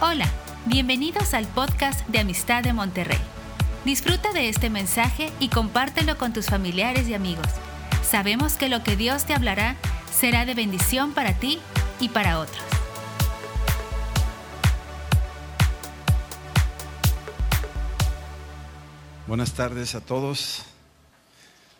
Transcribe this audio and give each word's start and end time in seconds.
Hola, 0.00 0.30
bienvenidos 0.66 1.34
al 1.34 1.44
podcast 1.48 2.06
de 2.06 2.20
Amistad 2.20 2.62
de 2.62 2.72
Monterrey. 2.72 3.18
Disfruta 3.84 4.32
de 4.32 4.48
este 4.48 4.70
mensaje 4.70 5.32
y 5.40 5.48
compártelo 5.48 6.16
con 6.16 6.32
tus 6.32 6.46
familiares 6.46 7.08
y 7.08 7.14
amigos. 7.14 7.48
Sabemos 8.04 8.54
que 8.54 8.68
lo 8.68 8.84
que 8.84 8.94
Dios 8.94 9.24
te 9.24 9.34
hablará 9.34 9.74
será 10.12 10.46
de 10.46 10.54
bendición 10.54 11.14
para 11.14 11.32
ti 11.32 11.58
y 11.98 12.10
para 12.10 12.38
otros. 12.38 12.62
Buenas 19.26 19.52
tardes 19.54 19.96
a 19.96 20.00
todos. 20.00 20.62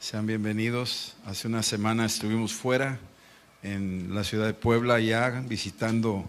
Sean 0.01 0.27
bienvenidos. 0.27 1.15
Hace 1.25 1.47
una 1.47 1.63
semana 1.63 2.07
estuvimos 2.07 2.53
fuera 2.53 2.99
en 3.63 4.13
la 4.13 4.25
ciudad 4.25 4.47
de 4.47 4.55
Puebla 4.55 4.99
ya 4.99 5.31
visitando 5.47 6.29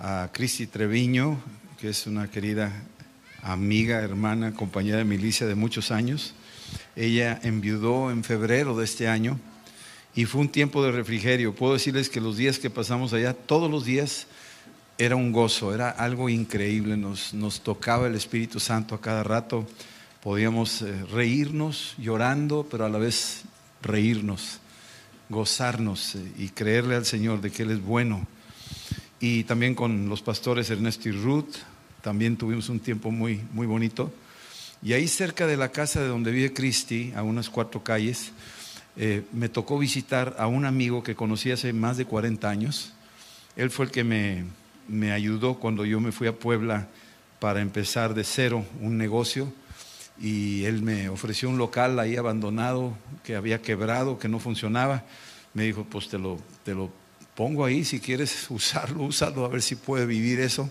a 0.00 0.30
Cristi 0.32 0.66
Treviño, 0.66 1.40
que 1.80 1.88
es 1.88 2.06
una 2.06 2.30
querida 2.30 2.72
amiga, 3.42 4.00
hermana, 4.00 4.54
compañera 4.54 4.98
de 4.98 5.04
milicia 5.04 5.46
de 5.46 5.56
muchos 5.56 5.90
años. 5.90 6.34
Ella 6.94 7.40
enviudó 7.42 8.10
en 8.10 8.22
febrero 8.22 8.76
de 8.76 8.84
este 8.84 9.08
año 9.08 9.38
y 10.14 10.24
fue 10.24 10.40
un 10.40 10.50
tiempo 10.50 10.84
de 10.84 10.92
refrigerio. 10.92 11.54
Puedo 11.54 11.72
decirles 11.72 12.08
que 12.08 12.20
los 12.20 12.36
días 12.36 12.58
que 12.58 12.70
pasamos 12.70 13.12
allá, 13.12 13.34
todos 13.34 13.70
los 13.70 13.84
días, 13.84 14.28
era 14.98 15.16
un 15.16 15.32
gozo, 15.32 15.74
era 15.74 15.90
algo 15.90 16.28
increíble. 16.28 16.96
Nos, 16.96 17.34
nos 17.34 17.60
tocaba 17.60 18.06
el 18.06 18.14
Espíritu 18.14 18.60
Santo 18.60 18.94
a 18.94 19.00
cada 19.00 19.24
rato. 19.24 19.66
Podíamos 20.22 20.82
eh, 20.82 21.04
reírnos 21.12 21.94
llorando, 21.98 22.66
pero 22.70 22.84
a 22.84 22.88
la 22.88 22.98
vez 22.98 23.42
reírnos, 23.82 24.58
gozarnos 25.28 26.16
eh, 26.16 26.32
y 26.36 26.48
creerle 26.48 26.96
al 26.96 27.04
Señor 27.04 27.40
de 27.40 27.50
que 27.50 27.62
Él 27.62 27.70
es 27.70 27.82
bueno 27.82 28.26
y 29.20 29.44
también 29.44 29.74
con 29.74 30.08
los 30.08 30.22
pastores 30.22 30.70
Ernesto 30.70 31.08
y 31.08 31.12
Ruth, 31.12 31.56
también 32.02 32.36
tuvimos 32.36 32.68
un 32.68 32.80
tiempo 32.80 33.10
muy, 33.10 33.42
muy 33.52 33.66
bonito. 33.66 34.12
Y 34.82 34.92
ahí 34.92 35.08
cerca 35.08 35.46
de 35.46 35.56
la 35.56 35.70
casa 35.70 36.00
de 36.00 36.08
donde 36.08 36.30
vive 36.30 36.52
Cristi, 36.52 37.12
a 37.16 37.22
unas 37.22 37.50
cuatro 37.50 37.82
calles, 37.82 38.32
eh, 38.96 39.22
me 39.32 39.48
tocó 39.48 39.78
visitar 39.78 40.36
a 40.38 40.46
un 40.46 40.64
amigo 40.64 41.02
que 41.02 41.16
conocí 41.16 41.50
hace 41.50 41.72
más 41.72 41.96
de 41.96 42.04
40 42.04 42.48
años. 42.48 42.92
Él 43.56 43.70
fue 43.70 43.86
el 43.86 43.90
que 43.90 44.04
me, 44.04 44.44
me 44.86 45.12
ayudó 45.12 45.54
cuando 45.54 45.84
yo 45.84 46.00
me 46.00 46.12
fui 46.12 46.28
a 46.28 46.38
Puebla 46.38 46.88
para 47.40 47.60
empezar 47.60 48.14
de 48.14 48.24
cero 48.24 48.64
un 48.80 48.98
negocio 48.98 49.52
y 50.20 50.64
él 50.64 50.82
me 50.82 51.08
ofreció 51.08 51.48
un 51.48 51.58
local 51.58 51.98
ahí 52.00 52.16
abandonado 52.16 52.96
que 53.22 53.36
había 53.36 53.62
quebrado, 53.62 54.18
que 54.18 54.28
no 54.28 54.40
funcionaba. 54.40 55.04
Me 55.54 55.64
dijo, 55.64 55.84
pues 55.84 56.08
te 56.08 56.18
lo, 56.18 56.38
te 56.64 56.74
lo 56.74 56.90
pongo 57.38 57.64
ahí, 57.64 57.84
si 57.84 58.00
quieres 58.00 58.46
usarlo, 58.50 59.04
úsalo, 59.04 59.44
a 59.44 59.48
ver 59.48 59.62
si 59.62 59.76
puede 59.76 60.06
vivir 60.06 60.40
eso. 60.40 60.68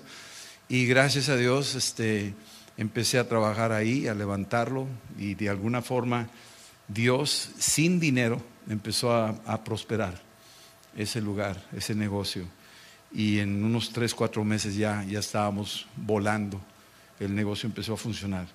Y 0.67 0.85
gracias 0.85 1.29
a 1.29 1.37
Dios 1.37 1.75
este, 1.75 2.33
empecé 2.75 3.19
a 3.19 3.29
trabajar 3.29 3.71
ahí, 3.71 4.07
a 4.07 4.13
levantarlo 4.13 4.85
y 5.17 5.35
de 5.35 5.47
alguna 5.47 5.81
forma 5.81 6.27
Dios 6.89 7.51
sin 7.57 8.01
dinero 8.01 8.41
empezó 8.69 9.13
a, 9.13 9.63
prosperar 9.63 10.21
ese 10.97 11.21
lugar, 11.21 11.63
ese 11.73 11.95
negocio. 11.95 12.43
Y 13.13 13.39
en 13.39 13.63
unos 13.63 13.93
tres, 13.93 14.13
cuatro 14.13 14.43
meses 14.43 14.75
ya, 14.75 15.05
ya 15.05 15.19
estábamos 15.19 15.87
volando, 15.95 16.59
el 17.21 17.33
negocio 17.33 17.67
empezó 17.67 17.93
a 17.93 17.97
funcionar. 17.97 18.45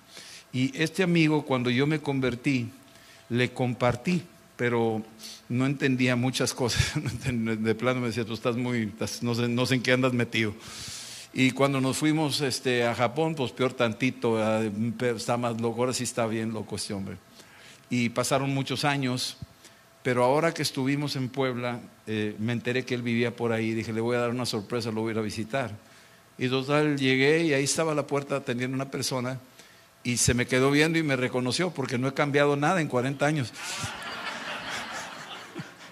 Y 0.51 0.71
este 0.79 1.01
amigo, 1.01 1.47
cuando 1.47 1.71
yo 1.71 1.87
me 1.87 1.99
convertí, 1.99 2.69
le 3.29 3.51
compartí 3.53 4.21
pero 4.55 5.03
no 5.49 5.65
entendía 5.65 6.15
muchas 6.15 6.53
cosas. 6.53 6.93
De 7.25 7.75
plano 7.75 8.01
me 8.01 8.07
decía, 8.07 8.25
tú 8.25 8.33
estás 8.33 8.55
muy, 8.55 8.91
no, 9.21 9.35
sé, 9.35 9.47
no, 9.47 9.65
sé, 9.65 9.75
en 9.75 9.81
qué 9.81 9.91
andas 9.91 10.13
metido. 10.13 10.53
Y 11.33 11.51
cuando 11.51 11.81
nos 11.81 11.97
fuimos 11.97 12.41
este, 12.41 12.85
a 12.85 12.93
Japón, 12.93 13.33
pues 13.33 13.51
peor 13.51 13.73
tantito, 13.73 14.37
está 15.01 15.35
más 15.37 15.59
loco, 15.59 15.79
ahora 15.81 15.93
sí 15.93 16.03
está 16.03 16.27
bien 16.27 16.53
loco 16.53 16.75
este 16.75 16.93
hombre. 16.93 17.17
Y 17.89 18.09
pasaron 18.09 18.53
muchos 18.53 18.85
años, 18.85 19.37
pero 20.03 20.23
ahora 20.23 20.53
que 20.53 20.61
estuvimos 20.61 21.15
en 21.15 21.29
Puebla, 21.29 21.79
eh, 22.05 22.35
me 22.37 22.53
enteré 22.53 22.85
que 22.85 22.93
él 22.93 23.01
vivía 23.01 23.35
por 23.35 23.51
ahí, 23.51 23.73
dije, 23.73 23.91
le 23.93 24.01
voy 24.01 24.15
a 24.15 24.19
dar 24.19 24.29
una 24.29 24.45
sorpresa, 24.45 24.91
lo 24.91 25.01
voy 25.01 25.09
a 25.09 25.13
ir 25.13 25.17
a 25.19 25.21
visitar. 25.21 25.71
Y 26.37 26.49
total, 26.49 26.97
llegué 26.97 27.43
y 27.43 27.53
ahí 27.53 27.63
estaba 27.63 27.95
la 27.95 28.05
puerta 28.05 28.35
atendiendo 28.35 28.75
una 28.75 28.91
persona 28.91 29.39
y 30.03 30.17
se 30.17 30.33
me 30.33 30.45
quedó 30.45 30.69
viendo 30.69 30.99
y 30.99 31.03
me 31.03 31.15
reconoció 31.15 31.71
porque 31.71 31.97
no 31.97 32.07
he 32.07 32.13
cambiado 32.13 32.55
nada 32.55 32.81
en 32.81 32.87
40 32.87 33.25
años 33.25 33.53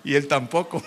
y 0.03 0.15
él 0.15 0.27
tampoco. 0.27 0.83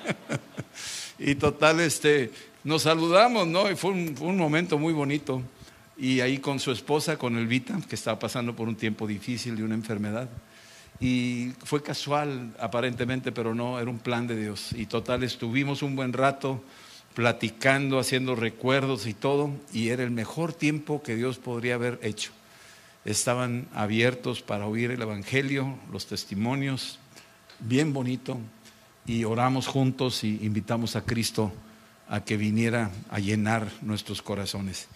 y 1.18 1.34
total, 1.34 1.80
este, 1.80 2.30
nos 2.64 2.82
saludamos, 2.82 3.46
¿no? 3.46 3.70
Y 3.70 3.76
fue 3.76 3.90
un, 3.90 4.36
momento 4.36 4.78
muy 4.78 4.92
bonito. 4.92 5.42
Y 5.96 6.20
ahí 6.20 6.38
con 6.38 6.60
su 6.60 6.72
esposa, 6.72 7.18
con 7.18 7.36
Elvita, 7.36 7.78
que 7.88 7.94
estaba 7.94 8.18
pasando 8.18 8.56
por 8.56 8.68
un 8.68 8.76
tiempo 8.76 9.06
difícil 9.06 9.56
de 9.56 9.64
una 9.64 9.74
enfermedad. 9.74 10.28
Y 10.98 11.52
fue 11.64 11.82
casual, 11.82 12.54
aparentemente, 12.58 13.32
pero 13.32 13.54
no, 13.54 13.78
era 13.78 13.90
un 13.90 13.98
plan 13.98 14.26
de 14.26 14.36
Dios. 14.36 14.72
Y 14.72 14.86
total, 14.86 15.22
estuvimos 15.22 15.82
un 15.82 15.96
buen 15.96 16.12
rato 16.12 16.62
platicando, 17.14 17.98
haciendo 17.98 18.34
recuerdos 18.34 19.06
y 19.06 19.14
todo, 19.14 19.50
y 19.72 19.88
era 19.88 20.02
el 20.02 20.10
mejor 20.10 20.52
tiempo 20.52 21.02
que 21.02 21.16
Dios 21.16 21.38
podría 21.38 21.74
haber 21.74 21.98
hecho. 22.02 22.30
Estaban 23.04 23.66
abiertos 23.74 24.42
para 24.42 24.66
oír 24.66 24.90
el 24.90 25.02
Evangelio, 25.02 25.74
los 25.90 26.06
testimonios, 26.06 26.98
bien 27.60 27.92
bonito 27.92 28.38
y 29.06 29.24
oramos 29.24 29.66
juntos 29.66 30.24
y 30.24 30.38
invitamos 30.42 30.96
a 30.96 31.02
Cristo 31.02 31.52
a 32.08 32.24
que 32.24 32.36
viniera 32.36 32.90
a 33.10 33.18
llenar 33.18 33.68
nuestros 33.82 34.22
corazones. 34.22 34.88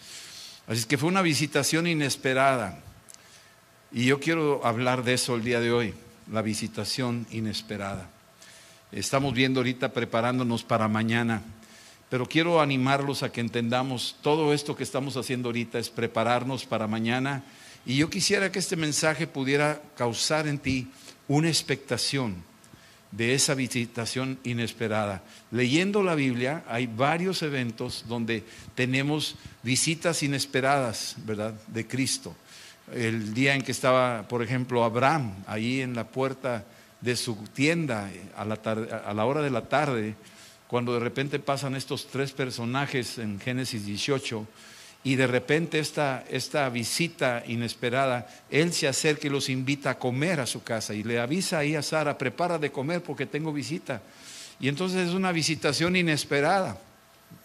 Así 0.67 0.85
que 0.85 0.97
fue 0.97 1.09
una 1.09 1.21
visitación 1.21 1.87
inesperada. 1.87 2.79
Y 3.91 4.05
yo 4.05 4.19
quiero 4.19 4.65
hablar 4.65 5.03
de 5.03 5.13
eso 5.13 5.35
el 5.35 5.43
día 5.43 5.59
de 5.59 5.71
hoy, 5.71 5.93
la 6.31 6.41
visitación 6.41 7.25
inesperada. 7.31 8.09
Estamos 8.91 9.33
viendo 9.33 9.59
ahorita 9.59 9.93
preparándonos 9.93 10.63
para 10.63 10.87
mañana, 10.87 11.41
pero 12.09 12.25
quiero 12.25 12.61
animarlos 12.61 13.23
a 13.23 13.31
que 13.31 13.41
entendamos 13.41 14.17
todo 14.21 14.53
esto 14.53 14.75
que 14.75 14.83
estamos 14.83 15.17
haciendo 15.17 15.49
ahorita 15.49 15.79
es 15.79 15.89
prepararnos 15.89 16.65
para 16.65 16.87
mañana. 16.87 17.43
Y 17.85 17.97
yo 17.97 18.09
quisiera 18.09 18.51
que 18.51 18.59
este 18.59 18.75
mensaje 18.75 19.27
pudiera 19.27 19.81
causar 19.95 20.47
en 20.47 20.59
ti 20.59 20.89
una 21.27 21.47
expectación 21.47 22.43
de 23.15 23.33
esa 23.33 23.55
visitación 23.55 24.39
inesperada. 24.43 25.23
Leyendo 25.51 26.03
la 26.03 26.15
Biblia 26.15 26.63
hay 26.67 26.87
varios 26.87 27.41
eventos 27.41 28.05
donde 28.07 28.43
tenemos 28.75 29.35
visitas 29.63 30.23
inesperadas, 30.23 31.15
¿verdad?, 31.25 31.53
de 31.67 31.87
Cristo. 31.87 32.35
El 32.93 33.33
día 33.33 33.55
en 33.55 33.61
que 33.61 33.71
estaba, 33.71 34.27
por 34.27 34.43
ejemplo, 34.43 34.83
Abraham 34.83 35.33
ahí 35.47 35.81
en 35.81 35.95
la 35.95 36.07
puerta 36.07 36.65
de 37.01 37.15
su 37.15 37.35
tienda 37.53 38.09
a 38.35 38.45
la, 38.45 38.55
a 38.55 39.13
la 39.13 39.25
hora 39.25 39.41
de 39.41 39.49
la 39.49 39.67
tarde, 39.67 40.15
cuando 40.67 40.93
de 40.93 40.99
repente 40.99 41.39
pasan 41.39 41.75
estos 41.75 42.07
tres 42.07 42.31
personajes 42.31 43.17
en 43.17 43.39
Génesis 43.39 43.85
18 43.85 44.45
y 45.05 45.15
de 45.15 45.27
repente 45.27 45.77
esta, 45.77 46.25
esta 46.31 46.67
visita 46.69 47.43
inesperada, 47.45 48.27
él 48.49 48.73
se 48.73 48.87
acerca 48.87 49.27
y 49.27 49.29
los 49.29 49.49
invita 49.49 49.91
a 49.91 49.99
comer 49.99 50.39
a 50.39 50.47
su 50.47 50.63
casa 50.63 50.95
y 50.95 51.03
le 51.03 51.19
avisa 51.19 51.59
ahí 51.59 51.75
a 51.75 51.83
Sara, 51.83 52.17
prepara 52.17 52.57
de 52.57 52.71
comer 52.71 53.03
porque 53.03 53.27
tengo 53.27 53.53
visita. 53.53 54.01
Y 54.59 54.67
entonces 54.67 55.07
es 55.07 55.13
una 55.13 55.31
visitación 55.31 55.95
inesperada. 55.95 56.79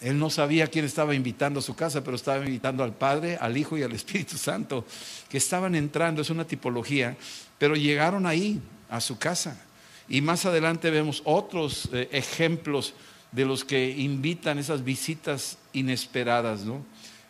Él 0.00 0.18
no 0.18 0.30
sabía 0.30 0.68
quién 0.68 0.86
estaba 0.86 1.14
invitando 1.14 1.60
a 1.60 1.62
su 1.62 1.76
casa, 1.76 2.02
pero 2.02 2.16
estaba 2.16 2.42
invitando 2.42 2.82
al 2.82 2.94
Padre, 2.94 3.36
al 3.38 3.54
Hijo 3.58 3.76
y 3.76 3.82
al 3.82 3.92
Espíritu 3.92 4.38
Santo, 4.38 4.86
que 5.28 5.36
estaban 5.36 5.74
entrando, 5.74 6.22
es 6.22 6.30
una 6.30 6.46
tipología, 6.46 7.14
pero 7.58 7.76
llegaron 7.76 8.24
ahí, 8.24 8.58
a 8.88 9.02
su 9.02 9.18
casa. 9.18 9.60
Y 10.08 10.22
más 10.22 10.46
adelante 10.46 10.90
vemos 10.90 11.20
otros 11.26 11.90
eh, 11.92 12.08
ejemplos 12.10 12.94
de 13.32 13.44
los 13.44 13.66
que 13.66 13.90
invitan 13.90 14.58
esas 14.58 14.82
visitas 14.82 15.58
inesperadas, 15.74 16.62
¿no? 16.62 16.82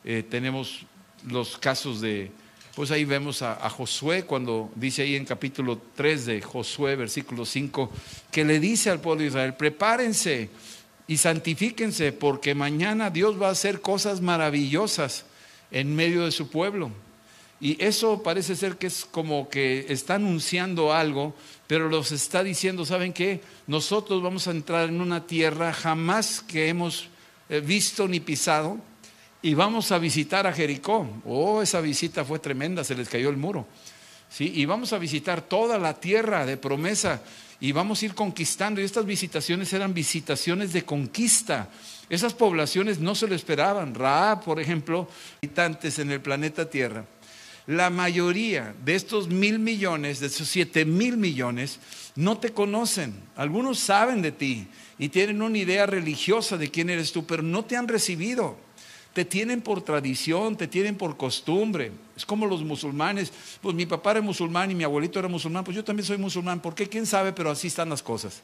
Eh, 0.05 0.25
tenemos 0.29 0.87
los 1.29 1.59
casos 1.59 2.01
de, 2.01 2.31
pues 2.75 2.91
ahí 2.91 3.05
vemos 3.05 3.43
a, 3.43 3.69
Josué 3.69 4.25
cuando 4.25 4.71
dice 4.75 5.03
ahí 5.03 5.17
en 5.17 5.25
capítulo 5.25 5.81
3 5.97 6.27
de 6.27 6.43
Josué, 6.43 6.97
versículo 6.97 7.45
5, 7.45 7.91
que 8.31 8.45
le 8.45 8.61
dice 8.61 8.91
al 8.91 9.01
pueblo 9.01 9.23
de 9.23 9.29
Israel, 9.29 9.55
prepárense 9.55 10.49
y 11.07 11.17
santifíquense 11.19 12.13
porque 12.13 12.55
mañana 12.55 13.11
Dios 13.11 13.41
va 13.41 13.49
a 13.49 13.53
hacer 13.53 13.81
cosas 13.81 14.21
maravillosas 14.21 15.27
en 15.71 15.95
medio 15.95 16.25
de 16.25 16.31
su 16.31 16.49
pueblo. 16.49 16.91
Y 17.61 17.77
eso 17.85 18.23
parece 18.23 18.57
ser 18.57 18.77
que 18.77 18.87
es 18.87 19.05
como 19.05 19.51
que 19.51 19.85
está 19.91 20.15
anunciando 20.15 20.95
algo, 20.95 21.35
pero 21.67 21.91
los 21.91 22.11
está 22.11 22.43
diciendo, 22.43 22.87
¿saben 22.87 23.13
qué? 23.13 23.43
Nosotros 23.67 24.23
vamos 24.23 24.49
a 24.49 24.53
entrar 24.53 24.89
en 24.89 25.03
una 25.03 25.27
tierra 25.27 25.75
jamás 25.75 26.41
que 26.41 26.69
hemos 26.69 27.09
eh, 27.51 27.61
visto 27.61 28.09
ni 28.09 28.21
pisado 28.21 28.79
y 29.43 29.55
vamos 29.55 29.91
a 29.93 29.99
visitar 29.99 30.47
a 30.47 30.53
Jericó. 30.53 31.09
Oh, 31.25 31.63
esa 31.63 31.81
visita 31.81 32.25
fue 32.25 32.39
tremenda, 32.39 32.85
se 32.85 32.95
les 32.95 33.09
cayó 33.09 33.31
el 33.31 33.37
muro. 33.37 33.67
¿sí? 34.29 34.53
Y 34.55 34.67
vamos 34.67 34.93
a 34.93 34.99
visitar 34.99 35.43
toda 35.43 35.79
la 35.79 35.95
tierra 35.95 36.45
de 36.45 36.57
promesa 36.57 37.23
y 37.59 37.73
vamos 37.73 38.03
a 38.03 38.07
ir 38.07 38.15
conquistando. 38.15 38.81
Y 38.81 38.85
estas 38.85 39.07
visitaciones 39.07 39.73
eran 39.73 39.95
visitaciones 39.95 40.73
de 40.73 40.85
conquista. 40.85 41.69
Esas 42.09 42.35
poblaciones 42.35 42.99
no 42.99 43.15
se 43.15 43.29
lo 43.29 43.35
esperaban. 43.35 43.95
Raab, 43.95 44.45
por 44.45 44.61
ejemplo, 44.61 45.09
habitantes 45.43 45.99
en 45.99 46.11
el 46.11 46.21
planeta 46.21 46.69
Tierra. 46.69 47.05
La 47.67 47.89
mayoría 47.89 48.75
de 48.85 48.97
estos 48.97 49.29
mil 49.29 49.59
millones, 49.59 50.19
de 50.19 50.27
esos 50.27 50.49
siete 50.49 50.85
mil 50.85 51.17
millones, 51.17 51.79
no 52.17 52.39
te 52.39 52.51
conocen. 52.51 53.15
Algunos 53.37 53.79
saben 53.79 54.23
de 54.23 54.33
ti 54.33 54.67
y 54.99 55.09
tienen 55.11 55.41
una 55.41 55.57
idea 55.57 55.87
religiosa 55.87 56.57
de 56.57 56.71
quién 56.71 56.91
eres 56.91 57.13
tú, 57.13 57.27
pero 57.27 57.43
no 57.43 57.65
te 57.65 57.77
han 57.77 57.87
recibido. 57.87 58.57
Te 59.21 59.27
tienen 59.27 59.61
por 59.61 59.83
tradición, 59.83 60.57
te 60.57 60.67
tienen 60.67 60.97
por 60.97 61.19
costumbre. 61.19 61.93
Es 62.17 62.25
como 62.25 62.47
los 62.47 62.63
musulmanes. 62.65 63.31
Pues 63.61 63.77
mi 63.77 63.85
papá 63.85 64.13
era 64.13 64.23
musulmán 64.23 64.71
y 64.71 64.75
mi 64.75 64.83
abuelito 64.83 65.19
era 65.19 65.29
musulmán, 65.29 65.63
pues 65.63 65.77
yo 65.77 65.85
también 65.85 66.07
soy 66.07 66.17
musulmán. 66.17 66.61
¿Por 66.61 66.75
qué? 66.75 66.89
¿Quién 66.89 67.05
sabe? 67.05 67.35
Pero 67.35 67.51
así 67.51 67.67
están 67.67 67.91
las 67.91 68.03
cosas. 68.03 68.41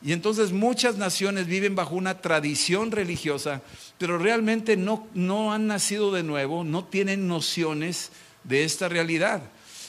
Y 0.00 0.12
entonces 0.12 0.52
muchas 0.52 0.96
naciones 0.96 1.48
viven 1.48 1.74
bajo 1.74 1.96
una 1.96 2.22
tradición 2.22 2.92
religiosa, 2.92 3.60
pero 3.98 4.16
realmente 4.16 4.78
no, 4.78 5.06
no 5.12 5.52
han 5.52 5.66
nacido 5.66 6.10
de 6.10 6.22
nuevo, 6.22 6.64
no 6.64 6.86
tienen 6.86 7.28
nociones 7.28 8.10
de 8.44 8.64
esta 8.64 8.88
realidad. 8.88 9.42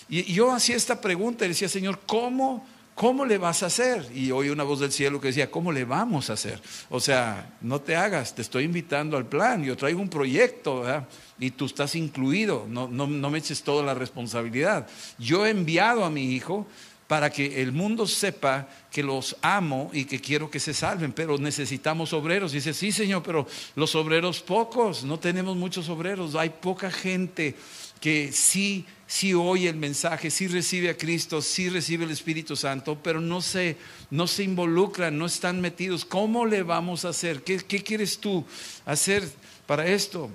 Y 0.10 0.34
yo 0.34 0.52
hacía 0.52 0.76
esta 0.76 1.00
pregunta 1.00 1.48
decía, 1.48 1.70
Señor, 1.70 2.02
¿cómo 2.06 2.68
¿Cómo 2.98 3.28
le 3.28 3.38
vas 3.38 3.62
a 3.62 3.68
hacer? 3.68 4.10
Y 4.12 4.32
oí 4.32 4.50
una 4.50 4.64
voz 4.64 4.80
del 4.80 4.92
cielo 4.92 5.22
que 5.22 5.28
decía, 5.28 5.52
¿cómo 5.52 5.72
le 5.72 5.86
vamos 5.86 6.32
a 6.32 6.34
hacer? 6.34 6.60
O 6.90 7.00
sea, 7.00 7.56
no 7.62 7.80
te 7.80 7.96
hagas, 7.96 8.34
te 8.34 8.42
estoy 8.42 8.64
invitando 8.64 9.18
al 9.18 9.28
plan, 9.28 9.64
yo 9.64 9.78
traigo 9.78 10.02
un 10.02 10.10
proyecto, 10.10 10.82
¿verdad? 10.82 11.08
Y 11.38 11.52
tú 11.52 11.68
estás 11.68 11.94
incluido, 11.94 12.66
no, 12.68 12.88
no, 12.88 13.06
no 13.06 13.30
me 13.30 13.38
eches 13.38 13.62
toda 13.62 13.84
la 13.84 13.94
responsabilidad. 13.94 14.88
Yo 15.20 15.46
he 15.46 15.52
enviado 15.52 16.06
a 16.06 16.10
mi 16.10 16.34
hijo 16.34 16.66
para 17.06 17.30
que 17.30 17.62
el 17.62 17.72
mundo 17.72 18.08
sepa 18.08 18.68
que 18.92 19.04
los 19.04 19.38
amo 19.44 19.92
y 19.94 20.06
que 20.06 20.20
quiero 20.20 20.50
que 20.50 20.60
se 20.60 20.74
salven, 20.74 21.14
pero 21.14 21.38
necesitamos 21.38 22.14
obreros. 22.14 22.52
dice, 22.52 22.74
sí, 22.74 22.92
Señor, 22.92 23.22
pero 23.22 23.46
los 23.76 23.94
obreros 23.94 24.42
pocos, 24.42 25.04
no 25.04 25.20
tenemos 25.20 25.56
muchos 25.56 25.88
obreros, 25.88 26.34
hay 26.34 26.50
poca 26.50 26.90
gente 26.90 27.54
que 28.02 28.32
sí, 28.32 28.88
sí 29.08 29.34
oye 29.34 29.70
el 29.70 29.78
mensaje, 29.78 30.30
sí 30.30 30.48
recibe 30.48 30.90
a 30.90 30.98
Cristo, 30.98 31.42
sí 31.42 31.70
recibe 31.70 32.04
el 32.04 32.12
Espíritu 32.12 32.56
Santo, 32.56 33.00
pero 33.02 33.22
no 33.22 33.42
se, 33.42 33.78
no 34.12 34.28
se 34.28 34.44
involucran, 34.44 35.18
no 35.18 35.26
están 35.26 35.62
metidos. 35.62 36.06
¿Cómo 36.06 36.46
le 36.46 36.62
vamos 36.62 37.06
a 37.06 37.10
hacer? 37.10 37.42
¿Qué, 37.44 37.58
¿Qué 37.60 37.82
quieres 37.82 38.20
tú 38.20 38.46
hacer 38.86 39.28
para 39.66 39.88
esto? 39.88 40.30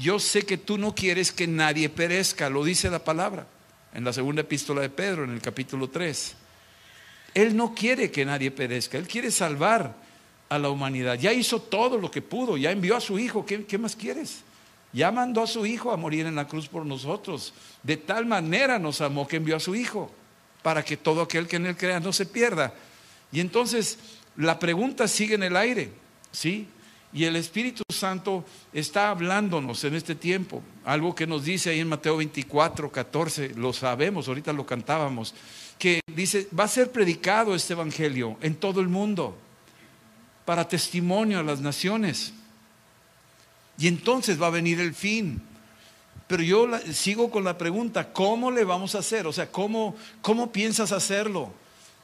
Yo 0.00 0.18
sé 0.18 0.42
que 0.42 0.56
tú 0.56 0.78
no 0.78 0.94
quieres 0.94 1.30
que 1.30 1.46
nadie 1.46 1.88
perezca, 1.88 2.50
lo 2.50 2.64
dice 2.64 2.90
la 2.90 3.04
palabra 3.04 3.46
en 3.94 4.04
la 4.04 4.12
segunda 4.12 4.42
epístola 4.42 4.80
de 4.80 4.90
Pedro, 4.90 5.24
en 5.24 5.30
el 5.30 5.40
capítulo 5.40 5.88
3. 5.88 6.34
Él 7.34 7.56
no 7.56 7.74
quiere 7.74 8.10
que 8.10 8.24
nadie 8.24 8.50
perezca, 8.50 8.96
Él 8.96 9.06
quiere 9.06 9.30
salvar 9.30 9.94
a 10.48 10.58
la 10.58 10.70
humanidad. 10.70 11.18
Ya 11.18 11.32
hizo 11.32 11.60
todo 11.60 11.98
lo 11.98 12.10
que 12.10 12.22
pudo, 12.22 12.56
ya 12.56 12.70
envió 12.70 12.96
a 12.96 13.00
su 13.00 13.18
Hijo, 13.18 13.44
¿qué, 13.44 13.64
qué 13.64 13.78
más 13.78 13.94
quieres? 13.94 14.42
Ya 14.96 15.12
mandó 15.12 15.42
a 15.42 15.46
su 15.46 15.66
Hijo 15.66 15.92
a 15.92 15.98
morir 15.98 16.24
en 16.24 16.36
la 16.36 16.48
cruz 16.48 16.68
por 16.68 16.86
nosotros. 16.86 17.52
De 17.82 17.98
tal 17.98 18.24
manera 18.24 18.78
nos 18.78 19.02
amó 19.02 19.28
que 19.28 19.36
envió 19.36 19.56
a 19.56 19.60
su 19.60 19.74
Hijo, 19.74 20.10
para 20.62 20.82
que 20.82 20.96
todo 20.96 21.20
aquel 21.20 21.46
que 21.46 21.56
en 21.56 21.66
Él 21.66 21.76
crea 21.76 22.00
no 22.00 22.14
se 22.14 22.24
pierda. 22.24 22.72
Y 23.30 23.40
entonces 23.40 23.98
la 24.38 24.58
pregunta 24.58 25.06
sigue 25.06 25.34
en 25.34 25.42
el 25.42 25.54
aire, 25.54 25.90
¿sí? 26.32 26.66
Y 27.12 27.24
el 27.24 27.36
Espíritu 27.36 27.82
Santo 27.92 28.42
está 28.72 29.10
hablándonos 29.10 29.84
en 29.84 29.96
este 29.96 30.14
tiempo. 30.14 30.62
Algo 30.86 31.14
que 31.14 31.26
nos 31.26 31.44
dice 31.44 31.68
ahí 31.68 31.80
en 31.80 31.90
Mateo 31.90 32.16
24, 32.16 32.90
14, 32.90 33.50
lo 33.50 33.74
sabemos, 33.74 34.28
ahorita 34.28 34.54
lo 34.54 34.64
cantábamos, 34.64 35.34
que 35.78 36.00
dice, 36.06 36.48
va 36.58 36.64
a 36.64 36.68
ser 36.68 36.90
predicado 36.90 37.54
este 37.54 37.74
Evangelio 37.74 38.38
en 38.40 38.54
todo 38.54 38.80
el 38.80 38.88
mundo 38.88 39.36
para 40.46 40.66
testimonio 40.66 41.38
a 41.38 41.42
las 41.42 41.60
naciones. 41.60 42.32
Y 43.78 43.88
entonces 43.88 44.40
va 44.40 44.46
a 44.46 44.50
venir 44.50 44.80
el 44.80 44.94
fin. 44.94 45.42
Pero 46.26 46.42
yo 46.42 46.68
sigo 46.92 47.30
con 47.30 47.44
la 47.44 47.56
pregunta, 47.56 48.12
¿cómo 48.12 48.50
le 48.50 48.64
vamos 48.64 48.94
a 48.94 48.98
hacer? 48.98 49.26
O 49.26 49.32
sea, 49.32 49.50
¿cómo, 49.50 49.94
cómo 50.22 50.50
piensas 50.50 50.92
hacerlo? 50.92 51.52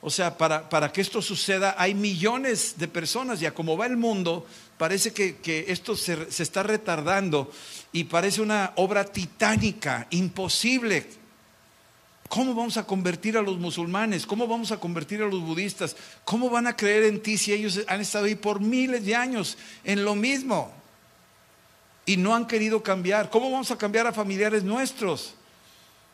O 0.00 0.10
sea, 0.10 0.36
para, 0.36 0.68
para, 0.68 0.92
que 0.92 1.00
esto 1.00 1.22
suceda 1.22 1.76
hay 1.78 1.94
millones 1.94 2.74
de 2.76 2.88
personas, 2.88 3.38
ya 3.38 3.54
como 3.54 3.76
va 3.76 3.86
el 3.86 3.96
mundo, 3.96 4.46
parece 4.76 5.12
que, 5.12 5.36
que 5.36 5.66
esto 5.68 5.96
se, 5.96 6.30
se, 6.30 6.42
está 6.42 6.64
retardando 6.64 7.52
y 7.92 8.04
parece 8.04 8.42
una 8.42 8.72
obra 8.76 9.04
titánica, 9.04 10.08
imposible. 10.10 11.06
¿Cómo 12.28 12.54
vamos 12.54 12.76
a 12.78 12.86
convertir 12.86 13.36
a 13.36 13.42
los 13.42 13.58
musulmanes? 13.58 14.26
¿Cómo 14.26 14.48
vamos 14.48 14.72
a 14.72 14.80
convertir 14.80 15.22
a 15.22 15.26
los 15.26 15.40
budistas? 15.40 15.94
¿Cómo 16.24 16.50
van 16.50 16.66
a 16.66 16.76
creer 16.76 17.04
en 17.04 17.22
ti 17.22 17.38
si 17.38 17.52
ellos 17.52 17.80
han 17.86 18.00
estado 18.00 18.24
ahí 18.24 18.34
por 18.34 18.60
miles 18.60 19.04
de 19.04 19.14
años 19.14 19.56
en 19.84 20.04
lo 20.04 20.16
mismo? 20.16 20.81
Y 22.04 22.16
no 22.16 22.34
han 22.34 22.46
querido 22.46 22.82
cambiar. 22.82 23.30
¿Cómo 23.30 23.50
vamos 23.50 23.70
a 23.70 23.78
cambiar 23.78 24.06
a 24.06 24.12
familiares 24.12 24.64
nuestros 24.64 25.34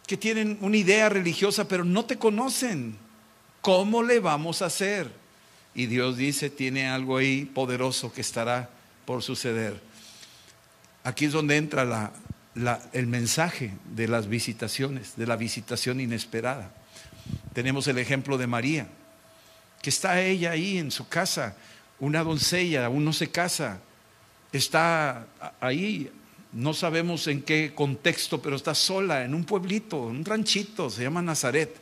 que 0.06 0.16
tienen 0.16 0.58
una 0.60 0.76
idea 0.76 1.08
religiosa 1.08 1.66
pero 1.66 1.84
no 1.84 2.04
te 2.04 2.18
conocen? 2.18 2.96
¿Cómo 3.60 4.02
le 4.02 4.20
vamos 4.20 4.62
a 4.62 4.66
hacer? 4.66 5.10
Y 5.74 5.86
Dios 5.86 6.16
dice, 6.16 6.50
tiene 6.50 6.88
algo 6.88 7.16
ahí 7.16 7.44
poderoso 7.44 8.12
que 8.12 8.20
estará 8.20 8.70
por 9.04 9.22
suceder. 9.22 9.80
Aquí 11.04 11.26
es 11.26 11.32
donde 11.32 11.56
entra 11.56 12.12
el 12.92 13.06
mensaje 13.06 13.72
de 13.94 14.08
las 14.08 14.28
visitaciones, 14.28 15.16
de 15.16 15.26
la 15.26 15.36
visitación 15.36 16.00
inesperada. 16.00 16.72
Tenemos 17.52 17.86
el 17.88 17.98
ejemplo 17.98 18.38
de 18.38 18.46
María, 18.46 18.88
que 19.82 19.90
está 19.90 20.20
ella 20.20 20.52
ahí 20.52 20.78
en 20.78 20.90
su 20.90 21.08
casa, 21.08 21.56
una 22.00 22.22
doncella, 22.22 22.86
aún 22.86 23.04
no 23.04 23.12
se 23.12 23.30
casa, 23.30 23.80
está 24.52 25.26
ahí, 25.60 26.10
no 26.52 26.72
sabemos 26.72 27.26
en 27.26 27.42
qué 27.42 27.72
contexto, 27.74 28.40
pero 28.40 28.56
está 28.56 28.74
sola 28.74 29.24
en 29.24 29.34
un 29.34 29.44
pueblito, 29.44 30.10
en 30.10 30.16
un 30.16 30.24
ranchito, 30.24 30.90
se 30.90 31.02
llama 31.02 31.22
Nazaret. 31.22 31.76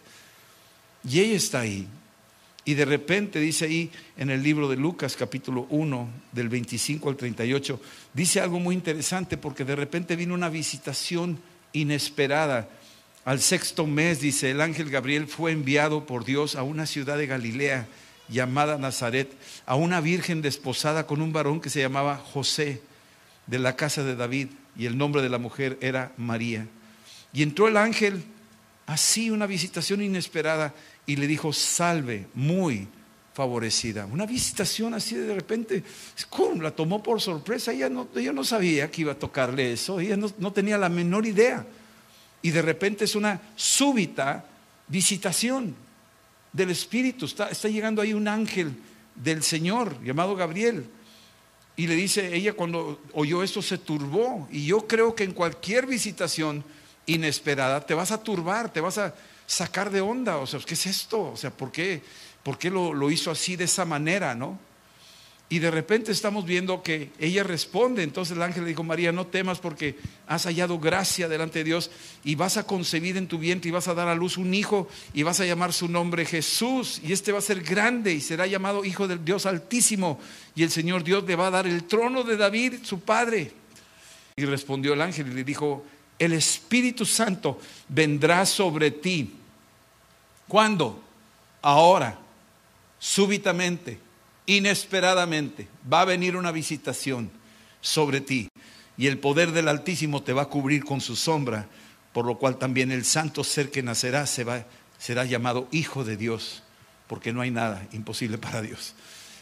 Y 1.09 1.21
ella 1.21 1.37
está 1.37 1.61
ahí. 1.61 1.87
Y 2.65 2.75
de 2.75 2.85
repente 2.85 3.39
dice 3.39 3.67
ahí 3.67 3.93
en 4.17 4.29
el 4.29 4.43
libro 4.43 4.69
de 4.69 4.77
Lucas 4.77 5.15
capítulo 5.17 5.69
1 5.71 6.09
del 6.33 6.49
25 6.49 7.09
al 7.09 7.17
38, 7.17 7.81
dice 8.13 8.41
algo 8.41 8.59
muy 8.59 8.75
interesante 8.75 9.37
porque 9.37 9.65
de 9.65 9.77
repente 9.77 10.17
vino 10.17 10.35
una 10.35 10.49
visitación 10.49 11.39
inesperada. 11.73 12.69
Al 13.25 13.41
sexto 13.41 13.87
mes, 13.87 14.21
dice, 14.21 14.51
el 14.51 14.61
ángel 14.61 14.91
Gabriel 14.91 15.29
fue 15.29 15.53
enviado 15.53 16.07
por 16.07 16.25
Dios 16.25 16.57
a 16.57 16.65
una 16.65 16.87
ciudad 16.87 17.19
de 17.19 17.29
Galilea 17.29 17.87
llamada 18.29 18.79
Nazaret, 18.79 19.33
a 19.67 19.75
una 19.77 20.01
virgen 20.01 20.43
desposada 20.43 21.07
con 21.07 21.21
un 21.21 21.33
varón 21.33 21.61
que 21.61 21.71
se 21.71 21.81
llamaba 21.81 22.17
José, 22.17 22.81
de 23.47 23.59
la 23.59 23.77
casa 23.77 24.03
de 24.03 24.17
David, 24.17 24.49
y 24.77 24.87
el 24.87 24.99
nombre 24.99 25.23
de 25.23 25.29
la 25.29 25.39
mujer 25.39 25.79
era 25.81 26.13
María. 26.17 26.67
Y 27.33 27.43
entró 27.43 27.69
el 27.69 27.77
ángel, 27.77 28.25
así 28.87 29.31
una 29.31 29.47
visitación 29.47 30.03
inesperada, 30.03 30.75
y 31.07 31.17
le 31.17 31.27
dijo, 31.27 31.53
salve, 31.53 32.27
muy 32.35 32.89
favorecida. 33.35 34.07
Una 34.07 34.27
visitación 34.27 34.95
así 34.95 35.15
de 35.15 35.35
repente, 35.35 35.85
¡cum! 36.31 36.61
la 36.61 36.71
tomó 36.71 37.03
por 37.03 37.21
sorpresa, 37.21 37.73
ella 37.73 37.89
no, 37.89 38.09
no 38.15 38.45
sabía 38.45 38.91
que 38.91 39.03
iba 39.03 39.13
a 39.13 39.19
tocarle 39.19 39.73
eso, 39.73 40.01
ella 40.01 40.17
no, 40.17 40.33
no 40.39 40.53
tenía 40.53 40.79
la 40.79 40.89
menor 40.89 41.27
idea. 41.27 41.65
Y 42.43 42.51
de 42.51 42.63
repente 42.63 43.05
es 43.05 43.15
una 43.15 43.41
súbita 43.55 44.47
visitación 44.89 45.75
del 46.57 46.71
Espíritu. 46.71 47.27
Está, 47.27 47.51
está 47.51 47.69
llegando 47.69 48.01
ahí 48.01 48.15
un 48.15 48.27
ángel 48.27 48.75
del 49.15 49.43
Señor 49.43 50.03
llamado 50.03 50.35
Gabriel. 50.35 50.89
Y 51.77 51.87
le 51.87 51.95
dice, 51.95 52.35
ella 52.35 52.55
cuando 52.55 53.01
oyó 53.13 53.43
esto 53.43 53.61
se 53.61 53.79
turbó. 53.79 54.49
Y 54.51 54.67
yo 54.67 54.87
creo 54.87 55.15
que 55.15 55.25
en 55.25 55.33
cualquier 55.33 55.87
visitación 55.87 56.65
inesperada 57.05 57.85
te 57.85 57.95
vas 57.95 58.11
a 58.11 58.23
turbar, 58.23 58.73
te 58.73 58.81
vas 58.81 58.97
a 58.97 59.15
sacar 59.47 59.91
de 59.91 60.01
onda. 60.01 60.39
O 60.39 60.47
sea, 60.47 60.59
¿qué 60.61 60.75
es 60.75 60.87
esto? 60.87 61.33
O 61.33 61.37
sea, 61.37 61.51
¿por 61.51 61.71
qué, 61.71 62.03
por 62.43 62.59
qué 62.59 62.71
lo, 62.71 62.95
lo 62.95 63.11
hizo 63.11 63.31
así 63.31 63.57
de 63.57 63.65
esa 63.65 63.85
manera, 63.85 64.35
no? 64.35 64.59
Y 65.49 65.61
de 65.61 65.71
repente 65.71 66.11
estamos 66.11 66.45
viendo 66.45 66.83
que 66.83 67.11
ella 67.21 67.45
responde. 67.45 68.03
Entonces 68.03 68.37
el 68.37 68.43
ángel 68.43 68.65
le 68.65 68.71
dijo, 68.71 68.83
María, 68.83 69.13
no 69.13 69.29
temas 69.29 69.61
porque 69.61 69.97
has 70.27 70.45
hallado 70.45 70.81
gracia 70.81 71.29
delante 71.29 71.61
de 71.61 71.65
Dios 71.65 71.91
y 72.25 72.35
vas 72.35 72.57
a 72.57 72.67
concebir 72.67 73.17
en 73.17 73.29
tu 73.29 73.39
vientre 73.39 73.69
y 73.69 73.73
vas 73.73 73.87
a 73.87 73.95
dar 73.95 74.09
a 74.09 74.17
luz 74.17 74.39
un 74.39 74.53
hijo 74.55 74.89
y 75.15 75.23
vas 75.23 75.39
a 75.39 75.45
llamar 75.45 75.73
su 75.73 75.87
nombre 75.87 76.25
Jesús. 76.25 77.01
Y 77.05 77.13
este 77.13 77.31
va 77.31 77.39
a 77.39 77.43
ser 77.43 77.63
grande 77.63 78.13
y 78.13 78.21
será 78.21 78.49
llamado 78.49 78.85
Hijo 78.85 79.07
del 79.07 79.25
Dios 79.25 79.47
Altísimo. 79.47 80.19
Y 80.57 80.65
el 80.65 80.71
Señor 80.71 81.05
Dios 81.05 81.23
le 81.25 81.37
va 81.37 81.47
a 81.47 81.53
dar 81.53 81.69
el 81.69 81.85
trono 81.85 82.25
de 82.25 82.37
David, 82.37 82.81
su 82.83 83.01
padre. 83.01 83.53
Y 84.35 84.45
respondió 84.47 84.95
el 84.95 85.01
ángel 85.01 85.29
y 85.29 85.35
le 85.35 85.45
dijo, 85.45 85.85
el 86.19 86.33
Espíritu 86.33 87.05
Santo 87.05 87.61
vendrá 87.89 88.45
sobre 88.47 88.91
ti. 88.91 89.33
¿Cuándo? 90.49 91.01
Ahora, 91.63 92.19
súbitamente 92.99 94.06
inesperadamente 94.47 95.69
va 95.93 96.03
a 96.03 96.07
venir 96.07 96.37
una 96.37 96.53
visitación 96.53 97.31
sobre 97.81 98.21
ti 98.21 98.49
y 98.97 99.07
el 99.09 99.19
poder 99.19 99.53
del 99.53 99.69
Altísimo 99.69 100.23
te 100.23 100.33
va 100.33 100.43
a 100.43 100.49
cubrir 100.49 100.85
con 100.85 101.01
su 101.01 101.17
sombra, 101.17 101.69
por 102.13 102.25
lo 102.25 102.39
cual 102.39 102.57
también 102.57 102.91
el 102.91 103.05
santo 103.05 103.45
ser 103.45 103.71
que 103.71 103.83
nacerá 103.83 104.27
será 104.27 105.25
llamado 105.25 105.69
Hijo 105.71 106.05
de 106.05 106.17
Dios, 106.17 106.63
porque 107.07 107.33
no 107.33 107.43
hay 107.43 107.51
nada 107.51 107.87
imposible 107.93 108.39
para 108.39 108.63
Dios. 108.63 108.95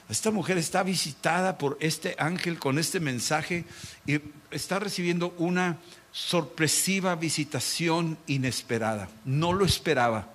Esta 0.09 0.31
mujer 0.31 0.59
está 0.59 0.83
visitada 0.83 1.57
por 1.57 1.79
este 1.81 2.15
ángel 2.19 2.59
con 2.59 2.79
este 2.79 3.01
mensaje 3.01 3.65
y 4.07 4.21
está 4.51 4.79
recibiendo 4.79 5.35
una 5.39 5.79
sorpresiva 6.13 7.15
visitación 7.15 8.19
inesperada. 8.27 9.09
No 9.25 9.53
lo 9.53 9.65
esperaba, 9.65 10.33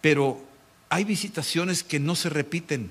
pero 0.00 0.44
hay 0.90 1.04
visitaciones 1.04 1.82
que 1.82 1.98
no 1.98 2.14
se 2.14 2.28
repiten. 2.28 2.90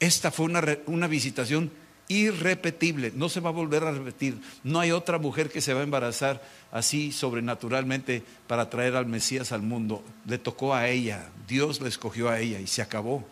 Esta 0.00 0.30
fue 0.30 0.46
una, 0.46 0.62
una 0.86 1.06
visitación 1.06 1.70
irrepetible, 2.08 3.12
no 3.14 3.28
se 3.28 3.40
va 3.40 3.50
a 3.50 3.52
volver 3.52 3.84
a 3.84 3.92
repetir. 3.92 4.38
No 4.62 4.80
hay 4.80 4.92
otra 4.92 5.18
mujer 5.18 5.50
que 5.50 5.60
se 5.60 5.74
va 5.74 5.80
a 5.80 5.84
embarazar 5.84 6.42
así 6.70 7.12
sobrenaturalmente 7.12 8.22
para 8.46 8.70
traer 8.70 8.96
al 8.96 9.06
Mesías 9.06 9.52
al 9.52 9.62
mundo. 9.62 10.04
Le 10.26 10.38
tocó 10.38 10.74
a 10.74 10.88
ella, 10.88 11.28
Dios 11.48 11.80
le 11.80 11.88
escogió 11.88 12.28
a 12.28 12.40
ella 12.40 12.60
y 12.60 12.66
se 12.66 12.82
acabó. 12.82 13.26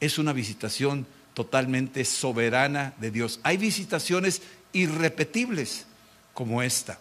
Es 0.00 0.18
una 0.18 0.32
visitación 0.32 1.06
totalmente 1.34 2.04
soberana 2.04 2.94
de 2.98 3.10
Dios. 3.10 3.40
Hay 3.44 3.56
visitaciones 3.56 4.42
irrepetibles 4.72 5.86
como 6.34 6.62
esta, 6.62 6.98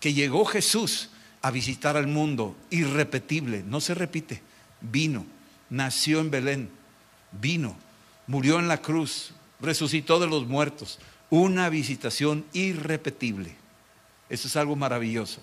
que 0.00 0.14
llegó 0.14 0.44
Jesús 0.44 1.10
a 1.42 1.50
visitar 1.50 1.96
al 1.96 2.06
mundo, 2.06 2.56
irrepetible, 2.70 3.62
no 3.66 3.80
se 3.80 3.94
repite. 3.94 4.42
Vino, 4.80 5.26
nació 5.70 6.20
en 6.20 6.30
Belén, 6.30 6.70
vino, 7.32 7.76
murió 8.26 8.58
en 8.58 8.68
la 8.68 8.82
cruz, 8.82 9.32
resucitó 9.60 10.18
de 10.18 10.26
los 10.26 10.46
muertos. 10.46 10.98
Una 11.30 11.68
visitación 11.68 12.44
irrepetible. 12.52 13.56
Eso 14.28 14.48
es 14.48 14.56
algo 14.56 14.76
maravilloso. 14.76 15.40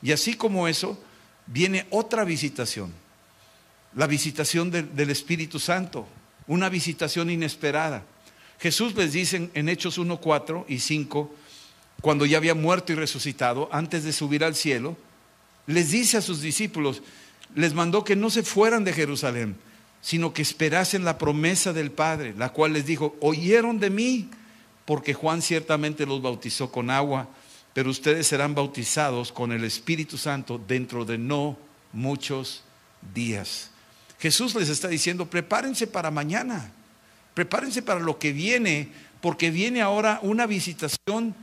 Y 0.00 0.12
así 0.12 0.34
como 0.34 0.68
eso, 0.68 0.98
viene 1.46 1.86
otra 1.90 2.24
visitación. 2.24 2.92
La 3.94 4.06
visitación 4.06 4.70
del 4.70 5.10
Espíritu 5.10 5.58
Santo. 5.58 6.06
Una 6.46 6.68
visitación 6.68 7.30
inesperada. 7.30 8.04
Jesús 8.58 8.94
les 8.94 9.12
dice 9.12 9.50
en 9.54 9.68
Hechos 9.68 9.98
1, 9.98 10.20
4 10.20 10.66
y 10.68 10.78
5, 10.78 11.34
cuando 12.00 12.26
ya 12.26 12.38
había 12.38 12.54
muerto 12.54 12.92
y 12.92 12.96
resucitado, 12.96 13.68
antes 13.72 14.04
de 14.04 14.12
subir 14.12 14.44
al 14.44 14.54
cielo, 14.54 14.96
les 15.66 15.90
dice 15.90 16.16
a 16.16 16.22
sus 16.22 16.40
discípulos, 16.40 17.02
les 17.54 17.74
mandó 17.74 18.04
que 18.04 18.16
no 18.16 18.30
se 18.30 18.42
fueran 18.42 18.84
de 18.84 18.92
Jerusalén, 18.92 19.56
sino 20.02 20.34
que 20.34 20.42
esperasen 20.42 21.04
la 21.04 21.16
promesa 21.16 21.72
del 21.72 21.92
Padre, 21.92 22.34
la 22.36 22.50
cual 22.50 22.74
les 22.74 22.84
dijo, 22.84 23.16
oyeron 23.20 23.78
de 23.78 23.88
mí, 23.88 24.28
porque 24.84 25.14
Juan 25.14 25.40
ciertamente 25.40 26.04
los 26.04 26.20
bautizó 26.20 26.70
con 26.70 26.90
agua, 26.90 27.28
pero 27.72 27.88
ustedes 27.88 28.26
serán 28.26 28.54
bautizados 28.54 29.32
con 29.32 29.52
el 29.52 29.64
Espíritu 29.64 30.18
Santo 30.18 30.58
dentro 30.58 31.04
de 31.04 31.16
no 31.16 31.56
muchos 31.92 32.64
días. 33.14 33.70
Jesús 34.18 34.54
les 34.56 34.68
está 34.68 34.88
diciendo, 34.88 35.30
prepárense 35.30 35.86
para 35.86 36.10
mañana, 36.10 36.72
prepárense 37.32 37.80
para 37.80 38.00
lo 38.00 38.18
que 38.18 38.32
viene, 38.32 38.88
porque 39.20 39.50
viene 39.50 39.80
ahora 39.80 40.18
una 40.22 40.46
visitación 40.46 41.34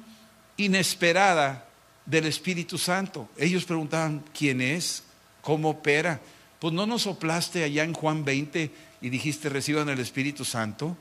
inesperada 0.57 1.65
del 2.05 2.25
Espíritu 2.25 2.77
Santo. 2.77 3.29
Ellos 3.37 3.63
preguntaban, 3.63 4.23
¿quién 4.37 4.59
es? 4.59 5.03
¿Cómo 5.41 5.69
opera? 5.69 6.19
Pues 6.59 6.73
no 6.73 6.85
nos 6.85 7.03
soplaste 7.03 7.63
allá 7.63 7.83
en 7.83 7.93
Juan 7.93 8.25
20 8.25 8.71
y 9.01 9.09
dijiste 9.09 9.49
reciban 9.49 9.89
el 9.89 9.99
Espíritu 9.99 10.43
Santo. 10.43 10.97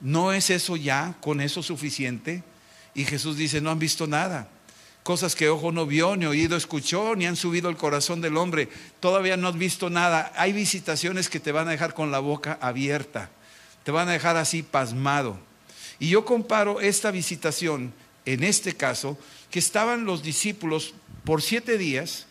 ¿No 0.00 0.32
es 0.32 0.50
eso 0.50 0.76
ya, 0.76 1.16
con 1.20 1.40
eso 1.40 1.62
suficiente? 1.62 2.42
Y 2.94 3.04
Jesús 3.04 3.36
dice, 3.36 3.60
no 3.60 3.70
han 3.70 3.78
visto 3.78 4.06
nada. 4.06 4.48
Cosas 5.02 5.34
que 5.34 5.48
ojo 5.48 5.72
no 5.72 5.86
vio, 5.86 6.16
ni 6.16 6.26
oído 6.26 6.56
escuchó, 6.56 7.16
ni 7.16 7.26
han 7.26 7.36
subido 7.36 7.68
al 7.68 7.76
corazón 7.76 8.20
del 8.20 8.36
hombre. 8.36 8.68
Todavía 9.00 9.36
no 9.36 9.48
has 9.48 9.56
visto 9.56 9.88
nada. 9.88 10.32
Hay 10.36 10.52
visitaciones 10.52 11.30
que 11.30 11.40
te 11.40 11.52
van 11.52 11.68
a 11.68 11.70
dejar 11.70 11.94
con 11.94 12.10
la 12.10 12.18
boca 12.18 12.58
abierta. 12.60 13.30
Te 13.84 13.90
van 13.90 14.08
a 14.08 14.12
dejar 14.12 14.36
así 14.36 14.62
pasmado. 14.62 15.38
Y 15.98 16.08
yo 16.08 16.24
comparo 16.24 16.80
esta 16.80 17.10
visitación, 17.10 17.94
en 18.26 18.44
este 18.44 18.74
caso, 18.74 19.18
que 19.50 19.58
estaban 19.58 20.04
los 20.04 20.22
discípulos 20.22 20.94
por 21.24 21.40
siete 21.40 21.78
días 21.78 22.26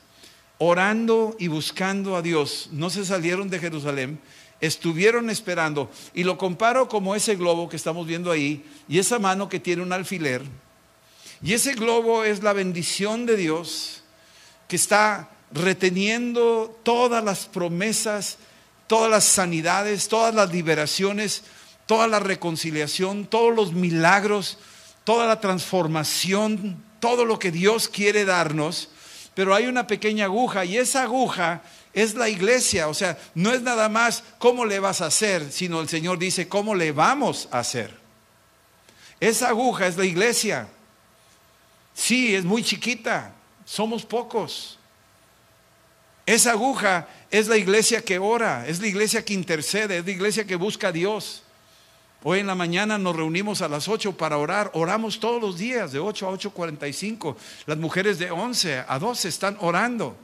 orando 0.60 1.36
y 1.40 1.48
buscando 1.48 2.16
a 2.16 2.22
Dios. 2.22 2.70
No 2.72 2.92
se 2.92 3.04
salieron 3.04 3.50
de 3.50 3.58
Jerusalén, 3.58 4.20
estuvieron 4.62 5.32
esperando. 5.32 5.90
Y 6.14 6.24
lo 6.24 6.38
comparo 6.38 6.88
como 6.88 7.16
ese 7.16 7.36
globo 7.36 7.68
que 7.68 7.78
estamos 7.78 8.06
viendo 8.06 8.30
ahí 8.30 8.64
y 8.88 9.00
esa 9.00 9.18
mano 9.18 9.50
que 9.50 9.60
tiene 9.60 9.82
un 9.82 9.94
alfiler. 9.94 10.44
Y 11.42 11.54
ese 11.54 11.74
globo 11.74 12.24
es 12.24 12.44
la 12.44 12.54
bendición 12.54 13.26
de 13.26 13.38
Dios 13.38 14.04
que 14.68 14.76
está 14.76 15.30
reteniendo 15.52 16.78
todas 16.84 17.24
las 17.24 17.46
promesas, 17.46 18.38
todas 18.86 19.10
las 19.10 19.24
sanidades, 19.24 20.10
todas 20.10 20.36
las 20.36 20.52
liberaciones, 20.52 21.44
toda 21.86 22.08
la 22.08 22.20
reconciliación, 22.20 23.26
todos 23.26 23.56
los 23.56 23.72
milagros, 23.72 24.58
toda 25.06 25.26
la 25.26 25.40
transformación, 25.40 26.84
todo 27.00 27.24
lo 27.24 27.40
que 27.40 27.52
Dios 27.52 27.88
quiere 27.88 28.26
darnos 28.26 28.90
pero 29.40 29.56
hay 29.56 29.68
una 29.68 29.88
pequeña 29.88 30.26
aguja 30.26 30.66
y 30.66 30.78
esa 30.78 31.04
aguja 31.04 31.62
es 31.94 32.14
la 32.14 32.28
iglesia. 32.28 32.90
O 32.90 32.94
sea, 32.94 33.18
no 33.36 33.54
es 33.54 33.62
nada 33.62 33.88
más 33.88 34.22
cómo 34.38 34.66
le 34.66 34.80
vas 34.80 35.00
a 35.00 35.06
hacer, 35.06 35.50
sino 35.50 35.80
el 35.80 35.88
Señor 35.88 36.20
dice 36.20 36.50
cómo 36.50 36.76
le 36.76 36.92
vamos 36.92 37.48
a 37.50 37.60
hacer. 37.60 37.98
Esa 39.18 39.48
aguja 39.48 39.88
es 39.88 39.96
la 39.96 40.04
iglesia. 40.04 40.68
Sí, 41.94 42.36
es 42.36 42.44
muy 42.44 42.64
chiquita, 42.64 43.32
somos 43.64 44.04
pocos. 44.04 44.78
Esa 46.26 46.52
aguja 46.52 47.08
es 47.32 47.48
la 47.48 47.56
iglesia 47.56 48.02
que 48.02 48.20
ora, 48.20 48.68
es 48.68 48.82
la 48.82 48.88
iglesia 48.88 49.24
que 49.24 49.34
intercede, 49.34 50.00
es 50.00 50.06
la 50.06 50.12
iglesia 50.12 50.44
que 50.46 50.58
busca 50.58 50.90
a 50.90 50.92
Dios. 50.92 51.44
Hoy 52.22 52.40
en 52.40 52.48
la 52.48 52.56
mañana 52.56 52.98
nos 52.98 53.16
reunimos 53.16 53.62
a 53.62 53.70
las 53.70 53.88
8 53.88 54.18
para 54.18 54.38
orar. 54.38 54.72
Oramos 54.74 55.22
todos 55.22 55.42
los 55.42 55.58
días, 55.58 55.94
de 55.94 56.00
8 56.00 56.28
a 56.28 56.32
8.45. 56.34 57.36
Las 57.66 57.78
mujeres 57.78 58.20
de 58.20 58.30
11 58.30 58.84
a 58.86 59.00
12 59.00 59.30
están 59.30 59.58
orando. 59.62 60.18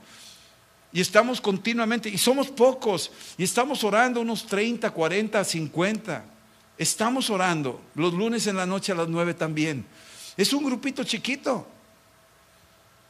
Y 0.92 1.00
estamos 1.00 1.40
continuamente, 1.40 2.08
y 2.08 2.18
somos 2.18 2.48
pocos, 2.48 3.10
y 3.36 3.44
estamos 3.44 3.82
orando 3.82 4.20
unos 4.20 4.46
30, 4.46 4.90
40, 4.90 5.42
50. 5.42 6.24
Estamos 6.76 7.30
orando 7.30 7.80
los 7.94 8.12
lunes 8.12 8.46
en 8.46 8.56
la 8.56 8.66
noche 8.66 8.92
a 8.92 8.94
las 8.94 9.08
9 9.08 9.32
también. 9.32 9.86
Es 10.36 10.52
un 10.52 10.64
grupito 10.64 11.02
chiquito. 11.02 11.66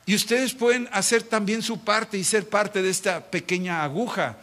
Y 0.04 0.14
ustedes 0.14 0.54
pueden 0.54 0.88
hacer 0.92 1.24
también 1.24 1.60
su 1.60 1.80
parte 1.80 2.16
y 2.16 2.22
ser 2.22 2.48
parte 2.48 2.80
de 2.80 2.90
esta 2.90 3.20
pequeña 3.20 3.82
aguja 3.82 4.36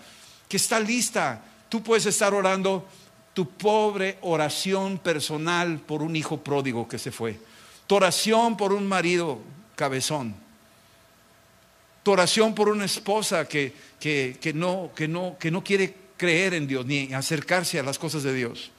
que 0.50 0.58
está 0.58 0.82
lista. 0.82 1.42
Tú 1.70 1.82
puedes 1.82 2.06
estar 2.06 2.34
orando 2.34 2.86
tu 3.34 3.50
pobre 3.50 4.18
oración 4.22 5.00
personal 5.00 5.80
por 5.80 6.02
un 6.02 6.16
hijo 6.16 6.38
pródigo 6.44 6.88
que 6.88 7.00
se 7.00 7.12
fue, 7.12 7.40
tu 7.88 7.96
oración 7.96 8.56
por 8.56 8.72
un 8.74 8.88
marido 8.88 9.40
cabezón, 9.76 10.36
tu 12.04 12.12
oración 12.12 12.54
por 12.54 12.70
una 12.70 12.86
esposa 12.86 13.48
que, 13.48 13.74
que, 14.00 14.52
no, 14.54 14.92
que, 14.96 15.08
no, 15.08 15.36
que 15.40 15.50
no 15.50 15.64
quiere 15.64 15.96
creer 16.16 16.54
en 16.54 16.68
Dios 16.68 16.86
ni 16.86 17.12
acercarse 17.14 17.80
a 17.80 17.84
las 17.84 17.98
cosas 17.98 18.24
de 18.24 18.34
Dios, 18.34 18.72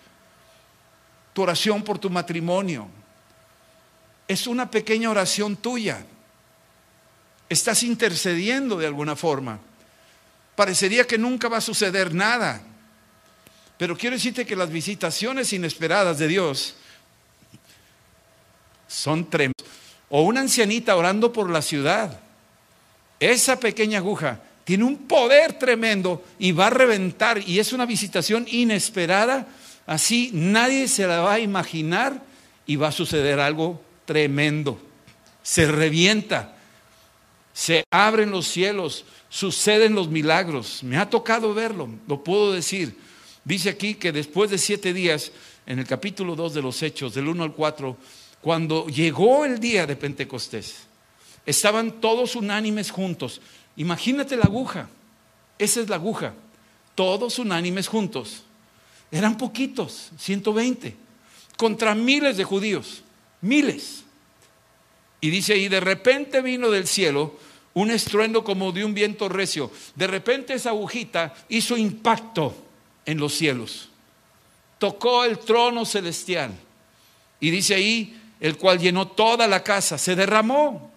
tu 1.32 1.42
oración 1.42 1.82
por 1.82 1.98
tu 1.98 2.08
matrimonio. 2.10 2.88
Es 4.28 4.46
una 4.46 4.70
pequeña 4.70 5.10
oración 5.10 5.56
tuya. 5.56 6.06
Estás 7.48 7.82
intercediendo 7.82 8.78
de 8.78 8.86
alguna 8.86 9.16
forma. 9.16 9.58
Parecería 10.54 11.06
que 11.06 11.18
nunca 11.18 11.48
va 11.48 11.58
a 11.58 11.60
suceder 11.60 12.14
nada 12.14 12.62
pero 13.76 13.96
quiero 13.96 14.16
decirte 14.16 14.46
que 14.46 14.56
las 14.56 14.70
visitaciones 14.70 15.52
inesperadas 15.52 16.18
de 16.18 16.28
Dios 16.28 16.74
son 18.86 19.28
tremendas. 19.28 19.66
O 20.08 20.22
una 20.22 20.40
ancianita 20.40 20.94
orando 20.96 21.32
por 21.32 21.50
la 21.50 21.62
ciudad. 21.62 22.20
Esa 23.18 23.58
pequeña 23.58 23.98
aguja 23.98 24.40
tiene 24.64 24.84
un 24.84 24.96
poder 25.08 25.54
tremendo 25.54 26.24
y 26.38 26.52
va 26.52 26.68
a 26.68 26.70
reventar. 26.70 27.38
Y 27.46 27.58
es 27.58 27.72
una 27.72 27.86
visitación 27.86 28.46
inesperada. 28.48 29.48
Así 29.86 30.30
nadie 30.32 30.88
se 30.88 31.06
la 31.06 31.20
va 31.20 31.34
a 31.34 31.40
imaginar 31.40 32.22
y 32.66 32.76
va 32.76 32.88
a 32.88 32.92
suceder 32.92 33.40
algo 33.40 33.82
tremendo. 34.04 34.80
Se 35.42 35.66
revienta. 35.66 36.54
Se 37.52 37.84
abren 37.90 38.30
los 38.30 38.46
cielos. 38.46 39.04
Suceden 39.28 39.94
los 39.94 40.08
milagros. 40.08 40.84
Me 40.84 40.96
ha 40.96 41.10
tocado 41.10 41.54
verlo, 41.54 41.88
lo 42.06 42.22
puedo 42.22 42.52
decir. 42.52 42.96
Dice 43.44 43.68
aquí 43.68 43.94
que 43.94 44.10
después 44.10 44.50
de 44.50 44.58
siete 44.58 44.94
días, 44.94 45.30
en 45.66 45.78
el 45.78 45.86
capítulo 45.86 46.34
2 46.34 46.54
de 46.54 46.62
los 46.62 46.82
Hechos, 46.82 47.14
del 47.14 47.28
1 47.28 47.44
al 47.44 47.52
4, 47.52 47.96
cuando 48.40 48.86
llegó 48.86 49.44
el 49.44 49.60
día 49.60 49.86
de 49.86 49.96
Pentecostés, 49.96 50.86
estaban 51.44 52.00
todos 52.00 52.36
unánimes 52.36 52.90
juntos. 52.90 53.42
Imagínate 53.76 54.36
la 54.36 54.44
aguja, 54.44 54.88
esa 55.58 55.80
es 55.80 55.88
la 55.90 55.96
aguja, 55.96 56.34
todos 56.94 57.38
unánimes 57.38 57.86
juntos. 57.86 58.44
Eran 59.10 59.36
poquitos, 59.36 60.10
120, 60.18 60.96
contra 61.58 61.94
miles 61.94 62.38
de 62.38 62.44
judíos, 62.44 63.02
miles. 63.42 64.04
Y 65.20 65.28
dice 65.28 65.52
ahí, 65.52 65.68
de 65.68 65.80
repente 65.80 66.40
vino 66.40 66.70
del 66.70 66.86
cielo 66.86 67.38
un 67.74 67.90
estruendo 67.90 68.42
como 68.42 68.72
de 68.72 68.84
un 68.84 68.94
viento 68.94 69.28
recio. 69.28 69.70
De 69.96 70.06
repente 70.06 70.54
esa 70.54 70.70
agujita 70.70 71.34
hizo 71.48 71.76
impacto 71.76 72.63
en 73.06 73.18
los 73.18 73.34
cielos, 73.34 73.88
tocó 74.78 75.24
el 75.24 75.38
trono 75.38 75.84
celestial 75.84 76.52
y 77.40 77.50
dice 77.50 77.74
ahí, 77.74 78.20
el 78.40 78.56
cual 78.56 78.78
llenó 78.78 79.08
toda 79.08 79.46
la 79.46 79.62
casa, 79.62 79.98
se 79.98 80.16
derramó 80.16 80.90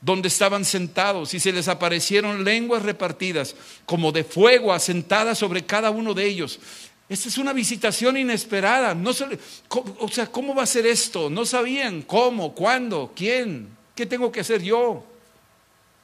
donde 0.00 0.28
estaban 0.28 0.64
sentados 0.64 1.34
y 1.34 1.40
se 1.40 1.52
les 1.52 1.68
aparecieron 1.68 2.44
lenguas 2.44 2.82
repartidas 2.82 3.56
como 3.86 4.12
de 4.12 4.24
fuego 4.24 4.72
asentadas 4.72 5.38
sobre 5.38 5.64
cada 5.64 5.90
uno 5.90 6.14
de 6.14 6.26
ellos. 6.26 6.60
Esta 7.08 7.28
es 7.28 7.38
una 7.38 7.52
visitación 7.52 8.16
inesperada. 8.16 8.94
No 8.94 9.10
o 9.10 10.08
sea, 10.08 10.26
¿cómo 10.26 10.54
va 10.54 10.64
a 10.64 10.66
ser 10.66 10.86
esto? 10.86 11.30
No 11.30 11.44
sabían 11.44 12.02
cómo, 12.02 12.54
cuándo, 12.54 13.12
quién, 13.14 13.68
qué 13.94 14.06
tengo 14.06 14.30
que 14.30 14.40
hacer 14.40 14.62
yo. 14.62 15.04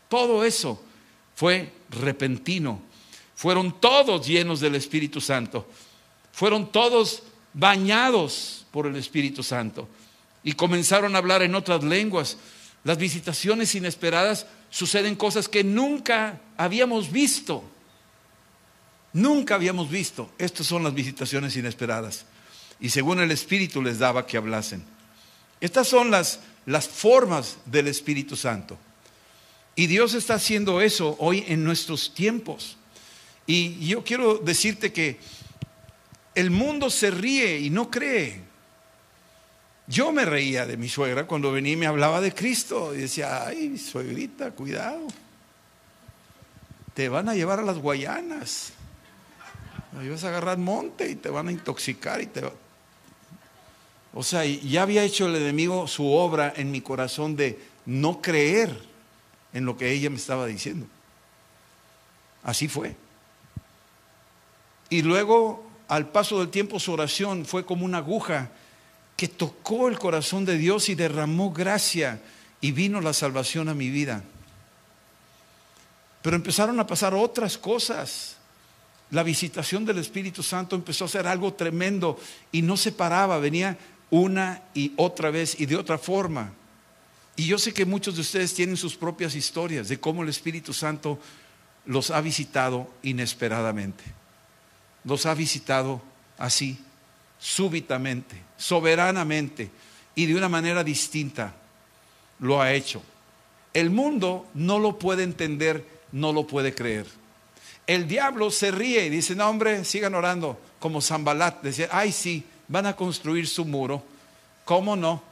Todo 0.08 0.44
eso 0.44 0.82
fue 1.34 1.72
repentino. 1.90 2.80
Fueron 3.42 3.80
todos 3.80 4.24
llenos 4.24 4.60
del 4.60 4.76
Espíritu 4.76 5.20
Santo. 5.20 5.66
Fueron 6.30 6.70
todos 6.70 7.24
bañados 7.52 8.64
por 8.70 8.86
el 8.86 8.94
Espíritu 8.94 9.42
Santo. 9.42 9.88
Y 10.44 10.52
comenzaron 10.52 11.16
a 11.16 11.18
hablar 11.18 11.42
en 11.42 11.56
otras 11.56 11.82
lenguas. 11.82 12.36
Las 12.84 12.98
visitaciones 12.98 13.74
inesperadas 13.74 14.46
suceden 14.70 15.16
cosas 15.16 15.48
que 15.48 15.64
nunca 15.64 16.40
habíamos 16.56 17.10
visto. 17.10 17.64
Nunca 19.12 19.56
habíamos 19.56 19.90
visto. 19.90 20.30
Estas 20.38 20.68
son 20.68 20.84
las 20.84 20.94
visitaciones 20.94 21.56
inesperadas. 21.56 22.26
Y 22.78 22.90
según 22.90 23.18
el 23.18 23.32
Espíritu 23.32 23.82
les 23.82 23.98
daba 23.98 24.24
que 24.24 24.36
hablasen. 24.36 24.84
Estas 25.60 25.88
son 25.88 26.12
las, 26.12 26.38
las 26.64 26.86
formas 26.86 27.56
del 27.66 27.88
Espíritu 27.88 28.36
Santo. 28.36 28.78
Y 29.74 29.88
Dios 29.88 30.14
está 30.14 30.34
haciendo 30.34 30.80
eso 30.80 31.16
hoy 31.18 31.44
en 31.48 31.64
nuestros 31.64 32.14
tiempos. 32.14 32.76
Y 33.46 33.86
yo 33.86 34.04
quiero 34.04 34.38
decirte 34.38 34.92
que 34.92 35.18
el 36.34 36.50
mundo 36.50 36.90
se 36.90 37.10
ríe 37.10 37.58
y 37.58 37.70
no 37.70 37.90
cree. 37.90 38.40
Yo 39.86 40.12
me 40.12 40.24
reía 40.24 40.64
de 40.64 40.76
mi 40.76 40.88
suegra 40.88 41.26
cuando 41.26 41.52
venía 41.52 41.72
y 41.72 41.76
me 41.76 41.86
hablaba 41.86 42.20
de 42.20 42.32
Cristo. 42.32 42.94
Y 42.94 42.98
decía, 42.98 43.46
ay, 43.46 43.76
suegrita, 43.76 44.52
cuidado. 44.52 45.06
Te 46.94 47.08
van 47.08 47.28
a 47.28 47.34
llevar 47.34 47.58
a 47.58 47.62
las 47.62 47.78
Guayanas. 47.78 48.72
Ahí 49.98 50.08
vas 50.08 50.24
a 50.24 50.28
agarrar 50.28 50.58
monte 50.58 51.10
y 51.10 51.16
te 51.16 51.28
van 51.28 51.48
a 51.48 51.52
intoxicar 51.52 52.22
y 52.22 52.26
te 52.26 52.42
O 54.14 54.22
sea, 54.22 54.44
ya 54.44 54.82
había 54.82 55.04
hecho 55.04 55.26
el 55.26 55.36
enemigo 55.36 55.86
su 55.86 56.10
obra 56.10 56.52
en 56.56 56.70
mi 56.70 56.80
corazón 56.80 57.36
de 57.36 57.58
no 57.84 58.22
creer 58.22 58.80
en 59.52 59.66
lo 59.66 59.76
que 59.76 59.90
ella 59.90 60.08
me 60.08 60.16
estaba 60.16 60.46
diciendo. 60.46 60.86
Así 62.42 62.68
fue. 62.68 62.96
Y 64.92 65.00
luego, 65.00 65.64
al 65.88 66.10
paso 66.10 66.38
del 66.38 66.50
tiempo, 66.50 66.78
su 66.78 66.92
oración 66.92 67.46
fue 67.46 67.64
como 67.64 67.86
una 67.86 67.96
aguja 67.96 68.50
que 69.16 69.26
tocó 69.26 69.88
el 69.88 69.98
corazón 69.98 70.44
de 70.44 70.58
Dios 70.58 70.90
y 70.90 70.94
derramó 70.94 71.50
gracia 71.50 72.20
y 72.60 72.72
vino 72.72 73.00
la 73.00 73.14
salvación 73.14 73.70
a 73.70 73.74
mi 73.74 73.88
vida. 73.88 74.22
Pero 76.20 76.36
empezaron 76.36 76.78
a 76.78 76.86
pasar 76.86 77.14
otras 77.14 77.56
cosas 77.56 78.36
la 79.12 79.22
visitación 79.22 79.86
del 79.86 79.96
Espíritu 79.96 80.42
Santo 80.42 80.76
empezó 80.76 81.06
a 81.06 81.08
ser 81.08 81.26
algo 81.26 81.54
tremendo 81.54 82.20
y 82.50 82.60
no 82.60 82.76
se 82.76 82.92
paraba, 82.92 83.38
venía 83.38 83.78
una 84.10 84.62
y 84.74 84.92
otra 84.96 85.30
vez 85.30 85.58
y 85.58 85.64
de 85.64 85.76
otra 85.76 85.96
forma. 85.96 86.52
Y 87.36 87.46
yo 87.46 87.56
sé 87.56 87.72
que 87.72 87.86
muchos 87.86 88.16
de 88.16 88.20
ustedes 88.20 88.52
tienen 88.52 88.76
sus 88.76 88.94
propias 88.94 89.34
historias 89.34 89.88
de 89.88 89.98
cómo 89.98 90.22
el 90.22 90.28
Espíritu 90.28 90.74
Santo 90.74 91.18
los 91.86 92.10
ha 92.10 92.20
visitado 92.20 92.90
inesperadamente. 93.02 94.21
Los 95.04 95.26
ha 95.26 95.34
visitado 95.34 96.00
así, 96.38 96.78
súbitamente, 97.38 98.36
soberanamente 98.56 99.70
y 100.14 100.26
de 100.26 100.34
una 100.34 100.48
manera 100.48 100.84
distinta. 100.84 101.54
Lo 102.38 102.60
ha 102.60 102.72
hecho. 102.72 103.02
El 103.74 103.90
mundo 103.90 104.46
no 104.54 104.78
lo 104.78 104.98
puede 104.98 105.22
entender, 105.22 105.86
no 106.12 106.32
lo 106.32 106.46
puede 106.46 106.74
creer. 106.74 107.06
El 107.86 108.06
diablo 108.06 108.50
se 108.50 108.70
ríe 108.70 109.06
y 109.06 109.10
dice, 109.10 109.34
no 109.34 109.48
hombre, 109.48 109.84
sigan 109.84 110.14
orando 110.14 110.60
como 110.78 111.00
Zambalat. 111.00 111.62
Decía, 111.62 111.88
ay 111.90 112.12
sí, 112.12 112.44
van 112.68 112.86
a 112.86 112.96
construir 112.96 113.48
su 113.48 113.64
muro. 113.64 114.02
¿Cómo 114.64 114.94
no? 114.94 115.22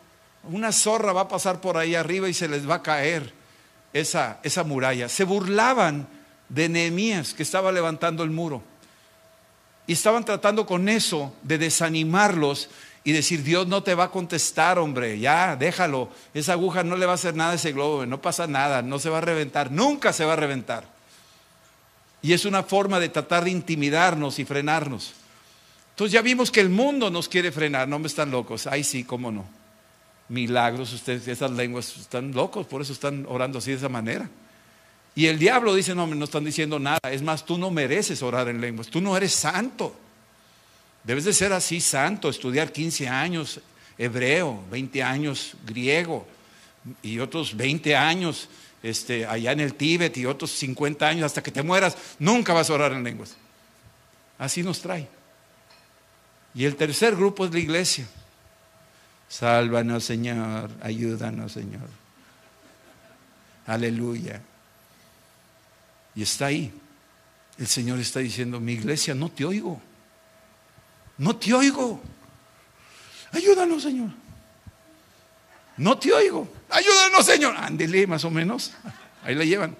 Una 0.44 0.72
zorra 0.72 1.12
va 1.12 1.22
a 1.22 1.28
pasar 1.28 1.60
por 1.60 1.76
ahí 1.76 1.94
arriba 1.94 2.28
y 2.28 2.34
se 2.34 2.48
les 2.48 2.68
va 2.68 2.76
a 2.76 2.82
caer 2.82 3.32
esa, 3.92 4.40
esa 4.42 4.64
muralla. 4.64 5.08
Se 5.08 5.24
burlaban 5.24 6.08
de 6.48 6.68
Nehemías 6.68 7.34
que 7.34 7.42
estaba 7.42 7.70
levantando 7.70 8.22
el 8.22 8.30
muro. 8.30 8.62
Y 9.86 9.94
estaban 9.94 10.24
tratando 10.24 10.66
con 10.66 10.88
eso 10.88 11.34
de 11.42 11.58
desanimarlos 11.58 12.68
y 13.02 13.12
decir, 13.12 13.42
Dios 13.42 13.66
no 13.66 13.82
te 13.82 13.94
va 13.94 14.04
a 14.04 14.10
contestar, 14.10 14.78
hombre, 14.78 15.18
ya, 15.18 15.56
déjalo. 15.56 16.10
Esa 16.34 16.52
aguja 16.52 16.84
no 16.84 16.96
le 16.96 17.06
va 17.06 17.12
a 17.12 17.14
hacer 17.14 17.34
nada 17.34 17.52
a 17.52 17.54
ese 17.54 17.72
globo, 17.72 18.04
no 18.06 18.20
pasa 18.20 18.46
nada, 18.46 18.82
no 18.82 18.98
se 18.98 19.08
va 19.08 19.18
a 19.18 19.22
reventar, 19.22 19.70
nunca 19.70 20.12
se 20.12 20.24
va 20.24 20.34
a 20.34 20.36
reventar. 20.36 20.84
Y 22.22 22.34
es 22.34 22.44
una 22.44 22.62
forma 22.62 23.00
de 23.00 23.08
tratar 23.08 23.44
de 23.44 23.50
intimidarnos 23.50 24.38
y 24.38 24.44
frenarnos. 24.44 25.14
Entonces 25.90 26.12
ya 26.12 26.22
vimos 26.22 26.50
que 26.50 26.60
el 26.60 26.68
mundo 26.68 27.10
nos 27.10 27.28
quiere 27.28 27.50
frenar, 27.52 27.88
no 27.88 27.98
me 27.98 28.06
están 28.06 28.30
locos. 28.30 28.66
Ay, 28.66 28.84
sí, 28.84 29.04
cómo 29.04 29.32
no. 29.32 29.44
Milagros, 30.28 30.92
ustedes, 30.92 31.26
esas 31.28 31.50
lenguas 31.50 31.96
están 31.96 32.32
locos, 32.32 32.66
por 32.66 32.82
eso 32.82 32.92
están 32.92 33.26
orando 33.28 33.58
así 33.58 33.70
de 33.70 33.78
esa 33.78 33.88
manera. 33.88 34.28
Y 35.20 35.26
el 35.26 35.38
diablo 35.38 35.74
dice, 35.74 35.94
no, 35.94 36.06
no 36.06 36.24
están 36.24 36.46
diciendo 36.46 36.78
nada. 36.78 36.98
Es 37.12 37.20
más, 37.20 37.44
tú 37.44 37.58
no 37.58 37.70
mereces 37.70 38.22
orar 38.22 38.48
en 38.48 38.58
lenguas, 38.58 38.88
tú 38.88 39.02
no 39.02 39.14
eres 39.14 39.34
santo. 39.34 39.94
Debes 41.04 41.26
de 41.26 41.34
ser 41.34 41.52
así 41.52 41.78
santo, 41.82 42.30
estudiar 42.30 42.72
15 42.72 43.06
años 43.06 43.60
hebreo, 43.98 44.64
20 44.70 45.02
años 45.02 45.56
griego 45.66 46.26
y 47.02 47.18
otros 47.18 47.54
20 47.54 47.94
años 47.94 48.48
este, 48.82 49.26
allá 49.26 49.52
en 49.52 49.60
el 49.60 49.74
Tíbet 49.74 50.16
y 50.16 50.24
otros 50.24 50.52
50 50.52 51.06
años 51.06 51.26
hasta 51.26 51.42
que 51.42 51.50
te 51.50 51.62
mueras, 51.62 51.98
nunca 52.18 52.54
vas 52.54 52.70
a 52.70 52.72
orar 52.72 52.92
en 52.92 53.04
lenguas. 53.04 53.36
Así 54.38 54.62
nos 54.62 54.80
trae. 54.80 55.06
Y 56.54 56.64
el 56.64 56.76
tercer 56.76 57.14
grupo 57.14 57.44
es 57.44 57.52
la 57.52 57.58
iglesia. 57.58 58.06
Sálvanos, 59.28 60.02
Señor, 60.02 60.70
ayúdanos, 60.80 61.52
Señor. 61.52 61.90
Aleluya. 63.66 64.40
Y 66.14 66.22
está 66.22 66.46
ahí. 66.46 66.72
El 67.58 67.66
Señor 67.66 67.98
está 67.98 68.20
diciendo, 68.20 68.58
mi 68.60 68.72
iglesia, 68.72 69.14
no 69.14 69.28
te 69.30 69.44
oigo. 69.44 69.80
No 71.18 71.36
te 71.36 71.52
oigo. 71.52 72.00
Ayúdanos, 73.32 73.82
Señor. 73.82 74.10
No 75.76 75.98
te 75.98 76.12
oigo. 76.12 76.48
Ayúdanos, 76.70 77.26
Señor. 77.26 77.54
Ándele, 77.56 78.06
más 78.06 78.24
o 78.24 78.30
menos. 78.30 78.72
Ahí 79.24 79.34
la 79.34 79.44
llevan. 79.44 79.76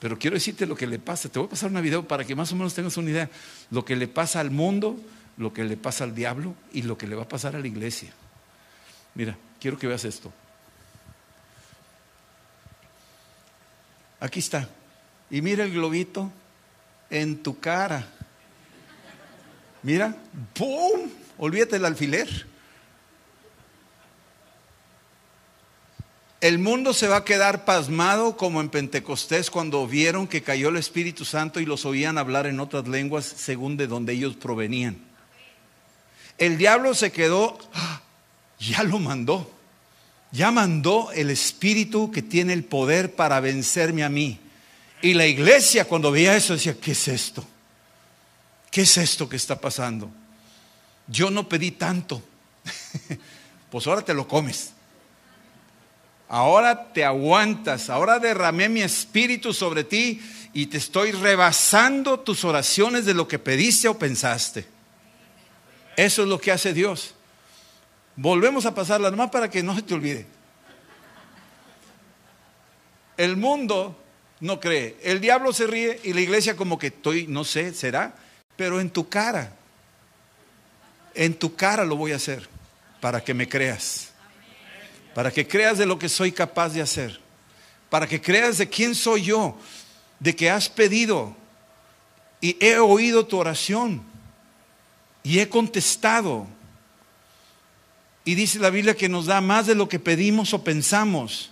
Pero 0.00 0.18
quiero 0.18 0.34
decirte 0.34 0.66
lo 0.66 0.76
que 0.76 0.86
le 0.86 0.98
pasa. 0.98 1.28
Te 1.28 1.38
voy 1.38 1.46
a 1.46 1.50
pasar 1.50 1.70
una 1.70 1.80
video 1.80 2.06
para 2.06 2.24
que 2.24 2.34
más 2.34 2.52
o 2.52 2.56
menos 2.56 2.74
tengas 2.74 2.96
una 2.96 3.10
idea. 3.10 3.30
Lo 3.70 3.84
que 3.84 3.96
le 3.96 4.08
pasa 4.08 4.40
al 4.40 4.50
mundo, 4.50 4.98
lo 5.36 5.52
que 5.52 5.64
le 5.64 5.76
pasa 5.76 6.04
al 6.04 6.14
diablo 6.14 6.54
y 6.72 6.82
lo 6.82 6.96
que 6.96 7.06
le 7.06 7.16
va 7.16 7.24
a 7.24 7.28
pasar 7.28 7.56
a 7.56 7.58
la 7.58 7.66
iglesia. 7.66 8.12
Mira, 9.14 9.36
quiero 9.60 9.78
que 9.78 9.86
veas 9.86 10.04
esto. 10.04 10.32
Aquí 14.20 14.40
está. 14.40 14.68
Y 15.30 15.42
mira 15.42 15.64
el 15.64 15.72
globito 15.72 16.30
en 17.10 17.42
tu 17.42 17.58
cara. 17.58 18.06
Mira, 19.82 20.16
¡pum! 20.54 21.10
Olvídate 21.38 21.72
del 21.72 21.84
alfiler. 21.84 22.46
El 26.40 26.58
mundo 26.58 26.92
se 26.92 27.08
va 27.08 27.16
a 27.16 27.24
quedar 27.24 27.64
pasmado 27.64 28.36
como 28.36 28.60
en 28.60 28.68
Pentecostés 28.68 29.50
cuando 29.50 29.86
vieron 29.86 30.28
que 30.28 30.42
cayó 30.42 30.68
el 30.68 30.76
Espíritu 30.76 31.24
Santo 31.24 31.60
y 31.60 31.66
los 31.66 31.84
oían 31.84 32.18
hablar 32.18 32.46
en 32.46 32.60
otras 32.60 32.86
lenguas 32.86 33.24
según 33.24 33.76
de 33.76 33.86
donde 33.86 34.12
ellos 34.12 34.36
provenían. 34.36 34.98
El 36.38 36.58
diablo 36.58 36.94
se 36.94 37.10
quedó, 37.10 37.58
¡ah! 37.72 38.02
ya 38.58 38.82
lo 38.82 38.98
mandó, 38.98 39.50
ya 40.32 40.50
mandó 40.50 41.10
el 41.12 41.30
Espíritu 41.30 42.10
que 42.10 42.22
tiene 42.22 42.52
el 42.52 42.64
poder 42.64 43.14
para 43.14 43.40
vencerme 43.40 44.04
a 44.04 44.08
mí. 44.08 44.38
Y 45.02 45.14
la 45.14 45.26
iglesia 45.26 45.84
cuando 45.84 46.10
veía 46.10 46.36
eso 46.36 46.54
decía, 46.54 46.76
¿qué 46.80 46.92
es 46.92 47.08
esto? 47.08 47.46
¿Qué 48.70 48.82
es 48.82 48.96
esto 48.96 49.28
que 49.28 49.36
está 49.36 49.60
pasando? 49.60 50.10
Yo 51.06 51.30
no 51.30 51.48
pedí 51.48 51.70
tanto, 51.70 52.22
pues 53.70 53.86
ahora 53.86 54.02
te 54.02 54.14
lo 54.14 54.26
comes. 54.26 54.72
Ahora 56.28 56.92
te 56.92 57.04
aguantas, 57.04 57.88
ahora 57.88 58.18
derramé 58.18 58.68
mi 58.68 58.82
espíritu 58.82 59.54
sobre 59.54 59.84
ti 59.84 60.20
y 60.52 60.66
te 60.66 60.78
estoy 60.78 61.12
rebasando 61.12 62.18
tus 62.18 62.44
oraciones 62.44 63.04
de 63.04 63.14
lo 63.14 63.28
que 63.28 63.38
pediste 63.38 63.86
o 63.86 63.96
pensaste. 63.96 64.66
Eso 65.96 66.22
es 66.22 66.28
lo 66.28 66.40
que 66.40 66.50
hace 66.50 66.72
Dios. 66.72 67.15
Volvemos 68.16 68.64
a 68.64 68.74
pasarla 68.74 69.10
nomás 69.10 69.30
para 69.30 69.50
que 69.50 69.62
no 69.62 69.74
se 69.74 69.82
te 69.82 69.94
olvide. 69.94 70.26
El 73.16 73.36
mundo 73.36 73.96
no 74.40 74.60
cree. 74.60 74.96
El 75.02 75.20
diablo 75.20 75.52
se 75.52 75.66
ríe 75.66 76.00
y 76.02 76.12
la 76.12 76.20
iglesia 76.20 76.56
como 76.56 76.78
que 76.78 76.88
estoy, 76.88 77.26
no 77.26 77.44
sé, 77.44 77.72
será, 77.74 78.14
pero 78.56 78.80
en 78.80 78.90
tu 78.90 79.08
cara, 79.08 79.52
en 81.14 81.34
tu 81.34 81.54
cara 81.54 81.84
lo 81.84 81.96
voy 81.96 82.12
a 82.12 82.16
hacer 82.16 82.48
para 83.00 83.22
que 83.22 83.34
me 83.34 83.48
creas, 83.48 84.10
para 85.14 85.30
que 85.30 85.46
creas 85.46 85.78
de 85.78 85.86
lo 85.86 85.98
que 85.98 86.08
soy 86.08 86.32
capaz 86.32 86.70
de 86.70 86.82
hacer, 86.82 87.20
para 87.90 88.06
que 88.06 88.20
creas 88.20 88.58
de 88.58 88.68
quién 88.68 88.94
soy 88.94 89.22
yo, 89.22 89.56
de 90.18 90.34
que 90.34 90.50
has 90.50 90.68
pedido 90.68 91.36
y 92.40 92.56
he 92.64 92.78
oído 92.78 93.26
tu 93.26 93.38
oración 93.38 94.02
y 95.22 95.40
he 95.40 95.48
contestado. 95.48 96.46
Y 98.26 98.34
dice 98.34 98.58
la 98.58 98.70
Biblia 98.70 98.96
que 98.96 99.08
nos 99.08 99.26
da 99.26 99.40
más 99.40 99.68
de 99.68 99.76
lo 99.76 99.88
que 99.88 100.00
pedimos 100.00 100.52
o 100.52 100.64
pensamos. 100.64 101.50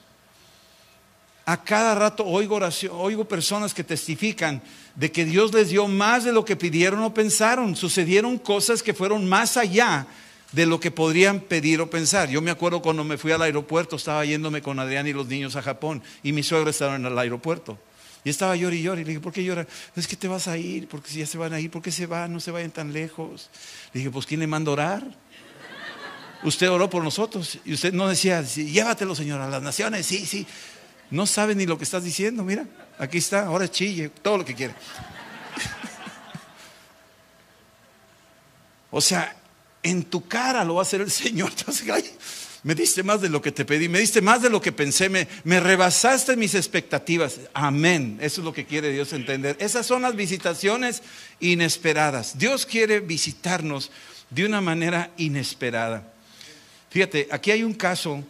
A 1.47 1.63
cada 1.63 1.95
rato 1.95 2.27
oigo, 2.27 2.57
oración, 2.57 2.91
oigo 2.97 3.27
personas 3.27 3.73
que 3.73 3.85
testifican 3.85 4.61
de 4.97 5.13
que 5.13 5.25
Dios 5.25 5.55
les 5.55 5.69
dio 5.69 5.87
más 5.87 6.25
de 6.25 6.33
lo 6.33 6.45
que 6.45 6.57
pidieron 6.57 7.01
o 7.05 7.15
pensaron. 7.15 7.77
Sucedieron 7.77 8.39
cosas 8.39 8.83
que 8.83 8.93
fueron 8.93 9.29
más 9.29 9.57
allá 9.57 10.09
de 10.51 10.67
lo 10.67 10.81
que 10.81 10.91
podrían 10.91 11.39
pedir 11.39 11.81
o 11.81 11.89
pensar. 11.89 12.29
Yo 12.29 12.43
me 12.43 12.51
acuerdo 12.51 12.83
cuando 12.83 13.05
me 13.05 13.19
fui 13.19 13.31
al 13.31 13.43
aeropuerto, 13.43 13.95
estaba 13.95 14.25
yéndome 14.25 14.61
con 14.61 14.81
Adrián 14.81 15.07
y 15.07 15.13
los 15.13 15.29
niños 15.29 15.55
a 15.55 15.63
Japón 15.63 16.03
y 16.25 16.33
mi 16.33 16.43
suegro 16.43 16.71
estaba 16.71 16.97
en 16.97 17.07
el 17.07 17.17
aeropuerto. 17.17 17.79
Y 18.25 18.31
estaba 18.31 18.57
llorando 18.57 18.81
y 18.81 18.83
llorando. 18.83 19.03
Y 19.03 19.05
le 19.05 19.11
dije, 19.11 19.21
¿por 19.21 19.33
qué 19.33 19.45
llora? 19.45 19.65
Es 19.95 20.09
que 20.09 20.17
te 20.17 20.27
vas 20.27 20.49
a 20.49 20.59
ir, 20.59 20.89
porque 20.89 21.09
si 21.09 21.21
ya 21.21 21.27
se 21.27 21.39
van 21.39 21.53
a 21.53 21.61
ir, 21.61 21.71
¿por 21.71 21.83
qué 21.83 21.93
se 21.93 22.07
van? 22.07 22.33
No 22.33 22.41
se 22.41 22.51
vayan 22.51 22.73
tan 22.73 22.93
lejos. 22.93 23.49
Le 23.93 24.01
dije, 24.01 24.11
pues 24.11 24.27
¿quién 24.27 24.41
le 24.41 24.49
manda 24.49 24.73
orar? 24.73 25.05
Usted 26.45 26.71
oró 26.71 26.91
por 26.91 27.03
nosotros. 27.03 27.59
Y 27.65 27.73
usted 27.73 27.93
no 27.93 28.07
decía, 28.07 28.43
llévatelo, 28.43 29.15
Señor, 29.15 29.41
a 29.41 29.49
las 29.49 29.63
naciones. 29.63 30.07
Sí, 30.07 30.27
sí. 30.27 30.47
No 31.11 31.27
sabe 31.27 31.55
ni 31.55 31.67
lo 31.67 31.79
que 31.79 31.85
estás 31.85 32.05
diciendo, 32.05 32.45
mira, 32.45 32.67
aquí 32.99 33.19
está, 33.19 33.47
ahora 33.47 33.71
chille, 33.71 34.09
todo 34.09 34.39
lo 34.39 34.45
que 34.45 34.55
quiere. 34.55 34.75
o 38.91 39.01
sea, 39.01 39.37
en 39.83 40.05
tu 40.05 40.27
cara 40.27 40.65
lo 40.65 40.75
va 40.75 40.81
a 40.81 40.83
hacer 40.83 41.01
el 41.01 41.11
Señor. 41.11 41.53
me 42.63 42.75
diste 42.75 43.03
más 43.03 43.21
de 43.21 43.29
lo 43.29 43.43
que 43.43 43.53
te 43.53 43.65
pedí, 43.65 43.89
me 43.89 44.01
diste 44.01 44.23
más 44.23 44.43
de 44.43 44.51
lo 44.51 44.61
que 44.61 44.73
pensé, 44.73 45.09
me, 45.09 45.29
me 45.45 45.61
rebasaste 45.61 46.37
mis 46.37 46.55
expectativas. 46.55 47.41
Amén. 47.53 48.19
Eso 48.21 48.41
es 48.41 48.45
lo 48.45 48.53
que 48.53 48.65
quiere 48.65 48.91
Dios 48.91 49.13
entender. 49.13 49.57
Esas 49.61 49.87
son 49.87 50.03
las 50.03 50.17
visitaciones 50.17 51.03
inesperadas. 51.39 52.39
Dios 52.39 52.67
quiere 52.67 53.01
visitarnos 53.01 53.91
de 54.31 54.47
una 54.47 54.61
manera 54.61 55.11
inesperada. 55.17 56.14
Fíjate, 56.95 57.27
aquí 57.33 57.51
hay 57.51 57.65
un 57.65 57.75
caso 57.75 58.23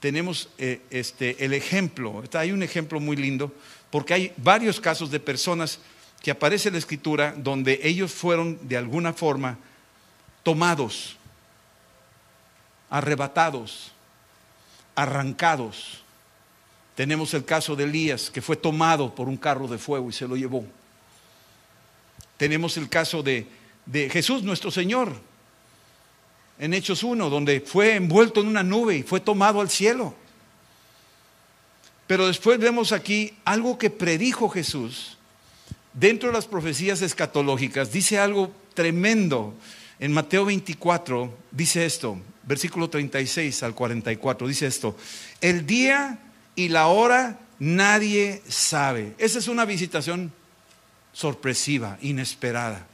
tenemos 0.00 0.48
eh, 0.56 0.80
este, 0.88 1.44
el 1.44 1.52
ejemplo, 1.52 2.24
hay 2.32 2.50
un 2.50 2.62
ejemplo 2.62 2.98
muy 2.98 3.14
lindo, 3.14 3.52
porque 3.90 4.14
hay 4.14 4.32
varios 4.38 4.80
casos 4.80 5.10
de 5.10 5.20
personas 5.20 5.80
que 6.22 6.30
aparece 6.30 6.70
en 6.70 6.76
la 6.76 6.78
escritura 6.78 7.34
donde 7.36 7.78
ellos 7.82 8.12
fueron 8.12 8.58
de 8.66 8.78
alguna 8.78 9.12
forma 9.12 9.58
tomados, 10.42 11.18
arrebatados, 12.88 13.92
arrancados. 14.94 16.02
Tenemos 16.94 17.34
el 17.34 17.44
caso 17.44 17.76
de 17.76 17.84
Elías, 17.84 18.30
que 18.30 18.40
fue 18.40 18.56
tomado 18.56 19.14
por 19.14 19.28
un 19.28 19.36
carro 19.36 19.68
de 19.68 19.76
fuego 19.76 20.08
y 20.08 20.14
se 20.14 20.26
lo 20.26 20.36
llevó. 20.36 20.64
Tenemos 22.38 22.78
el 22.78 22.88
caso 22.88 23.22
de, 23.22 23.46
de 23.84 24.08
Jesús, 24.08 24.42
nuestro 24.42 24.70
Señor, 24.70 25.20
en 26.58 26.74
Hechos 26.74 27.02
1, 27.02 27.28
donde 27.28 27.60
fue 27.60 27.96
envuelto 27.96 28.40
en 28.40 28.48
una 28.48 28.62
nube 28.62 28.96
y 28.96 29.02
fue 29.02 29.20
tomado 29.20 29.60
al 29.60 29.70
cielo. 29.70 30.14
Pero 32.06 32.26
después 32.26 32.58
vemos 32.58 32.92
aquí 32.92 33.34
algo 33.44 33.78
que 33.78 33.90
predijo 33.90 34.48
Jesús 34.48 35.18
dentro 35.92 36.28
de 36.28 36.34
las 36.34 36.46
profecías 36.46 37.02
escatológicas. 37.02 37.92
Dice 37.92 38.18
algo 38.18 38.52
tremendo. 38.74 39.54
En 39.98 40.12
Mateo 40.12 40.44
24 40.44 41.34
dice 41.50 41.86
esto, 41.86 42.18
versículo 42.42 42.90
36 42.90 43.62
al 43.62 43.74
44, 43.74 44.46
dice 44.46 44.66
esto, 44.66 44.94
el 45.40 45.66
día 45.66 46.18
y 46.54 46.68
la 46.68 46.88
hora 46.88 47.38
nadie 47.58 48.42
sabe. 48.46 49.14
Esa 49.16 49.38
es 49.38 49.48
una 49.48 49.64
visitación 49.64 50.32
sorpresiva, 51.14 51.96
inesperada 52.02 52.86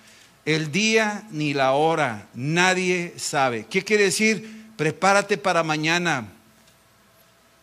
el 0.44 0.72
día 0.72 1.24
ni 1.30 1.54
la 1.54 1.72
hora, 1.72 2.28
nadie 2.34 3.14
sabe. 3.16 3.66
¿Qué 3.70 3.82
quiere 3.82 4.04
decir? 4.04 4.66
Prepárate 4.76 5.38
para 5.38 5.62
mañana. 5.62 6.28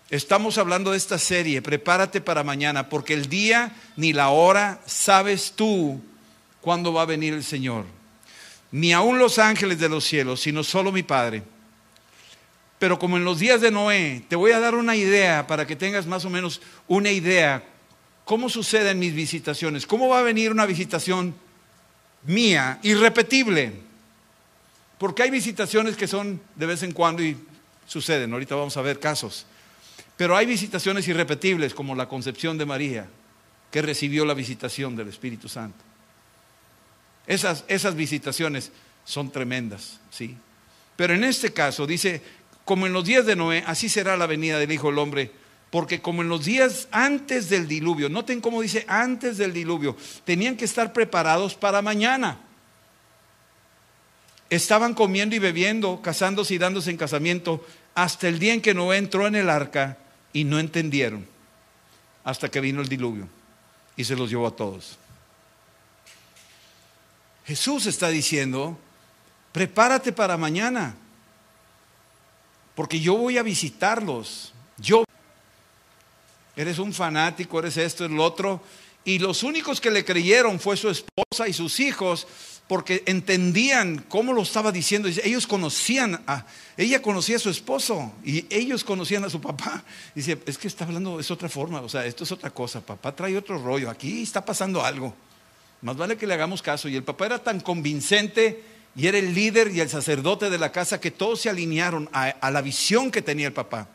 Estamos 0.10 0.58
hablando 0.58 0.92
de 0.92 0.98
esta 0.98 1.20
serie, 1.20 1.62
prepárate 1.62 2.22
para 2.22 2.44
mañana, 2.44 2.90
porque 2.90 3.14
el 3.14 3.28
día 3.28 3.76
ni 3.96 4.14
la 4.14 4.30
hora 4.30 4.80
sabes 4.86 5.54
tú 5.56 6.02
cuándo 6.62 6.94
va 6.94 7.04
a 7.04 7.06
venir 7.06 7.34
el 7.34 7.44
Señor. 7.44 7.86
Ni 8.72 8.94
aun 8.94 9.20
los 9.20 9.40
ángeles 9.40 9.80
de 9.80 9.90
los 9.90 10.06
cielos, 10.06 10.40
sino 10.42 10.64
solo 10.64 10.92
mi 10.92 11.04
Padre. 11.04 11.44
Pero 12.80 12.98
como 12.98 13.18
en 13.18 13.26
los 13.26 13.40
días 13.40 13.60
de 13.62 13.72
Noé, 13.72 14.24
te 14.30 14.36
voy 14.36 14.52
a 14.52 14.60
dar 14.60 14.74
una 14.74 14.96
idea 14.96 15.46
para 15.46 15.68
que 15.68 15.76
tengas 15.76 16.08
más 16.08 16.24
o 16.24 16.30
menos 16.30 16.62
una 16.88 17.12
idea 17.12 17.64
cómo 18.24 18.48
suceden 18.48 19.00
mis 19.00 19.14
visitaciones, 19.14 19.86
cómo 19.86 20.08
va 20.08 20.20
a 20.20 20.24
venir 20.24 20.52
una 20.52 20.66
visitación 20.66 21.36
mía, 22.24 22.80
irrepetible. 22.84 23.74
Porque 24.98 25.24
hay 25.24 25.30
visitaciones 25.30 25.96
que 25.96 26.08
son 26.08 26.42
de 26.56 26.66
vez 26.66 26.84
en 26.84 26.92
cuando 26.92 27.24
y 27.24 27.38
suceden, 27.88 28.34
ahorita 28.34 28.56
vamos 28.56 28.76
a 28.78 28.82
ver 28.82 29.00
casos. 29.00 29.46
Pero 30.18 30.36
hay 30.36 30.46
visitaciones 30.46 31.08
irrepetibles 31.08 31.74
como 31.74 31.96
la 31.96 32.10
concepción 32.10 32.58
de 32.58 32.66
María, 32.66 33.08
que 33.72 33.82
recibió 33.82 34.26
la 34.26 34.34
visitación 34.34 34.96
del 34.96 35.08
Espíritu 35.08 35.48
Santo. 35.48 35.78
Esas, 37.26 37.64
esas 37.68 37.96
visitaciones 37.96 38.72
son 39.06 39.32
tremendas, 39.32 40.00
¿sí? 40.10 40.36
Pero 40.96 41.14
en 41.14 41.24
este 41.24 41.54
caso 41.54 41.88
dice, 41.88 42.22
como 42.66 42.86
en 42.86 42.94
los 42.94 43.06
días 43.06 43.26
de 43.26 43.36
Noé, 43.36 43.64
así 43.66 43.88
será 43.88 44.18
la 44.18 44.28
venida 44.28 44.60
del 44.60 44.72
Hijo 44.72 44.88
del 44.88 45.00
Hombre 45.00 45.32
porque 45.70 46.02
como 46.02 46.22
en 46.22 46.30
los 46.30 46.46
días 46.46 46.88
antes 46.92 47.50
del 47.50 47.68
diluvio, 47.68 48.10
noten 48.10 48.42
cómo 48.42 48.62
dice 48.62 48.86
antes 48.88 49.38
del 49.38 49.54
diluvio, 49.54 49.96
tenían 50.26 50.58
que 50.58 50.66
estar 50.66 50.94
preparados 50.94 51.56
para 51.56 51.82
mañana. 51.82 52.40
Estaban 54.50 54.96
comiendo 54.96 55.36
y 55.36 55.40
bebiendo, 55.40 56.02
casándose 56.02 56.56
y 56.56 56.58
dándose 56.58 56.90
en 56.90 56.98
casamiento, 56.98 57.64
hasta 57.94 58.28
el 58.28 58.40
día 58.40 58.54
en 58.54 58.62
que 58.62 58.74
Noé 58.74 58.98
entró 58.98 59.28
en 59.28 59.36
el 59.36 59.50
arca 59.50 59.98
y 60.34 60.44
no 60.44 60.58
entendieron, 60.58 61.28
hasta 62.24 62.50
que 62.50 62.62
vino 62.62 62.82
el 62.82 62.90
diluvio 62.90 63.28
y 63.96 64.06
se 64.06 64.16
los 64.16 64.30
llevó 64.30 64.48
a 64.48 64.56
todos. 64.56 64.98
Jesús 67.46 67.86
está 67.86 68.10
diciendo, 68.10 68.78
prepárate 69.52 70.12
para 70.14 70.38
mañana, 70.38 70.96
porque 72.76 73.00
yo 73.00 73.18
voy 73.18 73.38
a 73.38 73.44
visitarlos. 73.44 74.54
Yo 74.78 75.04
eres 76.60 76.78
un 76.78 76.92
fanático, 76.92 77.58
eres 77.60 77.78
esto, 77.78 78.04
es 78.04 78.12
lo 78.12 78.22
otro. 78.22 78.62
Y 79.06 79.18
los 79.20 79.44
únicos 79.44 79.80
que 79.80 79.90
le 79.90 80.04
creyeron 80.04 80.60
fue 80.60 80.76
su 80.76 80.90
esposa 80.90 81.48
y 81.48 81.54
sus 81.54 81.80
hijos, 81.80 82.28
porque 82.68 83.02
entendían 83.06 84.04
cómo 84.10 84.34
lo 84.34 84.42
estaba 84.42 84.74
diciendo. 84.74 85.08
Ellos 85.08 85.48
conocían 85.48 86.22
a, 86.28 86.46
ella 86.76 87.02
conocía 87.02 87.38
a 87.38 87.40
su 87.40 87.50
esposo 87.50 88.12
y 88.26 88.46
ellos 88.54 88.84
conocían 88.84 89.24
a 89.24 89.30
su 89.30 89.40
papá. 89.40 89.86
Dice, 90.14 90.38
es 90.46 90.58
que 90.58 90.68
está 90.68 90.84
hablando, 90.84 91.18
es 91.22 91.32
otra 91.32 91.48
forma, 91.48 91.80
o 91.80 91.88
sea, 91.88 92.06
esto 92.06 92.26
es 92.26 92.32
otra 92.34 92.50
cosa. 92.50 92.86
Papá 92.86 93.16
trae 93.16 93.38
otro 93.38 93.58
rollo, 93.58 93.90
aquí 93.90 94.22
está 94.22 94.44
pasando 94.44 94.84
algo. 94.84 95.16
Más 95.82 95.96
vale 95.96 96.18
que 96.18 96.28
le 96.28 96.34
hagamos 96.34 96.62
caso. 96.62 96.90
Y 96.90 96.98
el 96.98 97.04
papá 97.04 97.28
era 97.28 97.42
tan 97.42 97.62
convincente 97.62 98.62
y 98.98 99.08
era 99.08 99.18
el 99.18 99.34
líder 99.34 99.72
y 99.74 99.80
el 99.80 99.88
sacerdote 99.88 100.50
de 100.50 100.58
la 100.58 100.74
casa 100.74 101.00
que 101.00 101.10
todos 101.10 101.40
se 101.40 101.50
alinearon 101.50 102.10
a 102.12 102.52
la 102.52 102.62
visión 102.62 103.12
que 103.12 103.22
tenía 103.22 103.48
el 103.48 103.54
papá. 103.54 103.88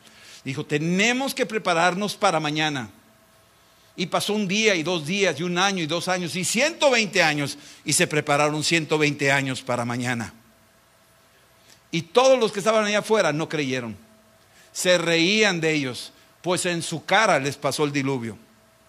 Dijo, 0.45 0.63
tenemos 0.63 1.33
que 1.33 1.47
prepararnos 1.47 2.15
para 2.15 2.39
mañana. 2.39 2.89
Y 3.97 4.05
pasó 4.05 4.33
un 4.33 4.47
día 4.47 4.75
y 4.75 4.83
dos 4.83 5.05
días 5.05 5.39
y 5.39 5.43
un 5.43 5.57
año 5.57 5.81
y 5.81 5.87
dos 5.87 6.07
años 6.07 6.35
y 6.35 6.45
120 6.45 7.23
años 7.23 7.57
y 7.83 7.93
se 7.93 8.07
prepararon 8.07 8.63
120 8.63 9.31
años 9.31 9.61
para 9.61 9.85
mañana. 9.85 10.33
Y 11.91 12.03
todos 12.03 12.37
los 12.37 12.51
que 12.51 12.59
estaban 12.59 12.85
allá 12.85 12.99
afuera 12.99 13.33
no 13.33 13.49
creyeron. 13.49 13.97
Se 14.71 14.97
reían 14.97 15.61
de 15.61 15.73
ellos, 15.73 16.11
pues 16.41 16.65
en 16.65 16.83
su 16.83 17.05
cara 17.05 17.39
les 17.39 17.57
pasó 17.57 17.85
el 17.85 17.91
diluvio. 17.91 18.37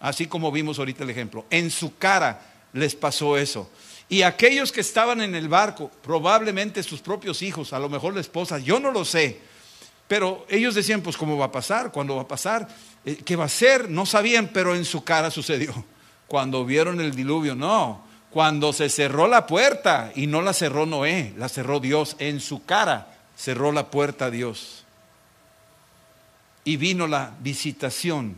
Así 0.01 0.27
como 0.27 0.53
vimos 0.53 0.79
ahorita 0.79 1.05
el 1.05 1.11
ejemplo. 1.11 1.47
En 1.49 1.71
su 1.71 1.97
cara 1.97 2.42
les 2.73 2.95
pasó 2.95 3.38
eso. 3.38 3.71
Y 4.09 4.23
aquellos 4.23 4.73
que 4.73 4.81
estaban 4.83 5.21
en 5.23 5.35
el 5.35 5.49
barco, 5.49 5.90
probablemente 6.03 6.83
sus 6.83 7.01
propios 7.01 7.40
hijos, 7.42 7.73
a 7.73 7.79
lo 7.79 7.88
mejor 7.88 8.14
la 8.14 8.21
esposa, 8.21 8.59
yo 8.59 8.79
no 8.79 8.90
lo 8.90 9.05
sé, 9.05 9.40
pero 10.09 10.47
ellos 10.49 10.75
decían, 10.75 11.01
pues 11.01 11.16
¿cómo 11.16 11.37
va 11.37 11.47
a 11.47 11.53
pasar? 11.53 11.90
¿Cuándo 11.90 12.16
va 12.16 12.23
a 12.23 12.29
pasar? 12.29 12.69
Eh, 13.05 13.16
¿Qué 13.25 13.37
va 13.37 13.45
a 13.45 13.49
ser? 13.49 13.90
No 13.90 14.07
sabían, 14.07 14.51
pero 14.53 14.75
en 14.75 14.85
su 14.85 15.03
cara 15.03 15.31
sucedió. 15.31 15.73
Cuando 16.27 16.64
vieron 16.64 17.01
el 17.01 17.14
diluvio, 17.14 17.55
no. 17.55 18.05
Cuando 18.31 18.73
se 18.73 18.88
cerró 18.88 19.27
la 19.27 19.47
puerta 19.47 20.12
y 20.14 20.27
no 20.27 20.42
la 20.42 20.53
cerró 20.53 20.87
Noé, 20.87 21.33
la 21.37 21.49
cerró 21.49 21.81
Dios. 21.81 22.16
En 22.19 22.40
su 22.40 22.64
cara 22.64 23.16
cerró 23.37 23.73
la 23.73 23.90
puerta 23.90 24.31
Dios. 24.31 24.85
Y 26.64 26.77
vino 26.77 27.07
la 27.07 27.33
visitación 27.40 28.37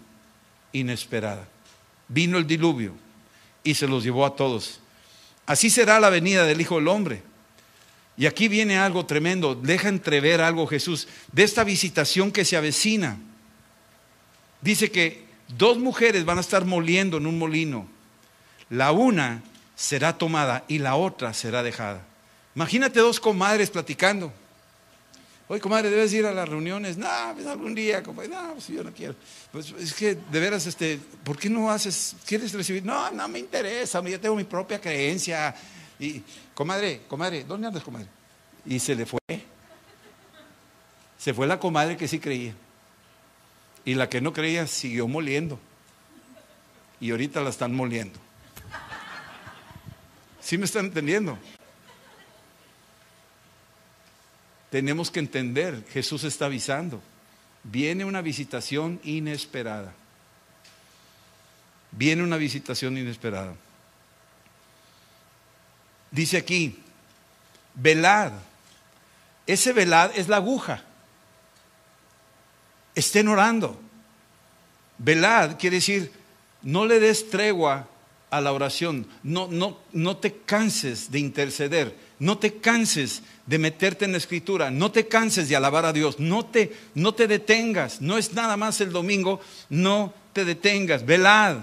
inesperada. 0.72 1.46
Vino 2.08 2.38
el 2.38 2.46
diluvio 2.46 2.94
y 3.62 3.74
se 3.74 3.88
los 3.88 4.04
llevó 4.04 4.24
a 4.24 4.36
todos. 4.36 4.80
Así 5.46 5.70
será 5.70 5.98
la 6.00 6.10
venida 6.10 6.44
del 6.44 6.60
Hijo 6.60 6.76
del 6.76 6.88
Hombre. 6.88 7.22
Y 8.18 8.26
aquí 8.26 8.48
viene 8.48 8.76
algo 8.76 9.06
tremendo, 9.06 9.54
deja 9.54 9.88
entrever 9.88 10.40
algo 10.40 10.66
Jesús, 10.66 11.06
de 11.30 11.44
esta 11.44 11.62
visitación 11.62 12.32
que 12.32 12.44
se 12.44 12.56
avecina. 12.56 13.16
Dice 14.60 14.90
que 14.90 15.24
dos 15.56 15.78
mujeres 15.78 16.24
van 16.24 16.38
a 16.38 16.40
estar 16.40 16.64
moliendo 16.64 17.18
en 17.18 17.26
un 17.26 17.38
molino. 17.38 17.86
La 18.70 18.90
una 18.90 19.44
será 19.76 20.18
tomada 20.18 20.64
y 20.66 20.80
la 20.80 20.96
otra 20.96 21.32
será 21.32 21.62
dejada. 21.62 22.04
Imagínate 22.56 22.98
dos 22.98 23.20
comadres 23.20 23.70
platicando. 23.70 24.32
Oye, 25.46 25.60
comadre, 25.60 25.88
debes 25.88 26.12
ir 26.12 26.26
a 26.26 26.32
las 26.32 26.48
reuniones. 26.48 26.98
No, 26.98 27.08
pues 27.34 27.46
algún 27.46 27.72
día, 27.72 28.02
comadre. 28.02 28.30
No, 28.30 28.54
pues 28.54 28.66
yo 28.66 28.82
no 28.82 28.92
quiero. 28.92 29.14
Pues 29.52 29.72
es 29.78 29.94
que 29.94 30.16
de 30.16 30.40
veras, 30.40 30.66
este, 30.66 30.98
¿por 31.22 31.38
qué 31.38 31.48
no 31.48 31.70
haces? 31.70 32.16
¿Quieres 32.26 32.52
recibir? 32.52 32.84
No, 32.84 33.12
no 33.12 33.28
me 33.28 33.38
interesa. 33.38 34.02
Yo 34.02 34.18
tengo 34.18 34.34
mi 34.34 34.42
propia 34.42 34.80
creencia. 34.80 35.54
Y, 35.98 36.22
comadre, 36.54 37.02
comadre, 37.08 37.44
¿dónde 37.44 37.66
andas, 37.66 37.82
comadre? 37.82 38.08
Y 38.64 38.78
se 38.78 38.94
le 38.94 39.06
fue. 39.06 39.18
Se 41.18 41.34
fue 41.34 41.46
la 41.46 41.58
comadre 41.58 41.96
que 41.96 42.08
sí 42.08 42.20
creía. 42.20 42.54
Y 43.84 43.94
la 43.94 44.08
que 44.08 44.20
no 44.20 44.32
creía 44.32 44.66
siguió 44.66 45.08
moliendo. 45.08 45.58
Y 47.00 47.10
ahorita 47.10 47.40
la 47.40 47.50
están 47.50 47.74
moliendo. 47.74 48.18
¿Sí 50.40 50.56
me 50.56 50.64
están 50.64 50.86
entendiendo? 50.86 51.38
tenemos 54.70 55.10
que 55.10 55.20
entender, 55.20 55.84
Jesús 55.90 56.24
está 56.24 56.46
avisando, 56.46 57.00
viene 57.64 58.04
una 58.04 58.20
visitación 58.20 59.00
inesperada. 59.02 59.94
Viene 61.90 62.22
una 62.22 62.36
visitación 62.36 62.98
inesperada. 62.98 63.54
Dice 66.10 66.36
aquí, 66.36 66.78
velad. 67.74 68.32
Ese 69.46 69.72
velad 69.72 70.10
es 70.14 70.28
la 70.28 70.36
aguja. 70.36 70.82
Estén 72.94 73.28
orando. 73.28 73.80
Velad 74.98 75.58
quiere 75.58 75.76
decir, 75.76 76.12
no 76.62 76.84
le 76.86 77.00
des 77.00 77.30
tregua 77.30 77.88
a 78.30 78.40
la 78.40 78.52
oración. 78.52 79.06
No, 79.22 79.48
no, 79.48 79.78
no 79.92 80.16
te 80.16 80.34
canses 80.38 81.10
de 81.10 81.18
interceder 81.18 81.94
no 82.18 82.38
te 82.38 82.54
canses 82.54 83.22
de 83.46 83.58
meterte 83.58 84.04
en 84.04 84.12
la 84.12 84.18
escritura, 84.18 84.70
no 84.70 84.90
te 84.90 85.06
canses 85.06 85.48
de 85.48 85.56
alabar 85.56 85.84
a 85.84 85.92
Dios, 85.92 86.18
no 86.18 86.44
te, 86.44 86.72
no 86.94 87.14
te 87.14 87.26
detengas, 87.26 88.00
no 88.00 88.18
es 88.18 88.32
nada 88.32 88.56
más 88.56 88.80
el 88.80 88.92
domingo, 88.92 89.40
no 89.68 90.12
te 90.32 90.44
detengas, 90.44 91.04
velad. 91.06 91.58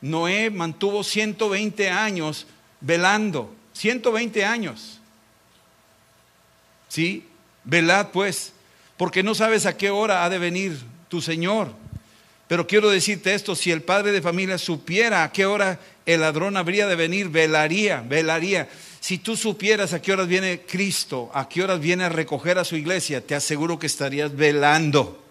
Noé 0.00 0.50
mantuvo 0.50 1.04
120 1.04 1.88
años 1.88 2.46
velando, 2.82 3.54
120 3.72 4.44
años. 4.44 5.00
¿Sí? 6.88 7.26
Velad 7.64 8.08
pues, 8.08 8.52
porque 8.96 9.22
no 9.22 9.34
sabes 9.34 9.64
a 9.64 9.76
qué 9.76 9.90
hora 9.90 10.24
ha 10.24 10.30
de 10.30 10.38
venir 10.38 10.78
tu 11.08 11.22
Señor. 11.22 11.72
Pero 12.48 12.66
quiero 12.66 12.90
decirte 12.90 13.32
esto, 13.32 13.54
si 13.54 13.70
el 13.70 13.82
padre 13.82 14.12
de 14.12 14.20
familia 14.20 14.58
supiera 14.58 15.24
a 15.24 15.32
qué 15.32 15.46
hora 15.46 15.80
el 16.04 16.20
ladrón 16.20 16.56
habría 16.56 16.86
de 16.86 16.96
venir, 16.96 17.30
velaría, 17.30 18.04
velaría. 18.06 18.68
Si 19.00 19.16
tú 19.18 19.36
supieras 19.36 19.94
a 19.94 20.02
qué 20.02 20.12
horas 20.12 20.28
viene 20.28 20.60
Cristo, 20.60 21.30
a 21.32 21.48
qué 21.48 21.62
horas 21.62 21.80
viene 21.80 22.04
a 22.04 22.08
recoger 22.08 22.58
a 22.58 22.64
su 22.64 22.76
iglesia, 22.76 23.26
te 23.26 23.34
aseguro 23.34 23.78
que 23.78 23.86
estarías 23.86 24.36
velando. 24.36 25.24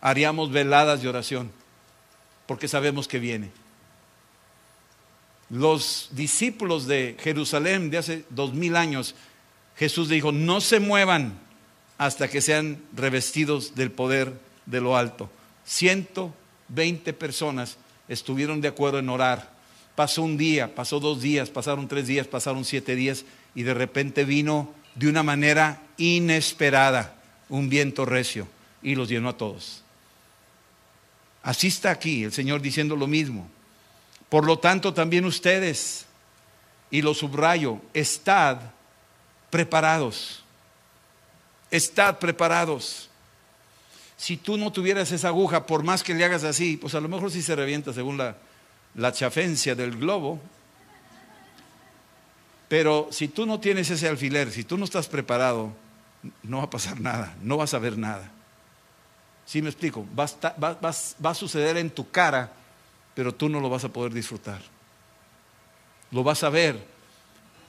Haríamos 0.00 0.50
veladas 0.50 1.02
de 1.02 1.08
oración, 1.08 1.52
porque 2.46 2.68
sabemos 2.68 3.06
que 3.06 3.18
viene. 3.18 3.59
Los 5.50 6.08
discípulos 6.12 6.86
de 6.86 7.16
Jerusalén 7.20 7.90
de 7.90 7.98
hace 7.98 8.24
dos 8.30 8.54
mil 8.54 8.76
años, 8.76 9.14
Jesús 9.76 10.08
dijo, 10.08 10.32
no 10.32 10.60
se 10.60 10.80
muevan 10.80 11.38
hasta 11.98 12.28
que 12.28 12.40
sean 12.40 12.82
revestidos 12.94 13.74
del 13.74 13.90
poder 13.90 14.32
de 14.66 14.80
lo 14.80 14.96
alto. 14.96 15.30
120 15.64 17.12
personas 17.12 17.76
estuvieron 18.08 18.60
de 18.60 18.68
acuerdo 18.68 18.98
en 18.98 19.08
orar 19.08 19.60
Pasó 20.00 20.22
un 20.22 20.38
día, 20.38 20.74
pasó 20.74 20.98
dos 20.98 21.20
días, 21.20 21.50
pasaron 21.50 21.86
tres 21.86 22.06
días, 22.06 22.26
pasaron 22.26 22.64
siete 22.64 22.94
días 22.94 23.26
y 23.54 23.64
de 23.64 23.74
repente 23.74 24.24
vino 24.24 24.72
de 24.94 25.10
una 25.10 25.22
manera 25.22 25.82
inesperada 25.98 27.14
un 27.50 27.68
viento 27.68 28.06
recio 28.06 28.48
y 28.82 28.94
los 28.94 29.10
llenó 29.10 29.28
a 29.28 29.36
todos. 29.36 29.82
Así 31.42 31.66
está 31.66 31.90
aquí 31.90 32.24
el 32.24 32.32
Señor 32.32 32.62
diciendo 32.62 32.96
lo 32.96 33.06
mismo. 33.06 33.46
Por 34.30 34.46
lo 34.46 34.58
tanto, 34.58 34.94
también 34.94 35.26
ustedes, 35.26 36.06
y 36.90 37.02
lo 37.02 37.12
subrayo, 37.12 37.78
estad 37.92 38.58
preparados. 39.50 40.42
Estad 41.70 42.18
preparados. 42.18 43.10
Si 44.16 44.38
tú 44.38 44.56
no 44.56 44.72
tuvieras 44.72 45.12
esa 45.12 45.28
aguja, 45.28 45.66
por 45.66 45.82
más 45.82 46.02
que 46.02 46.14
le 46.14 46.24
hagas 46.24 46.44
así, 46.44 46.78
pues 46.78 46.94
a 46.94 47.00
lo 47.00 47.08
mejor 47.08 47.30
sí 47.30 47.42
se 47.42 47.54
revienta 47.54 47.92
según 47.92 48.16
la, 48.16 48.36
la 48.94 49.12
chafencia 49.12 49.74
del 49.74 49.96
globo. 49.96 50.40
Pero 52.68 53.08
si 53.10 53.28
tú 53.28 53.46
no 53.46 53.58
tienes 53.58 53.90
ese 53.90 54.08
alfiler, 54.08 54.52
si 54.52 54.62
tú 54.62 54.78
no 54.78 54.84
estás 54.84 55.08
preparado, 55.08 55.72
no 56.42 56.58
va 56.58 56.64
a 56.64 56.70
pasar 56.70 57.00
nada, 57.00 57.34
no 57.42 57.56
vas 57.56 57.74
a 57.74 57.78
ver 57.78 57.98
nada. 57.98 58.30
¿Sí 59.44 59.62
me 59.62 59.68
explico? 59.68 60.06
Va 60.16 60.24
a, 60.24 61.34
suceder 61.34 61.76
en 61.76 61.90
tu 61.90 62.08
cara, 62.10 62.52
pero 63.14 63.34
tú 63.34 63.48
no 63.48 63.60
lo 63.60 63.68
vas 63.68 63.84
a 63.84 63.92
poder 63.92 64.12
disfrutar. 64.12 64.60
Lo 66.10 66.22
vas 66.22 66.42
a 66.42 66.50
ver, 66.50 66.82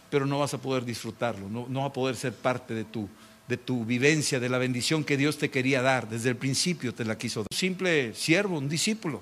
pero 0.09 0.25
no 0.25 0.39
vas 0.39 0.53
a 0.53 0.61
poder 0.61 0.83
disfrutarlo, 0.85 1.49
no, 1.49 1.67
no 1.69 1.81
va 1.81 1.87
a 1.87 1.93
poder 1.93 2.15
ser 2.15 2.33
parte 2.33 2.73
de 2.73 2.83
tu, 2.83 3.07
de 3.47 3.57
tu 3.57 3.85
vivencia, 3.85 4.39
de 4.39 4.49
la 4.49 4.57
bendición 4.57 5.03
que 5.03 5.17
Dios 5.17 5.37
te 5.37 5.49
quería 5.49 5.81
dar. 5.81 6.09
Desde 6.09 6.29
el 6.29 6.37
principio 6.37 6.93
te 6.93 7.05
la 7.05 7.17
quiso 7.17 7.41
dar. 7.41 7.47
Un 7.51 7.57
simple 7.57 8.13
siervo, 8.15 8.57
un 8.57 8.69
discípulo. 8.69 9.21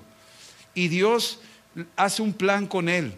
Y 0.74 0.88
Dios 0.88 1.40
hace 1.96 2.22
un 2.22 2.32
plan 2.32 2.66
con 2.66 2.88
él. 2.88 3.14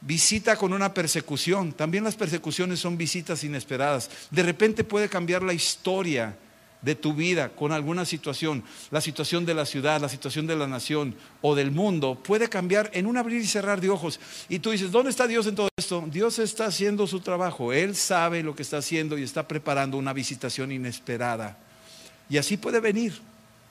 Visita 0.00 0.56
con 0.56 0.72
una 0.72 0.94
persecución. 0.94 1.72
También 1.72 2.04
las 2.04 2.16
persecuciones 2.16 2.80
son 2.80 2.96
visitas 2.96 3.42
inesperadas. 3.44 4.10
De 4.30 4.42
repente 4.42 4.84
puede 4.84 5.08
cambiar 5.08 5.42
la 5.42 5.52
historia 5.52 6.36
de 6.82 6.94
tu 6.94 7.12
vida 7.12 7.48
con 7.48 7.72
alguna 7.72 8.04
situación, 8.04 8.62
la 8.90 9.00
situación 9.00 9.44
de 9.44 9.54
la 9.54 9.66
ciudad, 9.66 10.00
la 10.00 10.08
situación 10.08 10.46
de 10.46 10.56
la 10.56 10.66
nación 10.66 11.14
o 11.42 11.54
del 11.54 11.70
mundo, 11.70 12.16
puede 12.22 12.48
cambiar 12.48 12.90
en 12.94 13.06
un 13.06 13.16
abrir 13.16 13.40
y 13.40 13.46
cerrar 13.46 13.80
de 13.80 13.90
ojos. 13.90 14.20
Y 14.48 14.60
tú 14.60 14.70
dices, 14.70 14.92
¿dónde 14.92 15.10
está 15.10 15.26
Dios 15.26 15.46
en 15.46 15.54
todo 15.54 15.68
esto? 15.76 16.04
Dios 16.10 16.38
está 16.38 16.66
haciendo 16.66 17.06
su 17.06 17.20
trabajo, 17.20 17.72
Él 17.72 17.96
sabe 17.96 18.42
lo 18.42 18.54
que 18.54 18.62
está 18.62 18.78
haciendo 18.78 19.18
y 19.18 19.22
está 19.22 19.48
preparando 19.48 19.96
una 19.96 20.12
visitación 20.12 20.70
inesperada. 20.72 21.58
Y 22.30 22.36
así 22.36 22.56
puede 22.56 22.80
venir 22.80 23.20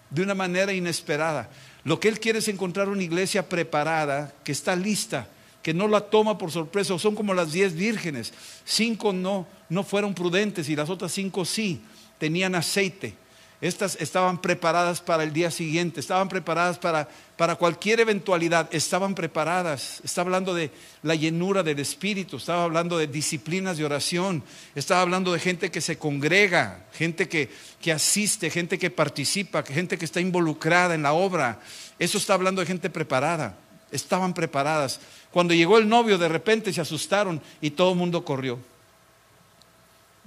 de 0.10 0.22
una 0.22 0.34
manera 0.34 0.74
inesperada. 0.74 1.50
Lo 1.84 2.00
que 2.00 2.10
Él 2.10 2.20
quiere 2.20 2.40
es 2.40 2.48
encontrar 2.48 2.90
una 2.90 3.04
iglesia 3.04 3.48
preparada, 3.48 4.34
que 4.44 4.52
está 4.52 4.76
lista, 4.76 5.28
que 5.62 5.74
no 5.74 5.88
la 5.88 6.02
toma 6.02 6.38
por 6.38 6.52
sorpresa. 6.52 6.98
Son 7.00 7.16
como 7.16 7.34
las 7.34 7.52
diez 7.52 7.74
vírgenes. 7.74 8.34
Cinco 8.66 9.14
no, 9.14 9.48
no 9.70 9.84
fueron 9.84 10.14
prudentes 10.14 10.70
y 10.70 10.76
las 10.76 10.90
otras 10.90 11.12
cinco 11.12 11.46
sí, 11.46 11.82
tenían 12.18 12.56
aceite. 12.56 13.16
Estas 13.60 13.98
estaban 14.00 14.40
preparadas 14.40 15.02
para 15.02 15.24
el 15.24 15.34
día 15.34 15.50
siguiente, 15.50 16.00
estaban 16.00 16.30
preparadas 16.30 16.78
para, 16.78 17.10
para 17.38 17.56
cualquier 17.56 18.00
eventualidad, 18.00 18.70
estaban 18.72 19.16
preparadas. 19.16 20.00
Estaba 20.04 20.28
hablando 20.28 20.54
de 20.54 20.70
la 21.02 21.16
llenura 21.16 21.64
del 21.64 21.80
Espíritu, 21.80 22.38
estaba 22.38 22.66
hablando 22.66 23.00
de 23.00 23.08
disciplinas 23.08 23.78
de 23.78 23.86
oración, 23.86 24.44
estaba 24.76 25.02
hablando 25.02 25.34
de 25.34 25.40
gente 25.40 25.72
que 25.72 25.82
se 25.82 25.98
congrega, 25.98 26.86
gente 26.94 27.28
que, 27.28 27.50
que 27.82 27.92
asiste, 27.92 28.52
gente 28.52 28.78
que 28.78 28.92
participa, 28.92 29.64
gente 29.64 29.98
que 29.98 30.06
está 30.06 30.22
involucrada 30.22 30.94
en 30.94 31.02
la 31.02 31.14
obra. 31.14 31.60
Eso 31.98 32.20
está 32.20 32.36
hablando 32.36 32.62
de 32.62 32.68
gente 32.68 32.92
preparada, 32.92 33.58
estaban 33.92 34.36
preparadas. 34.36 35.00
Cuando 35.32 35.56
llegó 35.56 35.80
el 35.80 35.90
novio, 35.90 36.20
de 36.20 36.30
repente 36.30 36.72
se 36.72 36.82
asustaron 36.82 37.42
y 37.60 37.72
todo 37.72 37.94
el 37.94 37.98
mundo 37.98 38.24
corrió. 38.24 38.60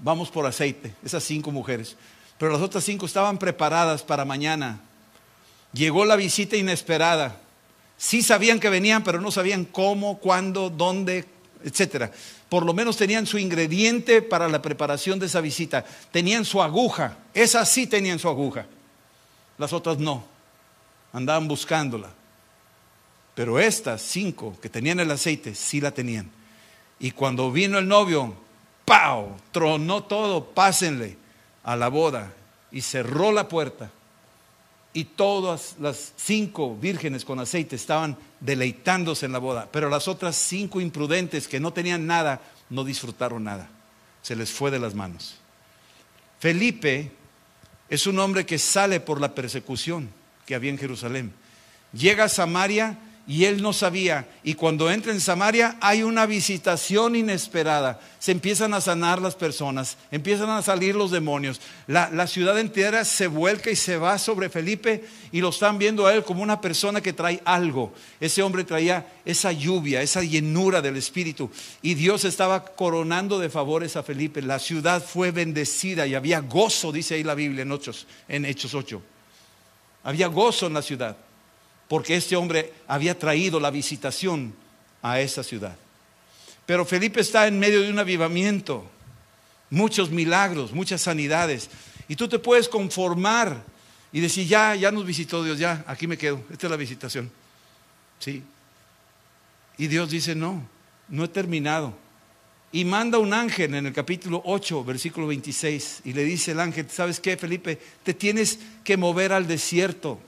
Vamos 0.02 0.30
por 0.30 0.46
aceite, 0.46 0.94
esas 1.04 1.22
cinco 1.24 1.50
mujeres 1.50 1.96
pero 2.40 2.54
las 2.54 2.62
otras 2.62 2.84
cinco 2.84 3.04
estaban 3.04 3.36
preparadas 3.36 4.02
para 4.02 4.24
mañana. 4.24 4.80
Llegó 5.74 6.06
la 6.06 6.16
visita 6.16 6.56
inesperada. 6.56 7.38
Sí 7.98 8.22
sabían 8.22 8.58
que 8.58 8.70
venían, 8.70 9.04
pero 9.04 9.20
no 9.20 9.30
sabían 9.30 9.66
cómo, 9.66 10.18
cuándo, 10.20 10.70
dónde, 10.70 11.26
etcétera. 11.62 12.10
Por 12.48 12.64
lo 12.64 12.72
menos 12.72 12.96
tenían 12.96 13.26
su 13.26 13.36
ingrediente 13.36 14.22
para 14.22 14.48
la 14.48 14.62
preparación 14.62 15.18
de 15.18 15.26
esa 15.26 15.42
visita. 15.42 15.84
Tenían 16.12 16.46
su 16.46 16.62
aguja. 16.62 17.18
Esas 17.34 17.68
sí 17.68 17.86
tenían 17.86 18.18
su 18.18 18.30
aguja. 18.30 18.64
Las 19.58 19.74
otras 19.74 19.98
no. 19.98 20.24
Andaban 21.12 21.46
buscándola. 21.46 22.08
Pero 23.34 23.60
estas 23.60 24.00
cinco 24.00 24.56
que 24.62 24.70
tenían 24.70 24.98
el 24.98 25.10
aceite 25.10 25.54
sí 25.54 25.78
la 25.78 25.90
tenían. 25.90 26.30
Y 26.98 27.10
cuando 27.10 27.52
vino 27.52 27.76
el 27.76 27.86
novio, 27.86 28.34
¡pau! 28.90 29.36
Tronó 29.52 30.02
todo, 30.02 30.44
pásenle 30.46 31.16
a 31.62 31.76
la 31.76 31.86
boda 31.86 32.32
y 32.72 32.80
cerró 32.80 33.30
la 33.30 33.48
puerta. 33.48 33.90
y 34.92 35.04
todas 35.04 35.76
las 35.78 36.12
cinco 36.16 36.76
vírgenes 36.76 37.24
con 37.24 37.38
aceite 37.38 37.76
estaban 37.76 38.16
deleitándose 38.40 39.26
en 39.26 39.32
la 39.32 39.38
boda, 39.38 39.68
pero 39.70 39.88
las 39.88 40.08
otras 40.08 40.34
cinco 40.34 40.80
imprudentes 40.80 41.46
que 41.46 41.60
no 41.60 41.72
tenían 41.72 42.06
nada, 42.06 42.40
no 42.70 42.82
disfrutaron 42.82 43.44
nada. 43.44 43.68
Se 44.22 44.34
les 44.34 44.50
fue 44.50 44.72
de 44.72 44.80
las 44.80 44.94
manos. 44.94 45.36
Felipe 46.40 47.12
es 47.88 48.06
un 48.08 48.18
hombre 48.18 48.44
que 48.44 48.58
sale 48.58 48.98
por 48.98 49.20
la 49.20 49.34
persecución 49.34 50.10
que 50.44 50.56
había 50.56 50.70
en 50.70 50.78
Jerusalén. 50.78 51.32
Llega 51.92 52.24
a 52.24 52.28
Samaria 52.28 52.98
y 53.30 53.44
él 53.44 53.62
no 53.62 53.72
sabía. 53.72 54.26
Y 54.42 54.54
cuando 54.54 54.90
entra 54.90 55.12
en 55.12 55.20
Samaria 55.20 55.76
hay 55.80 56.02
una 56.02 56.26
visitación 56.26 57.14
inesperada. 57.14 58.00
Se 58.18 58.32
empiezan 58.32 58.74
a 58.74 58.80
sanar 58.80 59.22
las 59.22 59.36
personas, 59.36 59.96
empiezan 60.10 60.50
a 60.50 60.62
salir 60.62 60.96
los 60.96 61.12
demonios. 61.12 61.60
La, 61.86 62.26
ciudad 62.26 62.58
entera 62.58 63.04
se 63.04 63.28
vuelca 63.28 63.70
y 63.70 63.76
se 63.76 63.96
va 63.98 64.18
sobre 64.18 64.48
Felipe 64.48 65.04
y 65.30 65.40
lo 65.40 65.50
están 65.50 65.78
viendo 65.78 66.08
a 66.08 66.14
él 66.14 66.24
como 66.24 66.42
una 66.42 66.60
persona 66.60 67.00
que 67.00 67.12
trae 67.12 67.40
algo. 67.44 67.94
Ese 68.18 68.42
hombre 68.42 68.64
traía 68.64 69.06
esa 69.24 69.52
lluvia, 69.52 70.02
esa 70.02 70.24
llenura 70.24 70.82
del 70.82 70.96
Espíritu. 70.96 71.52
Y 71.82 71.94
Dios 71.94 72.24
estaba 72.24 72.64
coronando 72.64 73.38
de 73.38 73.48
favores 73.48 73.94
a 73.94 74.02
Felipe. 74.02 74.42
La 74.42 74.58
ciudad 74.58 75.04
fue 75.04 75.30
bendecida 75.30 76.04
y 76.04 76.16
había 76.16 76.40
gozo, 76.40 76.90
dice 76.90 77.14
ahí 77.14 77.22
la 77.22 77.36
Biblia 77.36 77.62
en, 77.62 77.78
en 78.26 78.44
Hechos 78.44 78.74
8. 78.74 79.00
Había 80.02 80.26
gozo 80.26 80.66
en 80.66 80.74
la 80.74 80.82
ciudad 80.82 81.16
porque 81.90 82.14
este 82.14 82.36
hombre 82.36 82.72
había 82.86 83.18
traído 83.18 83.58
la 83.58 83.72
visitación 83.72 84.54
a 85.02 85.18
esa 85.18 85.42
ciudad. 85.42 85.76
Pero 86.64 86.86
Felipe 86.86 87.20
está 87.20 87.48
en 87.48 87.58
medio 87.58 87.82
de 87.82 87.90
un 87.90 87.98
avivamiento, 87.98 88.88
muchos 89.70 90.08
milagros, 90.08 90.70
muchas 90.72 91.00
sanidades, 91.00 91.68
y 92.06 92.14
tú 92.14 92.28
te 92.28 92.38
puedes 92.38 92.68
conformar 92.68 93.64
y 94.12 94.20
decir, 94.20 94.46
ya, 94.46 94.76
ya 94.76 94.92
nos 94.92 95.04
visitó 95.04 95.42
Dios, 95.42 95.58
ya, 95.58 95.82
aquí 95.84 96.06
me 96.06 96.16
quedo, 96.16 96.40
esta 96.52 96.68
es 96.68 96.70
la 96.70 96.76
visitación. 96.76 97.28
Sí. 98.20 98.40
Y 99.76 99.88
Dios 99.88 100.10
dice, 100.10 100.36
no, 100.36 100.64
no 101.08 101.24
he 101.24 101.28
terminado. 101.28 101.92
Y 102.70 102.84
manda 102.84 103.18
un 103.18 103.34
ángel 103.34 103.74
en 103.74 103.86
el 103.86 103.92
capítulo 103.92 104.42
8, 104.44 104.84
versículo 104.84 105.26
26, 105.26 106.02
y 106.04 106.12
le 106.12 106.22
dice 106.22 106.52
el 106.52 106.60
ángel, 106.60 106.88
¿sabes 106.88 107.18
qué, 107.18 107.36
Felipe? 107.36 107.80
Te 108.04 108.14
tienes 108.14 108.60
que 108.84 108.96
mover 108.96 109.32
al 109.32 109.48
desierto 109.48 110.20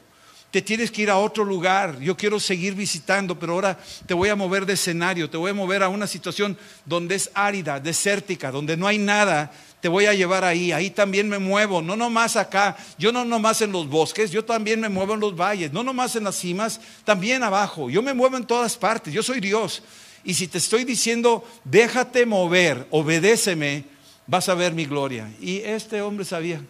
te 0.53 0.61
tienes 0.61 0.91
que 0.91 1.01
ir 1.01 1.11
a 1.11 1.17
otro 1.17 1.45
lugar. 1.47 1.99
Yo 1.99 2.15
quiero 2.15 2.38
seguir 2.38 2.75
visitando, 2.75 3.38
pero 3.38 3.55
ahora 3.55 3.79
te 4.05 4.12
voy 4.12 4.29
a 4.29 4.37
mover 4.37 4.67
de 4.67 4.75
escenario, 4.75 5.31
te 5.31 5.38
voy 5.38 5.51
a 5.51 5.55
mover 5.55 5.83
a 5.83 5.88
una 5.88 6.07
situación 6.07 6.59
donde 6.85 7.15
es 7.15 7.31
árida, 7.33 7.81
desértica, 7.81 8.53
donde 8.53 8.77
no 8.77 8.87
hay 8.87 8.99
nada. 8.99 9.51
Te 9.81 9.88
voy 9.88 10.05
a 10.05 10.12
llevar 10.12 10.45
ahí, 10.45 10.71
ahí 10.71 10.91
también 10.91 11.27
me 11.27 11.38
muevo, 11.38 11.81
no 11.81 11.97
nomás 11.97 12.37
acá, 12.37 12.77
yo 12.99 13.12
no 13.12 13.25
nomás 13.25 13.62
en 13.62 13.73
los 13.73 13.88
bosques, 13.88 14.31
yo 14.31 14.45
también 14.45 14.79
me 14.79 14.91
muevo 14.91 15.15
en 15.15 15.21
los 15.21 15.35
valles, 15.35 15.73
no 15.73 15.83
nomás 15.83 16.15
en 16.17 16.25
las 16.25 16.37
cimas, 16.37 16.81
también 17.03 17.43
abajo, 17.43 17.88
yo 17.88 18.03
me 18.03 18.12
muevo 18.12 18.37
en 18.37 18.45
todas 18.45 18.77
partes, 18.77 19.12
yo 19.12 19.23
soy 19.23 19.41
Dios. 19.41 19.83
Y 20.23 20.35
si 20.35 20.49
te 20.49 20.59
estoy 20.59 20.85
diciendo, 20.85 21.45
déjate 21.65 22.27
mover, 22.27 22.87
obedéceme, 22.91 23.87
vas 24.27 24.51
a 24.51 24.55
ver 24.55 24.75
mi 24.75 24.85
gloria. 24.85 25.33
Y 25.41 25.57
este 25.61 26.03
hombre 26.03 26.27
sabía 26.27 26.61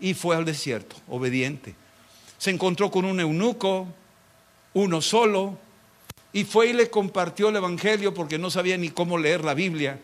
y 0.00 0.14
fue 0.14 0.34
al 0.34 0.46
desierto, 0.46 0.96
obediente 1.06 1.74
se 2.40 2.48
encontró 2.48 2.90
con 2.90 3.04
un 3.04 3.20
eunuco, 3.20 3.86
uno 4.72 5.02
solo, 5.02 5.58
y 6.32 6.44
fue 6.44 6.68
y 6.68 6.72
le 6.72 6.88
compartió 6.88 7.50
el 7.50 7.56
Evangelio 7.56 8.14
porque 8.14 8.38
no 8.38 8.50
sabía 8.50 8.78
ni 8.78 8.88
cómo 8.88 9.18
leer 9.18 9.44
la 9.44 9.52
Biblia. 9.52 10.00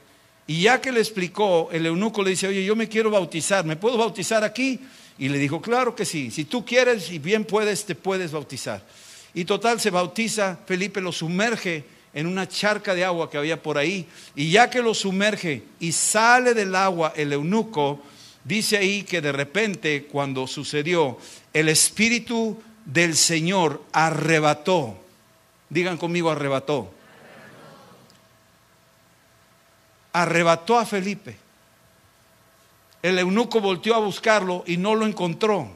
Y 0.47 0.61
ya 0.61 0.83
que 0.83 0.93
le 0.93 1.01
explicó, 1.01 1.71
el 1.73 1.87
eunuco 1.87 2.23
le 2.23 2.31
dice, 2.31 2.47
oye, 2.47 2.63
yo 2.63 2.77
me 2.77 2.91
quiero 2.91 3.11
bautizar, 3.11 3.65
¿me 3.65 3.77
puedo 3.77 3.97
bautizar 3.97 4.45
aquí? 4.45 4.81
Y 5.17 5.31
le 5.31 5.39
dijo, 5.39 5.63
claro 5.63 5.97
que 5.97 6.05
sí, 6.05 6.31
si 6.31 6.45
tú 6.45 6.63
quieres 6.63 7.11
y 7.11 7.19
bien 7.19 7.47
puedes, 7.47 7.87
te 7.87 7.95
puedes 7.95 8.33
bautizar. 8.33 8.85
Y 9.33 9.47
total, 9.47 9.81
se 9.81 9.89
bautiza, 9.89 10.59
Felipe 10.67 11.01
lo 11.01 11.13
sumerge 11.13 11.85
en 12.13 12.27
una 12.27 12.47
charca 12.47 12.95
de 12.95 13.07
agua 13.07 13.31
que 13.31 13.39
había 13.39 13.63
por 13.63 13.79
ahí, 13.79 14.07
y 14.35 14.51
ya 14.51 14.69
que 14.69 14.83
lo 14.83 14.93
sumerge 14.93 15.63
y 15.81 15.91
sale 15.91 16.53
del 16.53 16.75
agua 16.75 17.15
el 17.17 17.33
eunuco, 17.33 18.03
dice 18.47 18.79
ahí 18.79 19.03
que 19.03 19.21
de 19.21 19.33
repente 19.33 20.07
cuando 20.07 20.47
sucedió, 20.47 21.19
el 21.53 21.69
Espíritu 21.69 22.63
del 22.85 23.17
Señor 23.17 23.83
arrebató. 23.93 24.97
Digan 25.69 25.99
conmigo, 25.99 26.31
arrebató. 26.31 26.91
Arrebató 30.13 30.79
a 30.79 30.87
Felipe. 30.87 31.37
El 33.03 33.19
eunuco 33.19 33.61
volteó 33.61 33.95
a 33.95 33.99
buscarlo 33.99 34.63
y 34.67 34.77
no 34.77 34.95
lo 34.95 35.07
encontró. 35.07 35.69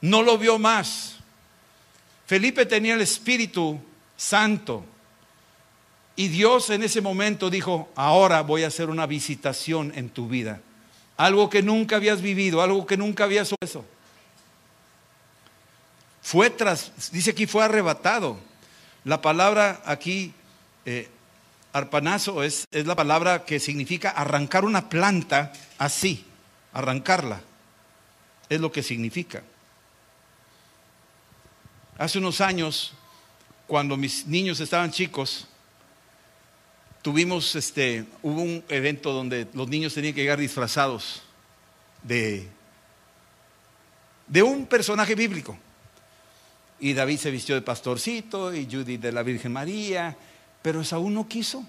No 0.00 0.22
lo 0.22 0.38
vio 0.38 0.58
más. 0.58 1.16
Felipe 2.26 2.66
tenía 2.66 2.94
el 2.94 3.00
Espíritu 3.00 3.80
Santo. 4.16 4.84
Y 6.14 6.28
Dios 6.28 6.70
en 6.70 6.82
ese 6.82 7.00
momento 7.00 7.50
dijo, 7.50 7.88
ahora 7.94 8.42
voy 8.42 8.62
a 8.62 8.68
hacer 8.68 8.90
una 8.90 9.06
visitación 9.06 9.92
en 9.94 10.08
tu 10.08 10.28
vida. 10.28 10.60
Algo 11.18 11.50
que 11.50 11.62
nunca 11.62 11.96
habías 11.96 12.22
vivido, 12.22 12.62
algo 12.62 12.86
que 12.86 12.96
nunca 12.96 13.24
habías 13.24 13.52
hecho. 13.60 13.84
Fue 16.22 16.48
tras, 16.48 17.10
dice 17.10 17.30
aquí, 17.30 17.46
fue 17.46 17.64
arrebatado. 17.64 18.38
La 19.04 19.20
palabra 19.20 19.82
aquí, 19.84 20.32
eh, 20.84 21.08
arpanazo, 21.72 22.44
es, 22.44 22.68
es 22.70 22.86
la 22.86 22.94
palabra 22.94 23.44
que 23.44 23.58
significa 23.58 24.10
arrancar 24.10 24.64
una 24.64 24.88
planta 24.88 25.52
así, 25.76 26.24
arrancarla. 26.72 27.40
Es 28.48 28.60
lo 28.60 28.70
que 28.70 28.84
significa. 28.84 29.42
Hace 31.98 32.18
unos 32.18 32.40
años, 32.40 32.92
cuando 33.66 33.96
mis 33.96 34.24
niños 34.24 34.60
estaban 34.60 34.92
chicos, 34.92 35.48
tuvimos 37.02 37.54
este, 37.56 38.04
hubo 38.22 38.42
un 38.42 38.64
evento 38.68 39.12
donde 39.12 39.46
los 39.54 39.68
niños 39.68 39.94
tenían 39.94 40.14
que 40.14 40.22
llegar 40.22 40.38
disfrazados 40.38 41.22
de, 42.02 42.48
de 44.26 44.42
un 44.42 44.66
personaje 44.66 45.14
bíblico. 45.14 45.58
Y 46.80 46.92
David 46.94 47.18
se 47.18 47.30
vistió 47.30 47.54
de 47.54 47.62
pastorcito 47.62 48.54
y 48.54 48.66
Judith 48.70 49.00
de 49.00 49.12
la 49.12 49.22
Virgen 49.22 49.52
María, 49.52 50.16
pero 50.62 50.84
Saúl 50.84 51.12
no 51.12 51.26
quiso. 51.26 51.66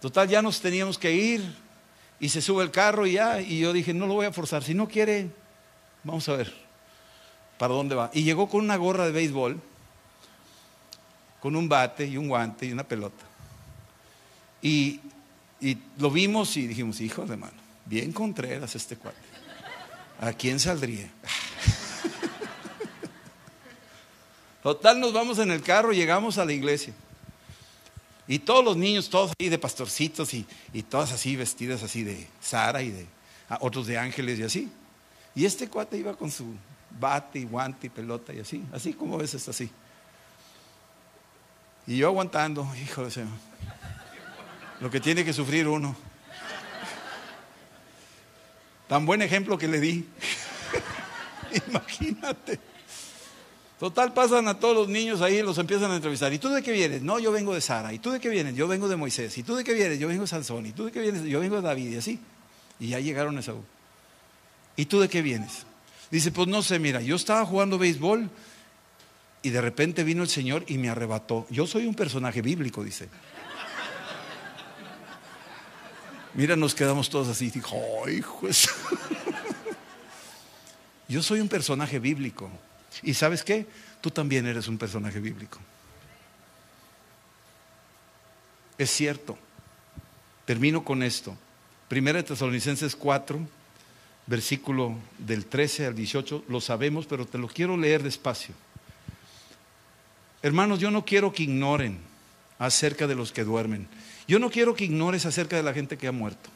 Total, 0.00 0.28
ya 0.28 0.42
nos 0.42 0.60
teníamos 0.60 0.98
que 0.98 1.12
ir 1.12 1.54
y 2.20 2.28
se 2.28 2.40
sube 2.40 2.62
el 2.62 2.70
carro 2.70 3.06
y 3.06 3.12
ya, 3.12 3.40
y 3.40 3.60
yo 3.60 3.72
dije, 3.72 3.92
no 3.94 4.06
lo 4.06 4.14
voy 4.14 4.26
a 4.26 4.32
forzar, 4.32 4.62
si 4.62 4.74
no 4.74 4.88
quiere, 4.88 5.30
vamos 6.04 6.28
a 6.28 6.36
ver 6.36 6.62
para 7.62 7.74
dónde 7.74 7.94
va. 7.94 8.10
Y 8.12 8.24
llegó 8.24 8.48
con 8.48 8.64
una 8.64 8.76
gorra 8.76 9.06
de 9.06 9.12
béisbol, 9.12 9.60
con 11.42 11.56
un 11.56 11.68
bate 11.68 12.06
y 12.06 12.16
un 12.16 12.28
guante 12.28 12.66
y 12.66 12.72
una 12.72 12.84
pelota. 12.84 13.24
Y, 14.62 15.00
y 15.60 15.76
lo 15.98 16.08
vimos 16.08 16.56
y 16.56 16.68
dijimos, 16.68 17.00
hijo 17.00 17.26
de 17.26 17.36
mano, 17.36 17.56
bien 17.84 18.12
Contreras 18.12 18.76
este 18.76 18.94
cuate. 18.94 19.18
¿A 20.20 20.32
quién 20.32 20.60
saldría? 20.60 21.10
Total, 24.62 25.00
nos 25.00 25.12
vamos 25.12 25.40
en 25.40 25.50
el 25.50 25.62
carro, 25.62 25.92
llegamos 25.92 26.38
a 26.38 26.44
la 26.44 26.52
iglesia. 26.52 26.94
Y 28.28 28.38
todos 28.38 28.64
los 28.64 28.76
niños, 28.76 29.10
todos 29.10 29.32
ahí 29.40 29.48
de 29.48 29.58
pastorcitos 29.58 30.32
y, 30.34 30.46
todas 30.88 31.10
así 31.10 31.34
vestidas 31.34 31.82
así 31.82 32.04
de 32.04 32.28
Sara 32.40 32.82
y 32.82 32.90
de 32.90 33.06
otros 33.58 33.88
de 33.88 33.98
ángeles 33.98 34.38
y 34.38 34.44
así. 34.44 34.70
Y 35.34 35.44
este 35.44 35.68
cuate 35.68 35.98
iba 35.98 36.14
con 36.14 36.30
su 36.30 36.54
bate 37.00 37.40
y 37.40 37.44
guante 37.46 37.88
y 37.88 37.90
pelota 37.90 38.32
y 38.32 38.38
así, 38.38 38.62
así 38.72 38.92
como 38.92 39.18
ves, 39.18 39.34
es 39.34 39.48
así. 39.48 39.68
Y 41.86 41.96
yo 41.96 42.08
aguantando, 42.08 42.68
hijo 42.82 43.04
de 43.04 43.10
Señor, 43.10 43.30
lo 44.80 44.90
que 44.90 45.00
tiene 45.00 45.24
que 45.24 45.32
sufrir 45.32 45.66
uno. 45.66 45.96
Tan 48.88 49.06
buen 49.06 49.22
ejemplo 49.22 49.56
que 49.56 49.68
le 49.68 49.80
di. 49.80 50.06
Imagínate. 51.68 52.60
Total, 53.78 54.12
pasan 54.12 54.46
a 54.46 54.60
todos 54.60 54.76
los 54.76 54.88
niños 54.88 55.22
ahí 55.22 55.38
y 55.38 55.42
los 55.42 55.58
empiezan 55.58 55.90
a 55.90 55.96
entrevistar. 55.96 56.32
¿Y 56.32 56.38
tú 56.38 56.48
de 56.50 56.62
qué 56.62 56.70
vienes? 56.70 57.02
No, 57.02 57.18
yo 57.18 57.32
vengo 57.32 57.52
de 57.52 57.60
Sara. 57.60 57.92
¿Y 57.92 57.98
tú 57.98 58.12
de 58.12 58.20
qué 58.20 58.28
vienes? 58.28 58.54
Yo 58.54 58.68
vengo 58.68 58.86
de 58.88 58.94
Moisés. 58.94 59.36
¿Y 59.38 59.42
tú 59.42 59.56
de 59.56 59.64
qué 59.64 59.72
vienes? 59.74 59.98
Yo 59.98 60.06
vengo 60.06 60.22
de 60.22 60.28
Sansón. 60.28 60.66
¿Y 60.66 60.72
tú 60.72 60.84
de 60.84 60.92
qué 60.92 61.00
vienes? 61.00 61.24
Yo 61.24 61.40
vengo 61.40 61.56
de 61.56 61.62
David. 61.62 61.90
Y 61.90 61.96
así. 61.96 62.20
Y 62.78 62.88
ya 62.88 63.00
llegaron 63.00 63.36
a 63.38 63.40
Esaú. 63.40 63.64
¿Y 64.76 64.86
tú 64.86 65.00
de 65.00 65.08
qué 65.08 65.20
vienes? 65.20 65.66
Dice, 66.12 66.30
pues 66.30 66.46
no 66.46 66.62
sé, 66.62 66.78
mira, 66.78 67.00
yo 67.00 67.16
estaba 67.16 67.44
jugando 67.44 67.78
béisbol 67.78 68.30
y 69.42 69.50
de 69.50 69.60
repente 69.60 70.04
vino 70.04 70.22
el 70.22 70.28
Señor 70.28 70.64
y 70.68 70.78
me 70.78 70.88
arrebató. 70.88 71.46
Yo 71.50 71.66
soy 71.66 71.86
un 71.86 71.94
personaje 71.94 72.40
bíblico, 72.42 72.84
dice. 72.84 73.08
Mira, 76.34 76.56
nos 76.56 76.74
quedamos 76.74 77.10
todos 77.10 77.28
así. 77.28 77.50
Dijo, 77.50 77.76
hijo. 78.08 78.48
Yo 81.08 81.22
soy 81.22 81.40
un 81.40 81.48
personaje 81.48 81.98
bíblico. 81.98 82.50
Y 83.02 83.14
sabes 83.14 83.42
qué? 83.42 83.66
Tú 84.00 84.10
también 84.10 84.46
eres 84.46 84.68
un 84.68 84.78
personaje 84.78 85.18
bíblico. 85.20 85.58
Es 88.78 88.90
cierto. 88.90 89.36
Termino 90.44 90.84
con 90.84 91.02
esto. 91.02 91.36
Primera 91.88 92.18
de 92.18 92.28
Tesalonicenses 92.28 92.96
4, 92.96 93.38
versículo 94.26 94.96
del 95.18 95.46
13 95.46 95.86
al 95.86 95.94
18, 95.94 96.44
lo 96.48 96.60
sabemos, 96.60 97.06
pero 97.06 97.26
te 97.26 97.38
lo 97.38 97.48
quiero 97.48 97.76
leer 97.76 98.02
despacio. 98.02 98.54
Hermanos, 100.42 100.80
yo 100.80 100.90
no 100.90 101.04
quiero 101.04 101.32
que 101.32 101.44
ignoren 101.44 101.98
acerca 102.58 103.06
de 103.06 103.14
los 103.14 103.30
que 103.30 103.44
duermen. 103.44 103.86
Yo 104.26 104.40
no 104.40 104.50
quiero 104.50 104.74
que 104.74 104.84
ignores 104.84 105.24
acerca 105.24 105.56
de 105.56 105.62
la 105.62 105.72
gente 105.72 105.96
que 105.96 106.08
ha 106.08 106.12
muerto. 106.12 106.50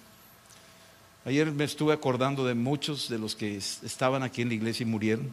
Ayer 1.24 1.50
me 1.52 1.64
estuve 1.64 1.92
acordando 1.92 2.44
de 2.44 2.54
muchos 2.54 3.08
de 3.08 3.18
los 3.18 3.36
que 3.36 3.56
estaban 3.56 4.22
aquí 4.22 4.42
en 4.42 4.48
la 4.48 4.54
iglesia 4.54 4.84
y 4.84 4.88
murieron 4.88 5.32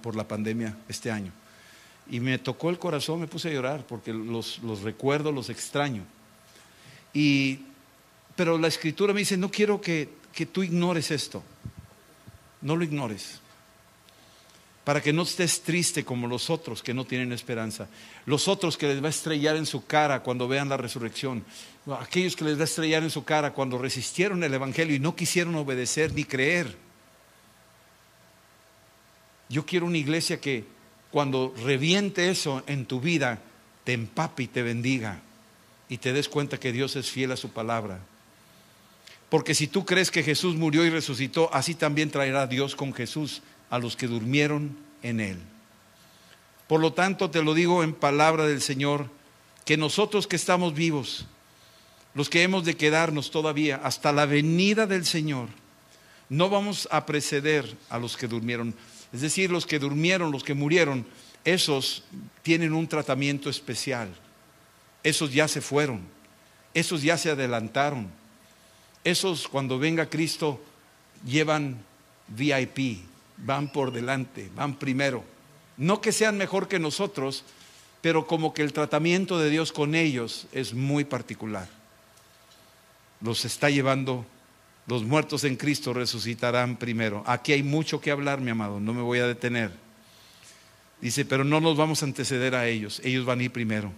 por 0.00 0.14
la 0.14 0.26
pandemia 0.26 0.76
este 0.88 1.10
año. 1.10 1.32
Y 2.08 2.20
me 2.20 2.38
tocó 2.38 2.70
el 2.70 2.78
corazón, 2.78 3.20
me 3.20 3.26
puse 3.26 3.48
a 3.48 3.52
llorar 3.52 3.84
porque 3.86 4.12
los, 4.12 4.60
los 4.60 4.82
recuerdo, 4.82 5.32
los 5.32 5.50
extraño. 5.50 6.02
Y, 7.12 7.60
pero 8.36 8.58
la 8.58 8.68
escritura 8.68 9.12
me 9.12 9.20
dice, 9.20 9.36
no 9.36 9.50
quiero 9.50 9.80
que, 9.80 10.08
que 10.32 10.46
tú 10.46 10.62
ignores 10.62 11.10
esto. 11.10 11.42
No 12.60 12.76
lo 12.76 12.84
ignores 12.84 13.40
para 14.86 15.02
que 15.02 15.12
no 15.12 15.22
estés 15.22 15.62
triste 15.62 16.04
como 16.04 16.28
los 16.28 16.48
otros 16.48 16.80
que 16.80 16.94
no 16.94 17.04
tienen 17.04 17.32
esperanza, 17.32 17.88
los 18.24 18.46
otros 18.46 18.76
que 18.76 18.86
les 18.86 19.02
va 19.02 19.08
a 19.08 19.10
estrellar 19.10 19.56
en 19.56 19.66
su 19.66 19.84
cara 19.84 20.22
cuando 20.22 20.46
vean 20.46 20.68
la 20.68 20.76
resurrección, 20.76 21.44
aquellos 22.00 22.36
que 22.36 22.44
les 22.44 22.56
va 22.56 22.60
a 22.60 22.66
estrellar 22.66 23.02
en 23.02 23.10
su 23.10 23.24
cara 23.24 23.52
cuando 23.52 23.78
resistieron 23.78 24.44
el 24.44 24.54
Evangelio 24.54 24.94
y 24.94 25.00
no 25.00 25.16
quisieron 25.16 25.56
obedecer 25.56 26.12
ni 26.14 26.22
creer. 26.22 26.76
Yo 29.48 29.66
quiero 29.66 29.86
una 29.86 29.98
iglesia 29.98 30.40
que 30.40 30.64
cuando 31.10 31.52
reviente 31.64 32.30
eso 32.30 32.62
en 32.68 32.86
tu 32.86 33.00
vida, 33.00 33.40
te 33.82 33.92
empape 33.92 34.44
y 34.44 34.46
te 34.46 34.62
bendiga 34.62 35.20
y 35.88 35.98
te 35.98 36.12
des 36.12 36.28
cuenta 36.28 36.60
que 36.60 36.70
Dios 36.70 36.94
es 36.94 37.10
fiel 37.10 37.32
a 37.32 37.36
su 37.36 37.50
palabra. 37.50 37.98
Porque 39.30 39.56
si 39.56 39.66
tú 39.66 39.84
crees 39.84 40.12
que 40.12 40.22
Jesús 40.22 40.54
murió 40.54 40.84
y 40.86 40.90
resucitó, 40.90 41.52
así 41.52 41.74
también 41.74 42.12
traerá 42.12 42.46
Dios 42.46 42.76
con 42.76 42.94
Jesús 42.94 43.42
a 43.70 43.78
los 43.78 43.96
que 43.96 44.06
durmieron 44.06 44.76
en 45.02 45.20
él. 45.20 45.38
Por 46.68 46.80
lo 46.80 46.92
tanto, 46.92 47.30
te 47.30 47.42
lo 47.42 47.54
digo 47.54 47.82
en 47.82 47.94
palabra 47.94 48.46
del 48.46 48.60
Señor, 48.60 49.08
que 49.64 49.76
nosotros 49.76 50.26
que 50.26 50.36
estamos 50.36 50.74
vivos, 50.74 51.26
los 52.14 52.28
que 52.30 52.42
hemos 52.42 52.64
de 52.64 52.76
quedarnos 52.76 53.30
todavía 53.30 53.80
hasta 53.82 54.12
la 54.12 54.26
venida 54.26 54.86
del 54.86 55.04
Señor, 55.04 55.48
no 56.28 56.48
vamos 56.48 56.88
a 56.90 57.06
preceder 57.06 57.76
a 57.88 57.98
los 57.98 58.16
que 58.16 58.26
durmieron. 58.26 58.74
Es 59.12 59.20
decir, 59.20 59.50
los 59.50 59.66
que 59.66 59.78
durmieron, 59.78 60.32
los 60.32 60.42
que 60.42 60.54
murieron, 60.54 61.06
esos 61.44 62.04
tienen 62.42 62.72
un 62.72 62.88
tratamiento 62.88 63.48
especial. 63.48 64.08
Esos 65.04 65.32
ya 65.32 65.46
se 65.46 65.60
fueron, 65.60 66.00
esos 66.74 67.02
ya 67.02 67.16
se 67.16 67.30
adelantaron. 67.30 68.08
Esos 69.04 69.46
cuando 69.46 69.78
venga 69.78 70.10
Cristo 70.10 70.60
llevan 71.24 71.78
VIP, 72.26 73.04
van 73.38 73.72
por 73.72 73.92
delante, 73.92 74.50
van 74.54 74.78
primero. 74.78 75.24
No 75.76 76.00
que 76.00 76.12
sean 76.12 76.38
mejor 76.38 76.68
que 76.68 76.78
nosotros, 76.78 77.44
pero 78.00 78.26
como 78.26 78.54
que 78.54 78.62
el 78.62 78.72
tratamiento 78.72 79.38
de 79.38 79.50
Dios 79.50 79.72
con 79.72 79.94
ellos 79.94 80.46
es 80.52 80.74
muy 80.74 81.04
particular. 81.04 81.68
Los 83.20 83.44
está 83.44 83.70
llevando, 83.70 84.24
los 84.86 85.04
muertos 85.04 85.44
en 85.44 85.56
Cristo 85.56 85.92
resucitarán 85.92 86.76
primero. 86.76 87.22
Aquí 87.26 87.52
hay 87.52 87.62
mucho 87.62 88.00
que 88.00 88.10
hablar, 88.10 88.40
mi 88.40 88.50
amado, 88.50 88.80
no 88.80 88.94
me 88.94 89.02
voy 89.02 89.18
a 89.18 89.26
detener. 89.26 89.72
Dice, 91.00 91.24
pero 91.24 91.44
no 91.44 91.60
nos 91.60 91.76
vamos 91.76 92.02
a 92.02 92.06
anteceder 92.06 92.54
a 92.54 92.66
ellos, 92.66 93.00
ellos 93.04 93.26
van 93.26 93.40
a 93.40 93.44
ir 93.44 93.52
primero. 93.52 93.92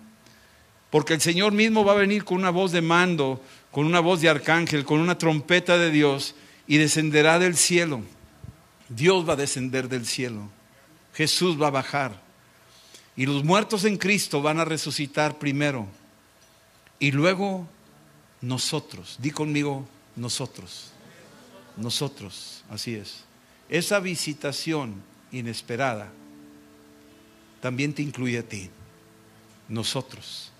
Porque 0.90 1.14
el 1.14 1.20
Señor 1.20 1.52
mismo 1.52 1.84
va 1.84 1.92
a 1.92 1.96
venir 1.96 2.24
con 2.24 2.38
una 2.38 2.50
voz 2.50 2.72
de 2.72 2.80
mando, 2.80 3.42
con 3.70 3.84
una 3.84 4.00
voz 4.00 4.20
de 4.20 4.30
arcángel, 4.30 4.84
con 4.84 5.00
una 5.00 5.18
trompeta 5.18 5.76
de 5.76 5.90
Dios 5.90 6.34
y 6.66 6.78
descenderá 6.78 7.38
del 7.38 7.56
cielo 7.56 8.02
Dios 8.88 9.28
va 9.28 9.34
a 9.34 9.36
descender 9.36 9.88
del 9.88 10.06
cielo. 10.06 10.48
Jesús 11.14 11.60
va 11.60 11.68
a 11.68 11.72
bajar. 11.72 12.20
Y 13.16 13.26
los 13.26 13.44
muertos 13.44 13.84
en 13.84 13.96
Cristo 13.96 14.40
van 14.40 14.60
a 14.60 14.64
resucitar 14.64 15.38
primero. 15.38 15.86
Y 16.98 17.10
luego 17.10 17.68
nosotros. 18.40 19.16
Di 19.20 19.30
conmigo 19.30 19.86
nosotros. 20.16 20.90
Nosotros. 21.76 22.64
Así 22.70 22.94
es. 22.94 23.24
Esa 23.68 24.00
visitación 24.00 25.02
inesperada 25.32 26.10
también 27.60 27.92
te 27.92 28.02
incluye 28.02 28.38
a 28.38 28.42
ti. 28.42 28.70
Nosotros. 29.68 30.52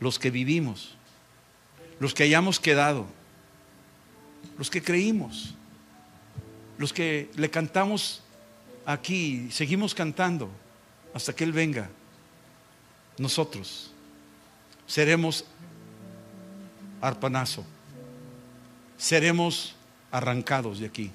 Los 0.00 0.18
que 0.18 0.30
vivimos. 0.30 0.94
Los 1.98 2.14
que 2.14 2.22
hayamos 2.22 2.60
quedado. 2.60 3.06
Los 4.56 4.70
que 4.70 4.82
creímos 4.82 5.54
los 6.78 6.92
que 6.92 7.30
le 7.36 7.50
cantamos 7.50 8.22
aquí, 8.84 9.48
seguimos 9.50 9.94
cantando 9.94 10.50
hasta 11.14 11.34
que 11.34 11.44
Él 11.44 11.52
venga, 11.52 11.88
nosotros 13.18 13.90
seremos 14.86 15.44
arpanazo, 17.00 17.64
seremos 18.98 19.74
arrancados 20.10 20.78
de 20.78 20.86
aquí, 20.86 21.10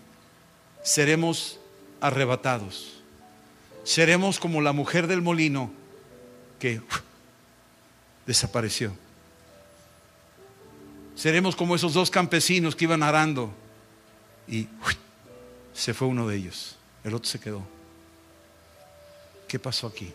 seremos 0.83 1.59
arrebatados, 1.99 3.01
seremos 3.83 4.39
como 4.39 4.61
la 4.61 4.73
mujer 4.73 5.07
del 5.07 5.21
molino 5.21 5.71
que 6.59 6.81
desapareció. 8.25 8.93
Seremos 11.15 11.55
como 11.55 11.75
esos 11.75 11.93
dos 11.93 12.09
campesinos 12.09 12.75
que 12.75 12.85
iban 12.85 13.03
arando 13.03 13.51
y 14.47 14.67
se 15.81 15.95
fue 15.95 16.07
uno 16.07 16.27
de 16.27 16.35
ellos, 16.35 16.75
el 17.03 17.15
otro 17.15 17.27
se 17.27 17.39
quedó. 17.39 17.63
¿Qué 19.47 19.57
pasó 19.57 19.87
aquí? 19.87 20.13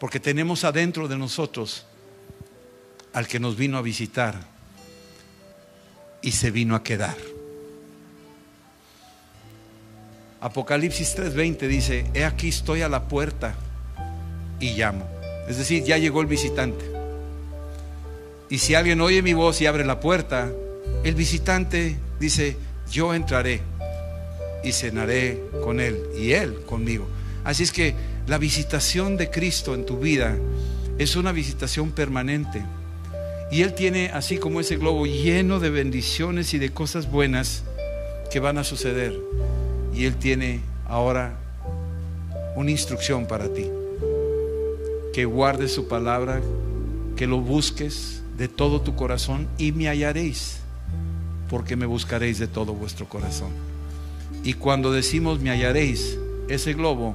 Porque 0.00 0.18
tenemos 0.18 0.64
adentro 0.64 1.06
de 1.06 1.16
nosotros 1.16 1.86
al 3.12 3.28
que 3.28 3.38
nos 3.38 3.56
vino 3.56 3.78
a 3.78 3.82
visitar 3.82 4.34
y 6.22 6.32
se 6.32 6.50
vino 6.50 6.74
a 6.74 6.82
quedar. 6.82 7.16
Apocalipsis 10.40 11.16
3:20 11.16 11.68
dice, 11.68 12.10
he 12.14 12.24
aquí 12.24 12.48
estoy 12.48 12.82
a 12.82 12.88
la 12.88 13.06
puerta 13.06 13.54
y 14.58 14.72
llamo. 14.72 15.08
Es 15.48 15.56
decir, 15.56 15.84
ya 15.84 15.98
llegó 15.98 16.20
el 16.20 16.26
visitante. 16.26 16.84
Y 18.50 18.58
si 18.58 18.74
alguien 18.74 19.00
oye 19.00 19.22
mi 19.22 19.34
voz 19.34 19.60
y 19.60 19.66
abre 19.66 19.84
la 19.84 20.00
puerta, 20.00 20.50
el 21.04 21.14
visitante 21.14 21.96
dice, 22.18 22.56
yo 22.90 23.14
entraré 23.14 23.60
y 24.62 24.72
cenaré 24.72 25.42
con 25.62 25.80
Él 25.80 25.98
y 26.18 26.32
Él 26.32 26.60
conmigo. 26.66 27.06
Así 27.44 27.62
es 27.62 27.72
que 27.72 27.94
la 28.26 28.38
visitación 28.38 29.16
de 29.16 29.30
Cristo 29.30 29.74
en 29.74 29.86
tu 29.86 29.98
vida 29.98 30.36
es 30.98 31.16
una 31.16 31.32
visitación 31.32 31.92
permanente. 31.92 32.62
Y 33.50 33.62
Él 33.62 33.74
tiene 33.74 34.10
así 34.12 34.36
como 34.36 34.60
ese 34.60 34.76
globo 34.76 35.06
lleno 35.06 35.60
de 35.60 35.70
bendiciones 35.70 36.52
y 36.52 36.58
de 36.58 36.70
cosas 36.70 37.10
buenas 37.10 37.64
que 38.30 38.40
van 38.40 38.58
a 38.58 38.64
suceder. 38.64 39.18
Y 39.94 40.04
Él 40.04 40.16
tiene 40.16 40.60
ahora 40.86 41.38
una 42.56 42.70
instrucción 42.70 43.26
para 43.26 43.52
ti. 43.52 43.66
Que 45.14 45.24
guardes 45.24 45.72
su 45.72 45.88
palabra, 45.88 46.42
que 47.16 47.26
lo 47.26 47.40
busques 47.40 48.22
de 48.36 48.48
todo 48.48 48.82
tu 48.82 48.94
corazón 48.94 49.48
y 49.56 49.72
me 49.72 49.88
hallaréis 49.88 50.60
porque 51.48 51.76
me 51.76 51.86
buscaréis 51.86 52.38
de 52.38 52.46
todo 52.46 52.74
vuestro 52.74 53.08
corazón. 53.08 53.50
Y 54.44 54.54
cuando 54.54 54.92
decimos 54.92 55.40
me 55.40 55.50
hallaréis, 55.50 56.18
ese 56.48 56.74
globo 56.74 57.14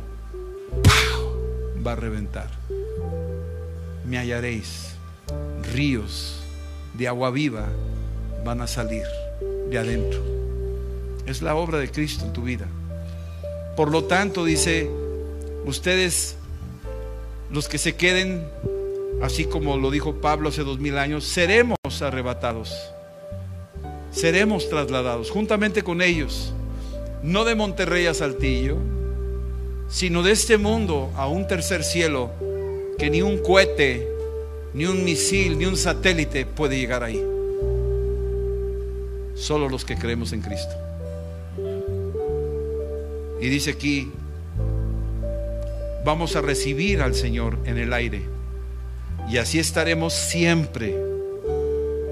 va 1.86 1.94
a 1.94 1.96
reventar. 1.96 2.50
Me 4.06 4.18
hallaréis. 4.18 4.90
Ríos 5.74 6.42
de 6.94 7.08
agua 7.08 7.32
viva 7.32 7.68
van 8.46 8.62
a 8.62 8.68
salir 8.68 9.04
de 9.70 9.78
adentro. 9.78 10.22
Es 11.26 11.42
la 11.42 11.56
obra 11.56 11.78
de 11.80 11.90
Cristo 11.90 12.26
en 12.26 12.34
tu 12.34 12.44
vida. 12.44 12.68
Por 13.76 13.90
lo 13.90 14.04
tanto, 14.04 14.46
dice, 14.46 14.90
ustedes, 15.66 16.36
los 17.50 17.68
que 17.68 17.78
se 17.78 17.96
queden, 17.96 18.46
así 19.22 19.46
como 19.46 19.78
lo 19.78 19.90
dijo 19.90 20.16
Pablo 20.22 20.50
hace 20.50 20.64
dos 20.64 20.80
mil 20.80 20.98
años, 20.98 21.24
seremos 21.24 21.78
arrebatados 22.02 22.93
seremos 24.14 24.70
trasladados 24.70 25.32
juntamente 25.32 25.84
con 25.84 26.02
ellos, 26.02 26.54
no 27.24 27.44
de 27.44 27.56
Monterrey 27.56 28.06
a 28.06 28.14
Saltillo, 28.14 28.78
sino 29.90 30.24
de 30.24 30.32
este 30.32 30.58
mundo 30.58 31.12
a 31.16 31.28
un 31.28 31.48
tercer 31.48 31.84
cielo 31.84 32.32
que 32.98 33.10
ni 33.10 33.22
un 33.22 33.40
cohete, 33.40 34.08
ni 34.74 34.86
un 34.86 35.04
misil, 35.04 35.58
ni 35.58 35.66
un 35.66 35.76
satélite 35.76 36.46
puede 36.46 36.78
llegar 36.78 37.04
ahí. 37.04 37.22
Solo 39.36 39.68
los 39.68 39.84
que 39.84 39.98
creemos 39.98 40.32
en 40.32 40.42
Cristo. 40.42 40.74
Y 43.42 43.50
dice 43.50 43.72
aquí, 43.72 44.12
vamos 46.06 46.36
a 46.36 46.42
recibir 46.42 47.02
al 47.02 47.16
Señor 47.16 47.58
en 47.66 47.78
el 47.78 47.94
aire. 47.94 48.22
Y 49.30 49.38
así 49.38 49.60
estaremos 49.60 50.14
siempre 50.14 50.96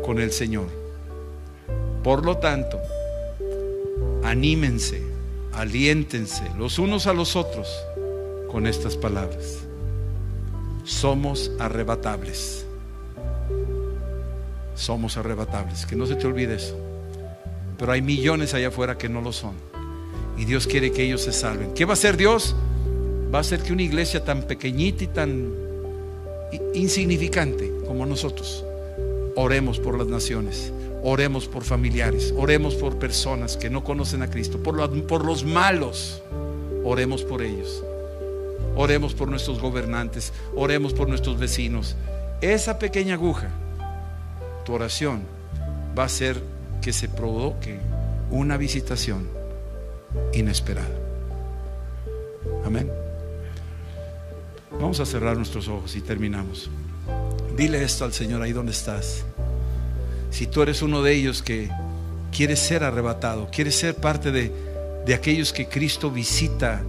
con 0.03 0.19
el 0.19 0.31
Señor. 0.31 0.80
Por 2.03 2.25
lo 2.25 2.37
tanto, 2.37 2.79
anímense, 4.23 5.01
aliéntense 5.53 6.43
los 6.57 6.79
unos 6.79 7.07
a 7.07 7.13
los 7.13 7.35
otros 7.35 7.67
con 8.51 8.67
estas 8.67 8.97
palabras. 8.97 9.59
Somos 10.83 11.51
arrebatables. 11.59 12.65
Somos 14.75 15.17
arrebatables. 15.17 15.85
Que 15.85 15.95
no 15.95 16.05
se 16.05 16.15
te 16.15 16.25
olvide 16.25 16.55
eso. 16.55 16.75
Pero 17.77 17.91
hay 17.91 18.01
millones 18.01 18.53
allá 18.53 18.69
afuera 18.69 18.97
que 18.97 19.09
no 19.09 19.21
lo 19.21 19.31
son. 19.31 19.53
Y 20.37 20.45
Dios 20.45 20.65
quiere 20.65 20.91
que 20.91 21.03
ellos 21.03 21.21
se 21.21 21.31
salven. 21.31 21.73
¿Qué 21.73 21.85
va 21.85 21.91
a 21.91 21.93
hacer 21.93 22.17
Dios? 22.17 22.55
Va 23.33 23.37
a 23.39 23.41
hacer 23.41 23.61
que 23.61 23.73
una 23.73 23.83
iglesia 23.83 24.23
tan 24.23 24.43
pequeñita 24.43 25.03
y 25.03 25.07
tan 25.07 25.61
insignificante 26.73 27.71
como 27.87 28.05
nosotros, 28.05 28.65
oremos 29.35 29.79
por 29.79 29.97
las 29.97 30.07
naciones, 30.07 30.73
oremos 31.03 31.47
por 31.47 31.63
familiares, 31.63 32.33
oremos 32.37 32.75
por 32.75 32.97
personas 32.97 33.57
que 33.57 33.69
no 33.69 33.83
conocen 33.83 34.21
a 34.21 34.29
Cristo, 34.29 34.61
por 34.61 34.75
los, 35.25 35.43
malos, 35.43 36.21
oremos 36.83 37.23
por 37.23 37.41
ellos. 37.41 37.83
Oremos 38.75 39.13
por 39.13 39.27
nuestros 39.27 39.59
gobernantes, 39.59 40.31
oremos 40.55 40.93
por 40.93 41.09
nuestros 41.09 41.37
vecinos. 41.37 41.97
Esa 42.39 42.79
pequeña 42.79 43.15
aguja, 43.15 43.49
tu 44.63 44.73
oración, 44.73 45.23
va 45.97 46.03
a 46.03 46.05
hacer 46.05 46.41
que 46.81 46.93
se 46.93 47.09
provoque 47.09 47.79
una 48.29 48.55
visitación 48.55 49.27
inesperada. 50.33 50.95
Amén. 52.65 52.89
Vamos 54.71 54.99
a 55.01 55.05
cerrar 55.05 55.35
nuestros 55.35 55.67
ojos 55.67 55.95
y 55.95 56.01
terminamos. 56.01 56.69
Dile 57.57 57.83
esto 57.83 58.05
al 58.05 58.13
Señor 58.13 58.41
ahí 58.41 58.53
donde 58.53 58.71
estás. 58.71 59.25
Si 60.31 60.47
tú 60.47 60.63
eres 60.63 60.81
uno 60.81 61.03
de 61.03 61.13
ellos 61.13 61.43
que 61.43 61.69
quiere 62.35 62.55
ser 62.55 62.83
arrebatado, 62.83 63.49
quieres 63.51 63.75
ser 63.75 63.95
parte 63.95 64.31
de, 64.31 64.51
de 65.05 65.13
aquellos 65.13 65.53
que 65.53 65.67
Cristo 65.67 66.09
visita 66.09 66.81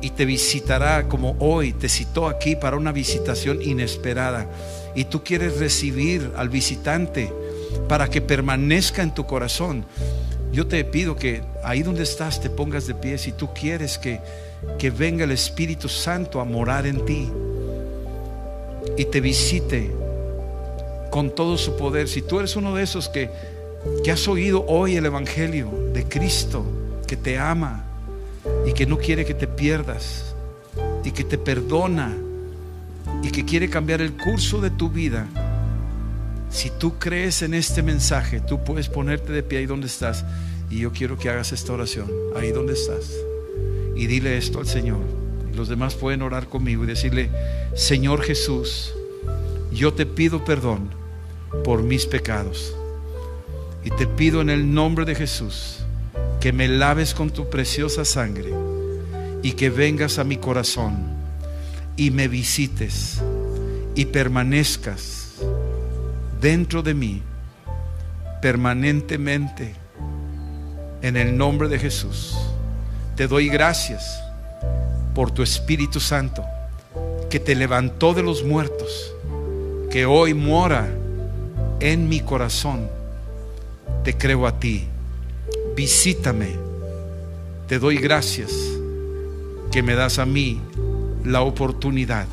y 0.00 0.10
te 0.10 0.24
visitará 0.24 1.08
como 1.08 1.36
hoy, 1.38 1.72
te 1.72 1.88
citó 1.88 2.26
aquí 2.26 2.56
para 2.56 2.76
una 2.76 2.92
visitación 2.92 3.60
inesperada 3.62 4.48
y 4.94 5.04
tú 5.04 5.22
quieres 5.22 5.58
recibir 5.58 6.32
al 6.36 6.48
visitante 6.48 7.32
para 7.88 8.08
que 8.08 8.20
permanezca 8.20 9.02
en 9.02 9.14
tu 9.14 9.26
corazón, 9.26 9.84
yo 10.52 10.66
te 10.66 10.82
pido 10.84 11.16
que 11.16 11.42
ahí 11.62 11.82
donde 11.82 12.04
estás 12.04 12.40
te 12.40 12.48
pongas 12.48 12.86
de 12.86 12.94
pie 12.94 13.18
si 13.18 13.32
tú 13.32 13.52
quieres 13.52 13.98
que, 13.98 14.20
que 14.78 14.90
venga 14.90 15.24
el 15.24 15.32
Espíritu 15.32 15.88
Santo 15.88 16.40
a 16.40 16.44
morar 16.44 16.86
en 16.86 17.04
ti 17.04 17.28
y 18.96 19.04
te 19.04 19.20
visite 19.20 19.90
con 21.10 21.34
todo 21.34 21.58
su 21.58 21.76
poder. 21.76 22.08
Si 22.08 22.22
tú 22.22 22.38
eres 22.38 22.56
uno 22.56 22.74
de 22.74 22.82
esos 22.82 23.08
que, 23.08 23.30
que 24.04 24.10
has 24.10 24.26
oído 24.28 24.64
hoy 24.66 24.96
el 24.96 25.06
Evangelio 25.06 25.70
de 25.92 26.04
Cristo, 26.04 26.64
que 27.06 27.16
te 27.16 27.38
ama 27.38 27.84
y 28.66 28.72
que 28.72 28.86
no 28.86 28.98
quiere 28.98 29.24
que 29.24 29.34
te 29.34 29.46
pierdas 29.46 30.34
y 31.04 31.10
que 31.10 31.24
te 31.24 31.38
perdona 31.38 32.14
y 33.22 33.30
que 33.30 33.44
quiere 33.44 33.70
cambiar 33.70 34.00
el 34.02 34.12
curso 34.16 34.60
de 34.60 34.70
tu 34.70 34.90
vida, 34.90 35.26
si 36.50 36.70
tú 36.70 36.98
crees 36.98 37.42
en 37.42 37.54
este 37.54 37.82
mensaje, 37.82 38.40
tú 38.40 38.62
puedes 38.64 38.88
ponerte 38.88 39.32
de 39.32 39.42
pie 39.42 39.58
ahí 39.58 39.66
donde 39.66 39.86
estás. 39.86 40.24
Y 40.70 40.80
yo 40.80 40.92
quiero 40.92 41.18
que 41.18 41.30
hagas 41.30 41.52
esta 41.52 41.72
oración, 41.72 42.10
ahí 42.36 42.52
donde 42.52 42.74
estás. 42.74 43.12
Y 43.96 44.06
dile 44.06 44.36
esto 44.36 44.60
al 44.60 44.66
Señor. 44.66 45.00
Los 45.54 45.68
demás 45.68 45.94
pueden 45.94 46.22
orar 46.22 46.48
conmigo 46.48 46.84
y 46.84 46.86
decirle, 46.86 47.30
Señor 47.74 48.22
Jesús, 48.22 48.94
yo 49.72 49.92
te 49.92 50.06
pido 50.06 50.44
perdón 50.44 50.97
por 51.64 51.82
mis 51.82 52.06
pecados. 52.06 52.74
Y 53.84 53.90
te 53.90 54.06
pido 54.06 54.40
en 54.40 54.50
el 54.50 54.72
nombre 54.72 55.04
de 55.04 55.14
Jesús 55.14 55.80
que 56.40 56.52
me 56.52 56.68
laves 56.68 57.14
con 57.14 57.30
tu 57.30 57.48
preciosa 57.48 58.04
sangre 58.04 58.52
y 59.42 59.52
que 59.52 59.70
vengas 59.70 60.18
a 60.18 60.24
mi 60.24 60.36
corazón 60.36 60.96
y 61.96 62.10
me 62.10 62.28
visites 62.28 63.20
y 63.94 64.06
permanezcas 64.06 65.34
dentro 66.40 66.82
de 66.82 66.94
mí 66.94 67.22
permanentemente 68.40 69.74
en 71.02 71.16
el 71.16 71.36
nombre 71.36 71.68
de 71.68 71.78
Jesús. 71.78 72.36
Te 73.16 73.26
doy 73.26 73.48
gracias 73.48 74.22
por 75.14 75.30
tu 75.30 75.42
Espíritu 75.42 75.98
Santo 75.98 76.44
que 77.30 77.40
te 77.40 77.54
levantó 77.54 78.14
de 78.14 78.22
los 78.22 78.44
muertos, 78.44 79.12
que 79.90 80.06
hoy 80.06 80.34
mora 80.34 80.88
en 81.80 82.08
mi 82.08 82.20
corazón. 82.20 82.88
Te 84.04 84.16
creo 84.16 84.46
a 84.46 84.58
ti. 84.58 84.86
Visítame. 85.76 86.56
Te 87.66 87.78
doy 87.78 87.96
gracias 87.96 88.52
que 89.70 89.82
me 89.82 89.94
das 89.94 90.18
a 90.18 90.26
mí 90.26 90.60
la 91.24 91.42
oportunidad 91.42 92.26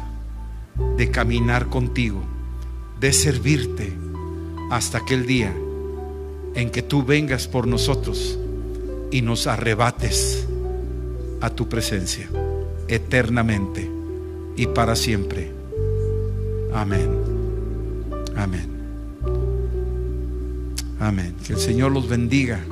de 0.97 1.11
caminar 1.11 1.67
contigo 1.67 2.23
de 2.99 3.11
servirte 3.13 3.93
hasta 4.71 4.99
aquel 4.99 5.25
día 5.25 5.53
en 6.55 6.69
que 6.69 6.81
tú 6.81 7.03
vengas 7.03 7.47
por 7.47 7.67
nosotros 7.67 8.39
y 9.11 9.21
nos 9.21 9.47
arrebates 9.47 10.47
a 11.41 11.49
tu 11.49 11.67
presencia 11.67 12.29
eternamente 12.87 13.89
y 14.55 14.67
para 14.67 14.95
siempre. 14.95 15.51
Amén. 16.73 17.09
Amén. 18.35 18.74
Amén. 21.05 21.35
Que 21.45 21.53
el 21.53 21.59
Señor 21.59 21.91
los 21.91 22.09
bendiga. 22.09 22.65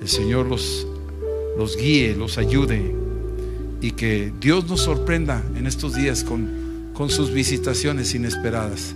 El 0.00 0.08
Señor 0.08 0.46
los, 0.46 0.86
los 1.58 1.76
guíe, 1.76 2.14
los 2.14 2.38
ayude. 2.38 2.94
Y 3.80 3.90
que 3.90 4.32
Dios 4.40 4.68
nos 4.68 4.82
sorprenda 4.82 5.42
en 5.56 5.66
estos 5.66 5.96
días 5.96 6.22
con, 6.22 6.92
con 6.94 7.10
sus 7.10 7.32
visitaciones 7.32 8.14
inesperadas. 8.14 8.94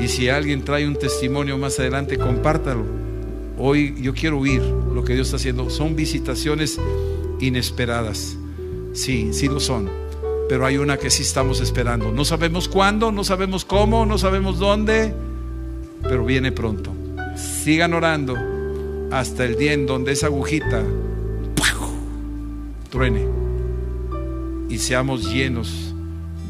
Y 0.00 0.06
si 0.06 0.28
alguien 0.28 0.64
trae 0.64 0.86
un 0.86 0.94
testimonio 0.94 1.58
más 1.58 1.80
adelante, 1.80 2.18
compártalo. 2.18 2.84
Hoy 3.58 3.96
yo 4.00 4.14
quiero 4.14 4.38
oír 4.38 4.62
lo 4.62 5.02
que 5.02 5.14
Dios 5.14 5.26
está 5.26 5.38
haciendo. 5.38 5.68
Son 5.68 5.96
visitaciones 5.96 6.78
inesperadas. 7.40 8.36
Sí, 8.92 9.30
sí 9.32 9.48
lo 9.48 9.58
son. 9.58 9.90
Pero 10.48 10.66
hay 10.66 10.76
una 10.76 10.98
que 10.98 11.10
sí 11.10 11.24
estamos 11.24 11.60
esperando. 11.60 12.12
No 12.12 12.24
sabemos 12.24 12.68
cuándo, 12.68 13.10
no 13.10 13.24
sabemos 13.24 13.64
cómo, 13.64 14.06
no 14.06 14.18
sabemos 14.18 14.60
dónde, 14.60 15.12
pero 16.04 16.24
viene 16.24 16.52
pronto. 16.52 17.01
Sigan 17.62 17.94
orando 17.94 18.36
hasta 19.12 19.44
el 19.44 19.56
día 19.56 19.72
en 19.72 19.86
donde 19.86 20.10
esa 20.10 20.26
agujita 20.26 20.82
truene 22.90 23.24
y 24.68 24.78
seamos 24.78 25.32
llenos 25.32 25.94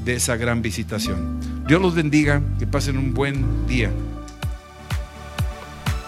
de 0.07 0.15
esa 0.15 0.37
gran 0.37 0.63
visitación. 0.63 1.39
Dios 1.69 1.83
los 1.83 1.95
bendiga, 1.95 2.41
que 2.59 2.67
pasen 2.67 2.97
un 2.97 3.13
buen 3.13 3.67
día. 3.67 3.91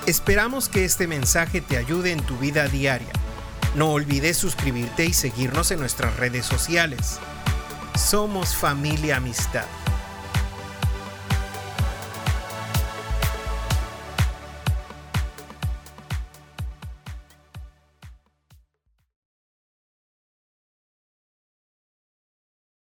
Esperamos 0.07 0.70
que 0.70 0.86
este 0.86 1.07
mensaje 1.07 1.61
te 1.61 1.76
ayude 1.76 2.11
en 2.11 2.22
tu 2.22 2.38
vida 2.38 2.66
diaria. 2.68 3.12
No 3.76 3.90
olvides 3.90 4.38
suscribirte 4.38 5.05
y 5.05 5.12
seguirnos 5.12 5.70
en 5.70 5.80
nuestras 5.80 6.16
redes 6.16 6.46
sociales. 6.46 7.18
Somos 7.94 8.57
familia 8.57 9.18
amistad. 9.18 9.66